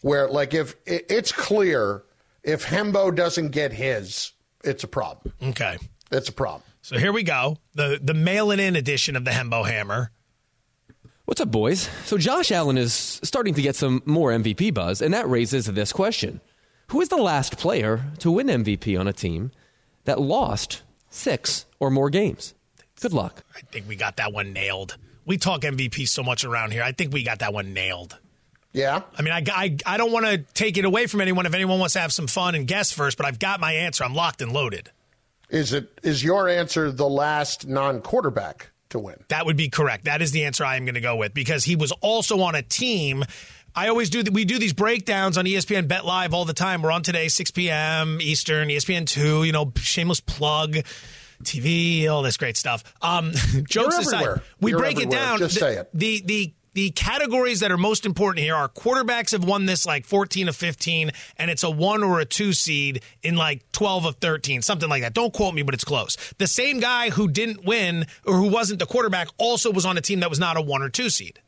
where 0.02 0.28
like 0.28 0.54
if 0.54 0.76
it, 0.86 1.06
it's 1.10 1.32
clear 1.32 2.04
if 2.44 2.66
Hembo 2.66 3.14
doesn't 3.14 3.50
get 3.50 3.74
his, 3.74 4.32
it's 4.64 4.84
a 4.84 4.88
problem. 4.88 5.34
Okay. 5.44 5.78
It's 6.12 6.30
a 6.30 6.34
problem. 6.34 6.64
So 6.82 6.98
here 6.98 7.12
we 7.12 7.24
go. 7.24 7.58
The 7.76 8.00
the 8.02 8.14
mail-in 8.14 8.60
in 8.60 8.76
edition 8.76 9.16
of 9.16 9.26
the 9.26 9.32
Hembo 9.32 9.68
Hammer. 9.68 10.12
What's 11.26 11.42
up, 11.42 11.52
boys? 11.52 11.90
So 12.06 12.18
Josh 12.18 12.54
Allen 12.54 12.78
is 12.78 12.94
starting 12.94 13.54
to 13.56 13.62
get 13.62 13.76
some 13.76 14.02
more 14.06 14.32
MVP 14.32 14.74
buzz, 14.74 15.02
and 15.02 15.14
that 15.14 15.28
raises 15.28 15.66
this 15.66 15.92
question: 15.92 16.40
Who 16.92 17.02
is 17.02 17.10
the 17.10 17.18
last 17.18 17.58
player 17.58 18.02
to 18.20 18.32
win 18.32 18.48
MVP 18.48 18.98
on 18.98 19.08
a 19.08 19.14
team 19.14 19.52
that 20.06 20.22
lost 20.22 20.84
six 21.10 21.66
or 21.80 21.92
more 21.92 22.10
games? 22.10 22.54
Good 23.02 23.12
luck. 23.12 23.44
I 23.56 23.60
think 23.60 23.90
we 23.90 23.98
got 23.98 24.16
that 24.18 24.32
one 24.32 24.54
nailed. 24.54 24.96
We 25.26 25.38
talk 25.38 25.62
MVP 25.62 26.08
so 26.08 26.24
much 26.24 26.46
around 26.46 26.72
here. 26.72 26.82
I 26.82 26.94
think 26.94 27.12
we 27.12 27.24
got 27.24 27.40
that 27.40 27.54
one 27.54 27.74
nailed. 27.74 28.18
Yeah. 28.72 29.02
I 29.18 29.22
mean, 29.22 29.34
I, 29.34 29.44
I, 29.52 29.78
I 29.86 29.98
don't 29.98 30.14
want 30.14 30.28
to 30.28 30.38
take 30.54 30.78
it 30.78 30.86
away 30.86 31.08
from 31.08 31.20
anyone 31.20 31.46
if 31.46 31.54
anyone 31.54 31.80
wants 31.80 31.94
to 31.94 32.00
have 32.00 32.14
some 32.14 32.28
fun 32.28 32.56
and 32.56 32.66
guess 32.66 32.94
first, 32.94 33.18
but 33.18 33.26
I've 33.26 33.40
got 33.40 33.60
my 33.60 33.74
answer. 33.74 34.06
I'm 34.06 34.14
locked 34.14 34.42
and 34.42 34.54
loaded. 34.54 34.90
Is 35.50 35.74
it 35.74 36.00
is 36.04 36.24
your 36.24 36.48
answer 36.48 36.92
the 36.92 37.08
last 37.08 37.68
non-quarterback 37.68 38.70
to 38.90 39.00
win? 39.00 39.24
That 39.28 39.46
would 39.46 39.58
be 39.58 39.70
correct. 39.70 40.06
That 40.06 40.22
is 40.22 40.32
the 40.32 40.46
answer 40.46 40.64
I 40.64 40.78
am 40.78 40.86
going 40.86 40.96
to 40.96 41.02
go 41.02 41.16
with 41.18 41.34
because 41.34 41.64
he 41.64 41.76
was 41.76 41.92
also 41.94 42.42
on 42.42 42.56
a 42.56 42.62
team. 42.62 43.24
I 43.78 43.90
always 43.90 44.10
do. 44.10 44.24
We 44.32 44.44
do 44.44 44.58
these 44.58 44.74
breakdowns 44.74 45.38
on 45.38 45.46
ESPN 45.46 45.88
Bet 45.88 46.04
Live 46.04 46.34
all 46.34 46.46
the 46.46 46.54
time. 46.56 46.82
We're 46.82 46.92
on 46.92 47.04
today, 47.04 47.28
6 47.28 47.52
p.m. 47.52 48.18
Eastern, 48.20 48.70
ESPN 48.70 49.06
two. 49.06 49.44
You 49.44 49.52
know, 49.52 49.72
shameless 49.78 50.20
plug. 50.20 50.78
TV, 51.44 52.10
all 52.10 52.24
this 52.24 52.36
great 52.36 52.58
stuff. 52.58 52.84
Um, 53.00 53.32
jokes 53.70 53.76
You're 53.76 53.90
aside, 54.00 54.14
everywhere. 54.16 54.44
we 54.60 54.72
You're 54.72 54.80
break 54.80 55.00
it 55.00 55.12
down. 55.12 55.38
Just 55.38 55.54
the, 55.54 55.60
say 55.60 55.76
it. 55.76 55.90
The 55.94 56.24
the 56.26 56.54
the 56.74 56.90
categories 56.90 57.60
that 57.60 57.72
are 57.72 57.78
most 57.78 58.08
important 58.08 58.44
here 58.44 58.56
are 58.56 58.68
quarterbacks 58.68 59.34
have 59.34 59.44
won 59.44 59.68
this 59.68 59.86
like 59.86 60.08
14 60.08 60.50
of 60.50 60.56
15, 60.56 61.12
and 61.38 61.52
it's 61.52 61.62
a 61.62 61.70
one 61.70 62.04
or 62.04 62.20
a 62.20 62.26
two 62.26 62.54
seed 62.54 63.04
in 63.22 63.36
like 63.36 63.72
12 63.74 64.06
of 64.06 64.16
13, 64.16 64.64
something 64.64 64.90
like 64.90 65.04
that. 65.04 65.14
Don't 65.14 65.32
quote 65.32 65.54
me, 65.54 65.62
but 65.62 65.76
it's 65.76 65.84
close. 65.84 66.18
The 66.40 66.48
same 66.48 66.80
guy 66.80 67.12
who 67.12 67.28
didn't 67.28 67.64
win 67.64 68.08
or 68.26 68.38
who 68.38 68.50
wasn't 68.50 68.80
the 68.80 68.88
quarterback 68.88 69.28
also 69.38 69.72
was 69.72 69.86
on 69.86 69.96
a 69.98 70.02
team 70.02 70.22
that 70.22 70.32
was 70.32 70.40
not 70.40 70.58
a 70.58 70.62
one 70.62 70.82
or 70.82 70.90
two 70.90 71.12
seed. 71.12 71.40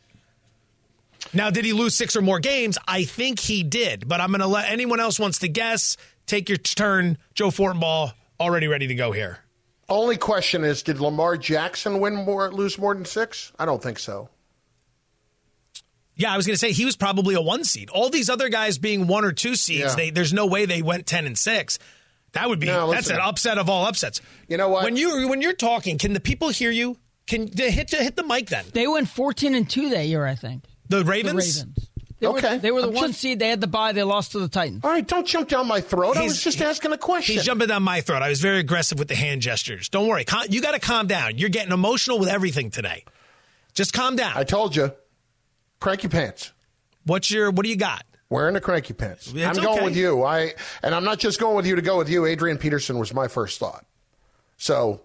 Now, 1.33 1.49
did 1.49 1.65
he 1.65 1.73
lose 1.73 1.95
six 1.95 2.15
or 2.15 2.21
more 2.21 2.39
games? 2.39 2.77
I 2.87 3.03
think 3.03 3.39
he 3.39 3.63
did, 3.63 4.07
but 4.07 4.19
I'm 4.21 4.29
going 4.29 4.39
to 4.41 4.47
let 4.47 4.69
anyone 4.69 4.99
else 4.99 5.19
wants 5.19 5.39
to 5.39 5.47
guess. 5.47 5.95
Take 6.25 6.49
your 6.49 6.57
turn. 6.57 7.17
Joe 7.35 7.49
Fortenbaugh, 7.49 8.13
already 8.39 8.67
ready 8.67 8.87
to 8.87 8.95
go 8.95 9.11
here. 9.11 9.39
Only 9.87 10.17
question 10.17 10.63
is, 10.63 10.83
did 10.83 10.99
Lamar 10.99 11.37
Jackson 11.37 11.99
win 11.99 12.15
more, 12.15 12.51
lose 12.51 12.77
more 12.77 12.93
than 12.93 13.05
six? 13.05 13.51
I 13.57 13.65
don't 13.65 13.81
think 13.81 13.97
so. 13.99 14.29
Yeah, 16.15 16.33
I 16.33 16.37
was 16.37 16.45
going 16.45 16.55
to 16.55 16.59
say 16.59 16.71
he 16.73 16.83
was 16.85 16.95
probably 16.97 17.35
a 17.35 17.41
one 17.41 17.63
seed. 17.63 17.89
All 17.89 18.09
these 18.09 18.29
other 18.29 18.49
guys 18.49 18.77
being 18.77 19.07
one 19.07 19.23
or 19.23 19.31
two 19.31 19.55
seeds, 19.55 19.79
Yeah. 19.91 19.95
they, 19.95 20.09
there's 20.09 20.33
no 20.33 20.45
way 20.47 20.65
they 20.65 20.81
went 20.81 21.05
ten 21.07 21.25
and 21.25 21.37
six. 21.37 21.79
That 22.33 22.49
would 22.49 22.59
be 22.59 22.67
No, 22.67 22.91
that's 22.91 23.07
listen. 23.07 23.15
an 23.15 23.21
upset 23.27 23.57
of 23.57 23.69
all 23.69 23.85
upsets. 23.85 24.21
You 24.47 24.57
know 24.57 24.69
what? 24.69 24.83
When 24.83 24.95
you 24.97 25.27
when 25.29 25.41
you're 25.41 25.53
talking, 25.53 25.97
can 25.97 26.13
the 26.13 26.19
people 26.19 26.49
hear 26.49 26.69
you? 26.71 26.97
Can 27.25 27.47
they 27.47 27.71
hit 27.71 27.87
to 27.89 27.97
hit 27.97 28.15
the 28.15 28.23
mic 28.23 28.49
then? 28.49 28.65
They 28.73 28.85
went 28.87 29.07
14 29.07 29.55
and 29.55 29.67
2 29.69 29.89
that 29.91 30.05
year, 30.07 30.25
I 30.25 30.35
think. 30.35 30.63
The 30.89 30.97
The 30.97 31.05
Ravens. 31.05 31.35
Ravens. 31.63 31.89
They 32.19 32.27
Okay. 32.27 32.53
Were, 32.55 32.57
they 32.59 32.71
were 32.71 32.81
the 32.81 32.87
I'm 32.89 32.93
one 32.93 33.07
just- 33.11 33.21
seed. 33.21 33.39
They 33.39 33.47
had 33.47 33.61
the 33.61 33.67
bye. 33.67 33.93
They 33.93 34.03
lost 34.03 34.33
to 34.33 34.39
the 34.39 34.49
Titans. 34.49 34.83
All 34.83 34.91
right, 34.91 35.07
don't 35.07 35.25
jump 35.25 35.47
down 35.47 35.67
my 35.67 35.79
throat. 35.79 36.17
I 36.17 36.23
was 36.23 36.43
just 36.43 36.61
asking 36.61 36.91
a 36.91 36.97
question. 36.97 37.35
He's 37.35 37.45
jumping 37.45 37.69
down 37.69 37.81
my 37.83 38.01
throat. 38.01 38.21
I 38.21 38.27
was 38.29 38.41
very 38.41 38.59
aggressive 38.59 38.99
with 38.99 39.07
the 39.07 39.15
hand 39.15 39.41
gestures. 39.41 39.87
Don't 39.87 40.05
worry. 40.07 40.25
Cal- 40.25 40.45
You 40.47 40.61
got 40.61 40.71
to 40.71 40.79
calm 40.79 41.07
down. 41.07 41.37
You're 41.37 41.47
getting 41.49 41.71
emotional 41.71 42.19
with 42.19 42.27
everything 42.27 42.71
today. 42.71 43.05
Just 43.73 43.93
calm 43.93 44.17
down. 44.17 44.33
I 44.35 44.43
told 44.43 44.75
you, 44.75 44.91
cranky 45.79 46.09
pants. 46.09 46.51
What's 47.05 47.31
your 47.31 47.51
what 47.51 47.63
do 47.63 47.69
you 47.69 47.77
got? 47.77 48.03
Wearing 48.29 48.53
the 48.53 48.61
cranky 48.61 48.93
pants. 48.93 49.31
It's 49.33 49.57
I'm 49.57 49.63
going 49.63 49.85
with 49.85 49.95
you. 49.95 50.23
I 50.23 50.53
and 50.83 50.93
I'm 50.93 51.05
not 51.05 51.19
just 51.19 51.39
going 51.39 51.55
with 51.55 51.65
you 51.65 51.75
to 51.77 51.81
go 51.81 51.97
with 51.97 52.09
you. 52.09 52.25
Adrian 52.25 52.57
Peterson 52.57 52.99
was 52.99 53.13
my 53.13 53.29
first 53.29 53.59
thought. 53.59 53.85
So 54.57 55.01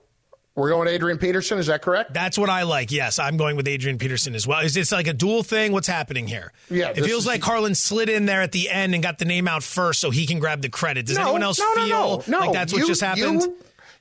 we're 0.57 0.71
going 0.71 0.89
Adrian 0.89 1.19
Peterson. 1.19 1.59
Is 1.59 1.67
that 1.67 1.83
correct? 1.83 2.15
That's 2.15 2.39
what 2.39 2.49
I 2.49 2.63
like. 2.63 2.93
Yes, 2.93 3.19
I'm 3.19 3.37
going 3.37 3.57
with 3.57 3.67
Adrian 3.67 3.99
Peterson 3.99 4.35
as 4.35 4.47
well. 4.47 4.61
Is 4.61 4.75
this 4.75 4.93
like 4.93 5.07
a 5.07 5.13
dual 5.13 5.43
thing? 5.43 5.73
What's 5.73 5.89
happening 5.89 6.27
here? 6.27 6.53
Yeah, 6.71 6.91
it 6.91 6.97
feels 7.05 7.23
is- 7.23 7.27
like 7.27 7.41
Carlin 7.43 7.75
slid 7.75 8.09
in 8.09 8.27
there 8.27 8.41
at 8.43 8.53
the 8.53 8.71
end 8.71 8.95
and 8.95 9.03
got 9.03 9.19
the 9.19 9.25
name 9.25 9.49
out 9.49 9.63
first, 9.63 10.01
so 10.01 10.11
he 10.11 10.27
can 10.27 10.39
grab 10.39 10.63
the 10.63 10.69
credit. 10.69 11.07
Does 11.07 11.17
No, 11.17 11.23
anyone 11.25 11.43
else 11.43 11.59
no, 11.59 11.75
no, 11.87 12.19
feel 12.21 12.39
like 12.41 12.53
that's 12.53 12.73
what 12.73 12.81
You- 12.83 12.87
just 12.87 13.01
happened? 13.01 13.43
You, 13.43 13.57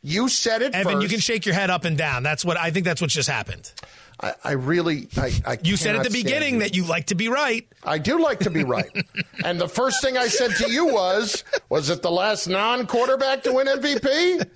you 0.05 0.29
said 0.29 0.61
it 0.61 0.75
Evan, 0.75 0.93
first. 0.93 1.03
you 1.03 1.09
can 1.09 1.19
shake 1.19 1.45
your 1.45 1.55
head 1.55 1.69
up 1.69 1.85
and 1.85 1.97
down. 1.97 2.23
That's 2.23 2.43
what 2.45 2.57
I 2.57 2.71
think. 2.71 2.85
That's 2.85 3.01
what 3.01 3.09
just 3.09 3.29
happened. 3.29 3.71
I, 4.20 4.34
I 4.43 4.51
really, 4.53 5.07
I, 5.18 5.32
I 5.45 5.57
You 5.64 5.76
said 5.76 5.95
at 5.95 6.03
the 6.03 6.09
beginning 6.09 6.55
you. 6.55 6.59
that 6.61 6.76
you 6.76 6.86
like 6.86 7.07
to 7.07 7.16
be 7.16 7.28
right. 7.28 7.68
I 7.84 7.97
do 7.97 8.22
like 8.22 8.39
to 8.39 8.49
be 8.49 8.64
right. 8.64 8.89
and 9.45 9.59
the 9.59 9.68
first 9.68 10.01
thing 10.01 10.18
I 10.18 10.28
said 10.28 10.51
to 10.57 10.72
you 10.72 10.86
was, 10.86 11.43
was 11.70 11.89
it 11.89 12.01
the 12.01 12.11
last 12.11 12.47
non-quarterback 12.47 13.43
to 13.43 13.53
win 13.53 13.68
MVP? 13.68 14.47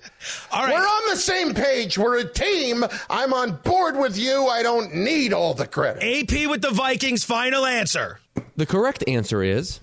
All 0.52 0.64
right. 0.64 0.72
We're 0.74 0.80
on 0.80 1.10
the 1.10 1.16
same 1.16 1.54
page. 1.54 1.98
We're 1.98 2.18
a 2.18 2.24
team. 2.24 2.84
I'm 3.10 3.32
on 3.32 3.56
board 3.64 3.96
with 3.96 4.16
you. 4.16 4.46
I 4.46 4.62
don't 4.62 4.94
need 4.94 5.32
all 5.32 5.54
the 5.54 5.66
credit. 5.66 6.02
AP 6.02 6.48
with 6.48 6.62
the 6.62 6.70
Vikings. 6.70 7.24
Final 7.24 7.66
answer. 7.66 8.20
The 8.56 8.66
correct 8.66 9.04
answer 9.06 9.42
is 9.42 9.80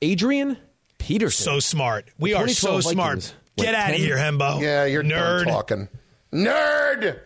Adrian 0.00 0.56
Peterson. 0.98 1.44
So 1.44 1.60
smart. 1.60 2.06
We 2.18 2.34
are 2.34 2.48
so 2.48 2.78
2012 2.80 2.82
smart. 2.84 3.08
Vikings 3.18 3.34
Get 3.56 3.74
out 3.74 3.90
of 3.90 3.96
here, 3.96 4.16
Hembo. 4.16 4.60
Yeah, 4.60 4.86
you're 4.86 5.02
nerd. 5.02 5.44
done 5.44 5.46
talking. 5.46 5.88
Nerd! 6.32 7.20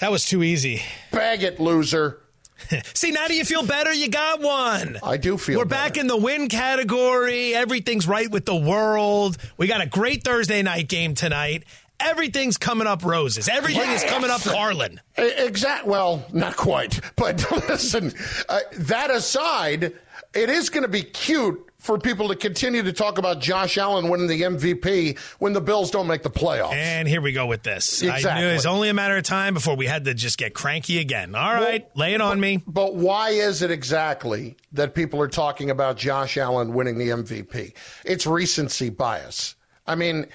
That 0.00 0.10
was 0.10 0.24
too 0.24 0.42
easy. 0.42 0.82
Bag 1.12 1.42
it, 1.42 1.60
loser. 1.60 2.20
See, 2.94 3.10
now 3.10 3.26
do 3.26 3.34
you 3.34 3.44
feel 3.44 3.62
better? 3.62 3.92
You 3.92 4.08
got 4.08 4.40
one. 4.40 4.98
I 5.02 5.18
do 5.18 5.36
feel 5.36 5.58
We're 5.58 5.66
back 5.66 5.98
in 5.98 6.06
the 6.06 6.16
win 6.16 6.48
category. 6.48 7.54
Everything's 7.54 8.06
right 8.08 8.30
with 8.30 8.46
the 8.46 8.56
world. 8.56 9.36
We 9.58 9.66
got 9.66 9.82
a 9.82 9.86
great 9.86 10.24
Thursday 10.24 10.62
night 10.62 10.88
game 10.88 11.14
tonight. 11.14 11.64
Everything's 11.98 12.56
coming 12.56 12.86
up 12.86 13.04
roses. 13.04 13.46
Everything 13.46 13.90
is 13.90 14.02
coming 14.04 14.30
up 14.30 14.40
Carlin. 14.40 15.00
Exact. 15.18 15.86
Well, 15.86 16.24
not 16.32 16.56
quite. 16.56 16.98
But 17.16 17.44
listen, 17.68 18.14
uh, 18.48 18.60
that 18.78 19.10
aside, 19.10 19.92
it 20.32 20.48
is 20.48 20.70
going 20.70 20.84
to 20.84 20.88
be 20.88 21.02
cute 21.02 21.69
for 21.80 21.98
people 21.98 22.28
to 22.28 22.36
continue 22.36 22.82
to 22.82 22.92
talk 22.92 23.18
about 23.18 23.40
Josh 23.40 23.78
Allen 23.78 24.08
winning 24.08 24.26
the 24.28 24.42
MVP 24.42 25.18
when 25.38 25.54
the 25.54 25.60
Bills 25.60 25.90
don't 25.90 26.06
make 26.06 26.22
the 26.22 26.30
playoffs. 26.30 26.74
And 26.74 27.08
here 27.08 27.20
we 27.20 27.32
go 27.32 27.46
with 27.46 27.62
this. 27.62 28.02
I 28.02 28.16
Exactly. 28.16 28.42
knew 28.42 28.48
it 28.50 28.52
was 28.52 28.66
only 28.66 28.90
a 28.90 28.94
matter 28.94 29.16
of 29.16 29.24
time 29.24 29.54
before 29.54 29.74
we 29.76 29.86
had 29.86 30.04
to 30.04 30.14
just 30.14 30.38
get 30.38 30.54
cranky 30.54 30.98
again. 30.98 31.34
All 31.34 31.54
right, 31.54 31.88
lay 31.96 32.14
it 32.14 32.20
on 32.20 32.38
me. 32.38 32.62
But 32.66 32.94
why 32.94 33.30
is 33.30 33.62
it 33.62 33.70
exactly 33.70 34.56
that 34.72 34.94
people 34.94 35.20
are 35.22 35.28
talking 35.28 35.70
about 35.70 35.96
Josh 35.96 36.36
Allen 36.36 36.74
winning 36.74 36.98
the 36.98 37.08
MVP? 37.08 37.72
It's 38.04 38.26
recency 38.26 38.90
bias. 38.90 39.56
I 39.86 39.94
mean, 39.94 40.26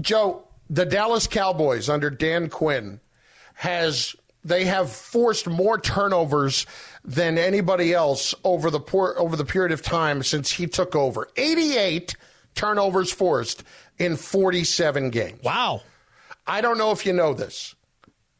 Joe, 0.00 0.44
the 0.70 0.86
Dallas 0.86 1.26
Cowboys 1.26 1.88
under 1.88 2.08
Dan 2.10 2.48
Quinn 2.48 3.00
has 3.54 4.16
they 4.44 4.64
have 4.64 4.90
forced 4.90 5.46
more 5.46 5.78
turnovers 5.78 6.64
than 7.04 7.38
anybody 7.38 7.92
else 7.94 8.34
over 8.44 8.70
the 8.70 8.80
por- 8.80 9.18
over 9.18 9.36
the 9.36 9.44
period 9.44 9.72
of 9.72 9.82
time 9.82 10.22
since 10.22 10.50
he 10.52 10.66
took 10.66 10.94
over. 10.94 11.28
88 11.36 12.16
turnovers 12.54 13.12
forced 13.12 13.64
in 13.98 14.16
47 14.16 15.10
games. 15.10 15.42
Wow. 15.42 15.82
I 16.46 16.60
don't 16.60 16.78
know 16.78 16.92
if 16.92 17.04
you 17.06 17.12
know 17.12 17.34
this. 17.34 17.74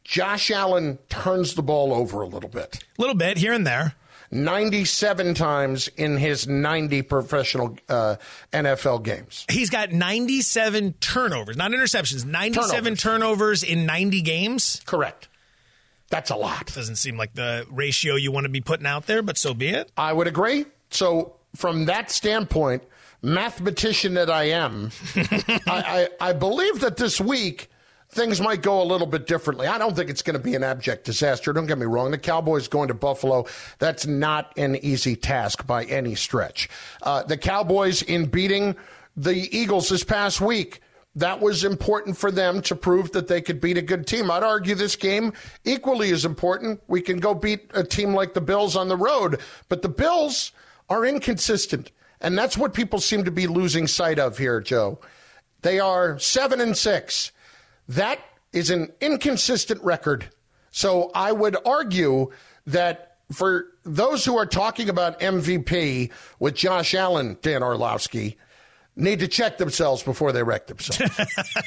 Josh 0.03 0.49
Allen 0.49 0.97
turns 1.09 1.53
the 1.53 1.61
ball 1.61 1.93
over 1.93 2.21
a 2.21 2.27
little 2.27 2.49
bit. 2.49 2.83
A 2.97 3.01
little 3.01 3.15
bit 3.15 3.37
here 3.37 3.53
and 3.53 3.65
there. 3.65 3.95
97 4.31 5.33
times 5.33 5.87
in 5.97 6.17
his 6.17 6.47
90 6.47 7.01
professional 7.03 7.77
uh, 7.87 8.15
NFL 8.51 9.03
games. 9.03 9.45
He's 9.49 9.69
got 9.69 9.91
97 9.91 10.93
turnovers, 10.99 11.57
not 11.57 11.71
interceptions, 11.71 12.25
97 12.25 12.95
turnovers, 12.95 13.63
in 13.63 13.85
90 13.85 14.21
games. 14.21 14.81
Correct. 14.85 15.28
That's 16.09 16.31
a 16.31 16.35
lot. 16.35 16.73
Doesn't 16.73 16.95
seem 16.95 17.17
like 17.17 17.33
the 17.33 17.65
ratio 17.69 18.15
you 18.15 18.31
want 18.31 18.45
to 18.45 18.49
be 18.49 18.61
putting 18.61 18.85
out 18.85 19.05
there, 19.05 19.21
but 19.21 19.37
so 19.37 19.53
be 19.53 19.69
it. 19.69 19.91
I 19.95 20.13
would 20.13 20.27
agree. 20.27 20.65
So, 20.89 21.35
from 21.55 21.85
that 21.85 22.09
standpoint, 22.11 22.83
mathematician 23.21 24.15
that 24.15 24.29
I 24.29 24.45
am, 24.45 24.91
I, 25.15 25.59
I, 25.67 26.29
I 26.29 26.33
believe 26.33 26.79
that 26.79 26.97
this 26.97 27.19
week 27.19 27.69
things 28.09 28.41
might 28.41 28.61
go 28.61 28.81
a 28.81 28.85
little 28.85 29.07
bit 29.07 29.27
differently. 29.27 29.67
I 29.67 29.77
don't 29.77 29.95
think 29.95 30.09
it's 30.09 30.21
going 30.21 30.35
to 30.35 30.43
be 30.43 30.55
an 30.55 30.63
abject 30.63 31.05
disaster. 31.05 31.53
Don't 31.53 31.67
get 31.67 31.77
me 31.77 31.85
wrong. 31.85 32.11
The 32.11 32.17
Cowboys 32.17 32.67
going 32.67 32.87
to 32.87 32.93
Buffalo, 32.93 33.45
that's 33.77 34.07
not 34.07 34.51
an 34.57 34.77
easy 34.77 35.15
task 35.15 35.65
by 35.67 35.83
any 35.85 36.15
stretch. 36.15 36.69
Uh, 37.03 37.23
the 37.23 37.37
Cowboys, 37.37 38.01
in 38.01 38.25
beating 38.25 38.75
the 39.15 39.55
Eagles 39.55 39.89
this 39.89 40.03
past 40.03 40.41
week, 40.41 40.81
that 41.19 41.41
was 41.41 41.65
important 41.65 42.17
for 42.17 42.31
them 42.31 42.61
to 42.61 42.75
prove 42.75 43.11
that 43.11 43.27
they 43.27 43.41
could 43.41 43.59
beat 43.59 43.77
a 43.77 43.81
good 43.81 44.07
team. 44.07 44.31
I'd 44.31 44.43
argue 44.43 44.73
this 44.73 44.95
game 44.95 45.33
equally 45.65 46.11
as 46.11 46.23
important. 46.23 46.81
We 46.87 47.01
can 47.01 47.19
go 47.19 47.33
beat 47.33 47.69
a 47.73 47.83
team 47.83 48.13
like 48.13 48.33
the 48.33 48.41
Bills 48.41 48.75
on 48.75 48.87
the 48.87 48.95
road, 48.95 49.39
but 49.67 49.81
the 49.81 49.89
Bills 49.89 50.53
are 50.89 51.05
inconsistent. 51.05 51.91
And 52.21 52.37
that's 52.37 52.57
what 52.57 52.73
people 52.73 52.99
seem 52.99 53.25
to 53.25 53.31
be 53.31 53.47
losing 53.47 53.85
sight 53.85 54.17
of 54.17 54.37
here, 54.37 54.61
Joe. 54.61 54.99
They 55.61 55.79
are 55.79 56.17
seven 56.19 56.61
and 56.61 56.75
six. 56.77 57.31
That 57.89 58.19
is 58.53 58.69
an 58.69 58.91
inconsistent 59.01 59.83
record. 59.83 60.29
So 60.71 61.11
I 61.13 61.33
would 61.33 61.57
argue 61.65 62.31
that 62.67 63.17
for 63.31 63.67
those 63.83 64.23
who 64.23 64.37
are 64.37 64.45
talking 64.45 64.89
about 64.89 65.19
MVP 65.19 66.11
with 66.39 66.55
Josh 66.55 66.93
Allen, 66.93 67.37
Dan 67.41 67.61
Orlovsky, 67.61 68.37
need 68.99 69.19
to 69.19 69.27
check 69.27 69.57
themselves 69.57 70.03
before 70.03 70.31
they 70.31 70.43
wreck 70.43 70.67
themselves. 70.67 71.11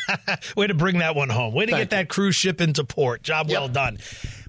Way 0.57 0.66
to 0.66 0.74
bring 0.74 0.99
that 0.99 1.14
one 1.14 1.28
home. 1.28 1.55
Way 1.55 1.66
to 1.66 1.72
Thank 1.72 1.91
get 1.91 1.91
that 1.91 2.09
cruise 2.09 2.37
ship 2.37 2.61
into 2.61 2.85
port. 2.85 3.22
Job 3.22 3.51
well 3.51 3.68
done. 3.68 3.99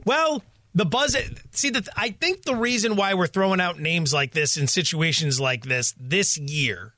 Well, 0.05 0.43
the 0.75 0.86
buzz. 0.86 1.15
See, 1.51 1.69
the, 1.69 1.88
I 1.95 2.09
think 2.11 2.43
the 2.43 2.55
reason 2.55 2.95
why 2.95 3.13
we're 3.13 3.27
throwing 3.27 3.61
out 3.61 3.79
names 3.79 4.13
like 4.13 4.31
this 4.31 4.57
in 4.57 4.67
situations 4.67 5.39
like 5.39 5.63
this 5.63 5.93
this 5.99 6.38
year 6.38 6.93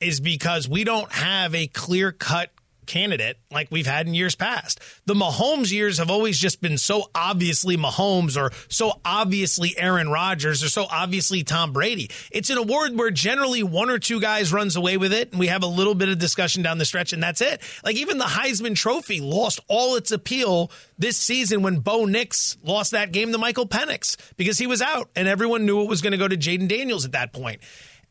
is 0.00 0.20
because 0.20 0.68
we 0.68 0.84
don't 0.84 1.12
have 1.12 1.54
a 1.54 1.66
clear 1.66 2.10
cut 2.12 2.50
candidate 2.90 3.38
like 3.52 3.68
we've 3.70 3.86
had 3.86 4.08
in 4.08 4.14
years 4.14 4.34
past. 4.34 4.80
The 5.06 5.14
Mahomes 5.14 5.70
years 5.70 5.98
have 5.98 6.10
always 6.10 6.40
just 6.40 6.60
been 6.60 6.76
so 6.76 7.08
obviously 7.14 7.76
Mahomes 7.76 8.36
or 8.36 8.50
so 8.68 9.00
obviously 9.04 9.78
Aaron 9.78 10.08
Rodgers 10.08 10.64
or 10.64 10.68
so 10.68 10.86
obviously 10.90 11.44
Tom 11.44 11.72
Brady. 11.72 12.10
It's 12.32 12.50
an 12.50 12.58
award 12.58 12.98
where 12.98 13.12
generally 13.12 13.62
one 13.62 13.90
or 13.90 14.00
two 14.00 14.20
guys 14.20 14.52
runs 14.52 14.74
away 14.74 14.96
with 14.96 15.12
it 15.12 15.30
and 15.30 15.38
we 15.38 15.46
have 15.46 15.62
a 15.62 15.68
little 15.68 15.94
bit 15.94 16.08
of 16.08 16.18
discussion 16.18 16.64
down 16.64 16.78
the 16.78 16.84
stretch 16.84 17.12
and 17.12 17.22
that's 17.22 17.40
it. 17.40 17.62
Like 17.84 17.94
even 17.94 18.18
the 18.18 18.24
Heisman 18.24 18.74
trophy 18.74 19.20
lost 19.20 19.60
all 19.68 19.94
its 19.94 20.10
appeal 20.10 20.72
this 20.98 21.16
season 21.16 21.62
when 21.62 21.78
Bo 21.78 22.06
Nix 22.06 22.58
lost 22.64 22.90
that 22.90 23.12
game 23.12 23.30
to 23.30 23.38
Michael 23.38 23.68
Penix 23.68 24.16
because 24.36 24.58
he 24.58 24.66
was 24.66 24.82
out 24.82 25.10
and 25.14 25.28
everyone 25.28 25.64
knew 25.64 25.82
it 25.82 25.88
was 25.88 26.02
going 26.02 26.10
to 26.12 26.18
go 26.18 26.26
to 26.26 26.36
Jayden 26.36 26.66
Daniels 26.66 27.04
at 27.04 27.12
that 27.12 27.32
point. 27.32 27.60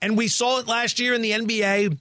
And 0.02 0.18
we 0.18 0.30
saw 0.30 0.60
it 0.60 0.68
last 0.68 1.02
year 1.02 1.14
in 1.14 1.22
the 1.22 1.32
NBA. 1.32 2.00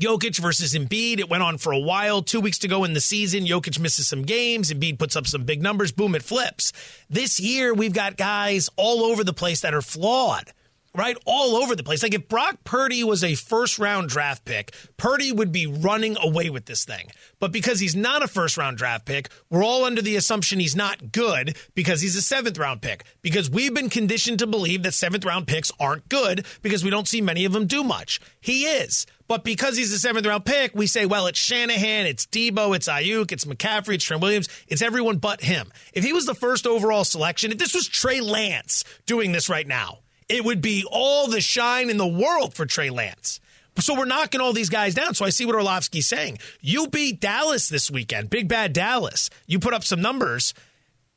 Jokic 0.00 0.40
versus 0.40 0.72
Embiid. 0.74 1.18
It 1.18 1.28
went 1.28 1.42
on 1.42 1.58
for 1.58 1.72
a 1.72 1.78
while. 1.78 2.22
Two 2.22 2.40
weeks 2.40 2.58
to 2.60 2.68
go 2.68 2.84
in 2.84 2.94
the 2.94 3.02
season. 3.02 3.44
Jokic 3.44 3.78
misses 3.78 4.08
some 4.08 4.22
games. 4.22 4.72
Embiid 4.72 4.98
puts 4.98 5.14
up 5.14 5.26
some 5.26 5.44
big 5.44 5.62
numbers. 5.62 5.92
Boom, 5.92 6.14
it 6.14 6.22
flips. 6.22 6.72
This 7.10 7.38
year, 7.38 7.74
we've 7.74 7.92
got 7.92 8.16
guys 8.16 8.70
all 8.76 9.04
over 9.04 9.22
the 9.22 9.34
place 9.34 9.60
that 9.60 9.74
are 9.74 9.82
flawed. 9.82 10.52
Right? 10.92 11.16
All 11.24 11.54
over 11.54 11.76
the 11.76 11.84
place. 11.84 12.02
Like 12.02 12.14
if 12.14 12.26
Brock 12.26 12.64
Purdy 12.64 13.04
was 13.04 13.22
a 13.22 13.36
first 13.36 13.78
round 13.78 14.08
draft 14.08 14.44
pick, 14.44 14.74
Purdy 14.96 15.30
would 15.30 15.52
be 15.52 15.68
running 15.68 16.16
away 16.20 16.50
with 16.50 16.64
this 16.64 16.84
thing. 16.84 17.12
But 17.38 17.52
because 17.52 17.78
he's 17.78 17.94
not 17.94 18.24
a 18.24 18.26
first 18.26 18.56
round 18.56 18.76
draft 18.76 19.04
pick, 19.04 19.28
we're 19.50 19.62
all 19.62 19.84
under 19.84 20.02
the 20.02 20.16
assumption 20.16 20.58
he's 20.58 20.74
not 20.74 21.12
good 21.12 21.56
because 21.76 22.00
he's 22.00 22.16
a 22.16 22.22
seventh 22.22 22.58
round 22.58 22.82
pick. 22.82 23.04
Because 23.22 23.48
we've 23.48 23.72
been 23.72 23.88
conditioned 23.88 24.40
to 24.40 24.48
believe 24.48 24.82
that 24.82 24.94
seventh 24.94 25.24
round 25.24 25.46
picks 25.46 25.70
aren't 25.78 26.08
good 26.08 26.44
because 26.60 26.82
we 26.82 26.90
don't 26.90 27.06
see 27.06 27.20
many 27.20 27.44
of 27.44 27.52
them 27.52 27.68
do 27.68 27.84
much. 27.84 28.20
He 28.40 28.64
is. 28.64 29.06
But 29.30 29.44
because 29.44 29.76
he's 29.76 29.92
a 29.92 29.98
seventh 30.00 30.26
round 30.26 30.44
pick, 30.44 30.74
we 30.74 30.88
say, 30.88 31.06
well, 31.06 31.28
it's 31.28 31.38
Shanahan, 31.38 32.06
it's 32.06 32.26
Deebo, 32.26 32.74
it's 32.74 32.88
Aiyuk, 32.88 33.30
it's 33.30 33.44
McCaffrey, 33.44 33.94
it's 33.94 34.04
Trent 34.04 34.20
Williams, 34.20 34.48
it's 34.66 34.82
everyone 34.82 35.18
but 35.18 35.40
him. 35.40 35.70
If 35.92 36.02
he 36.02 36.12
was 36.12 36.26
the 36.26 36.34
first 36.34 36.66
overall 36.66 37.04
selection, 37.04 37.52
if 37.52 37.58
this 37.58 37.72
was 37.72 37.86
Trey 37.86 38.20
Lance 38.20 38.82
doing 39.06 39.30
this 39.30 39.48
right 39.48 39.68
now, 39.68 40.00
it 40.28 40.44
would 40.44 40.60
be 40.60 40.84
all 40.90 41.28
the 41.28 41.40
shine 41.40 41.90
in 41.90 41.96
the 41.96 42.08
world 42.08 42.54
for 42.54 42.66
Trey 42.66 42.90
Lance. 42.90 43.38
So 43.78 43.96
we're 43.96 44.04
knocking 44.04 44.40
all 44.40 44.52
these 44.52 44.68
guys 44.68 44.96
down. 44.96 45.14
So 45.14 45.24
I 45.24 45.30
see 45.30 45.46
what 45.46 45.54
Orlovsky's 45.54 46.08
saying. 46.08 46.40
You 46.60 46.88
beat 46.88 47.20
Dallas 47.20 47.68
this 47.68 47.88
weekend, 47.88 48.30
big 48.30 48.48
bad 48.48 48.72
Dallas. 48.72 49.30
You 49.46 49.60
put 49.60 49.74
up 49.74 49.84
some 49.84 50.02
numbers. 50.02 50.54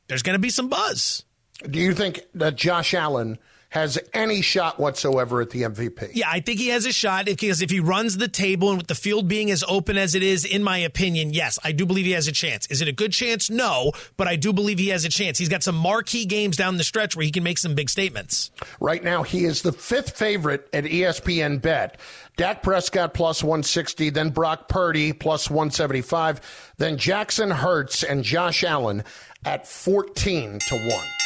There's 0.07 0.22
going 0.22 0.36
to 0.36 0.39
be 0.39 0.51
some 0.51 0.70
buzz. 0.70 1.26
Do 1.68 1.80
you 1.80 1.95
think 1.95 2.22
that 2.36 2.57
Josh 2.57 2.93
Allen 2.93 3.39
has 3.74 3.97
any 4.13 4.43
shot 4.43 4.80
whatsoever 4.80 5.41
at 5.41 5.49
the 5.49 5.63
MVP? 5.63 6.11
Yeah, 6.13 6.30
I 6.30 6.41
think 6.41 6.59
he 6.59 6.67
has 6.67 6.86
a 6.86 6.91
shot 6.91 7.26
because 7.26 7.63
if 7.63 7.71
he 7.71 7.80
runs 7.80 8.17
the 8.17 8.28
table 8.28 8.69
and 8.69 8.78
with 8.78 8.86
the 8.86 8.93
field 8.93 9.28
being 9.28 9.49
as 9.49 9.63
open 9.67 9.97
as 9.97 10.13
it 10.13 10.21
is, 10.21 10.45
in 10.45 10.63
my 10.63 10.78
opinion, 10.78 11.34
yes, 11.34 11.57
I 11.63 11.71
do 11.71 11.88
believe 11.88 12.05
he 12.05 12.11
has 12.11 12.28
a 12.28 12.32
chance. 12.32 12.67
Is 12.67 12.84
it 12.84 12.88
a 12.88 12.91
good 12.91 13.11
chance? 13.11 13.49
No, 13.49 13.91
but 14.15 14.28
I 14.28 14.36
do 14.36 14.53
believe 14.53 14.78
he 14.78 14.89
has 14.89 15.05
a 15.05 15.09
chance. 15.09 15.39
He's 15.39 15.49
got 15.49 15.63
some 15.63 15.74
marquee 15.74 16.26
games 16.26 16.55
down 16.55 16.78
the 16.78 16.84
stretch 16.84 17.15
where 17.15 17.26
he 17.26 17.32
can 17.32 17.41
make 17.43 17.57
some 17.57 17.74
big 17.74 17.89
statements. 17.89 18.51
Right 18.80 19.03
now, 19.03 19.24
he 19.24 19.43
is 19.43 19.63
the 19.63 19.71
fifth 19.71 20.15
favorite 20.15 20.69
at 20.71 20.84
ESPN 20.84 21.59
Bet. 21.59 21.99
Dak 22.38 22.61
Prescott 22.61 23.15
plus 23.15 23.43
160, 23.43 24.11
then 24.11 24.30
Brock 24.30 24.67
Purdy 24.67 25.13
plus 25.13 25.49
175, 25.49 26.74
then 26.78 26.95
Jalen 26.95 27.51
Hurts 27.51 28.03
and 28.03 28.24
Josh 28.24 28.63
Allen 28.63 29.03
at 29.43 29.67
14 29.67 30.59
to 30.59 30.76
1. 30.76 31.22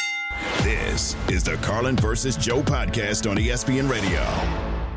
This 0.62 1.16
is 1.28 1.42
the 1.42 1.56
Carlin 1.56 1.96
versus 1.96 2.36
Joe 2.36 2.62
podcast 2.62 3.30
on 3.30 3.36
ESPN 3.36 3.90
Radio. 3.90 4.87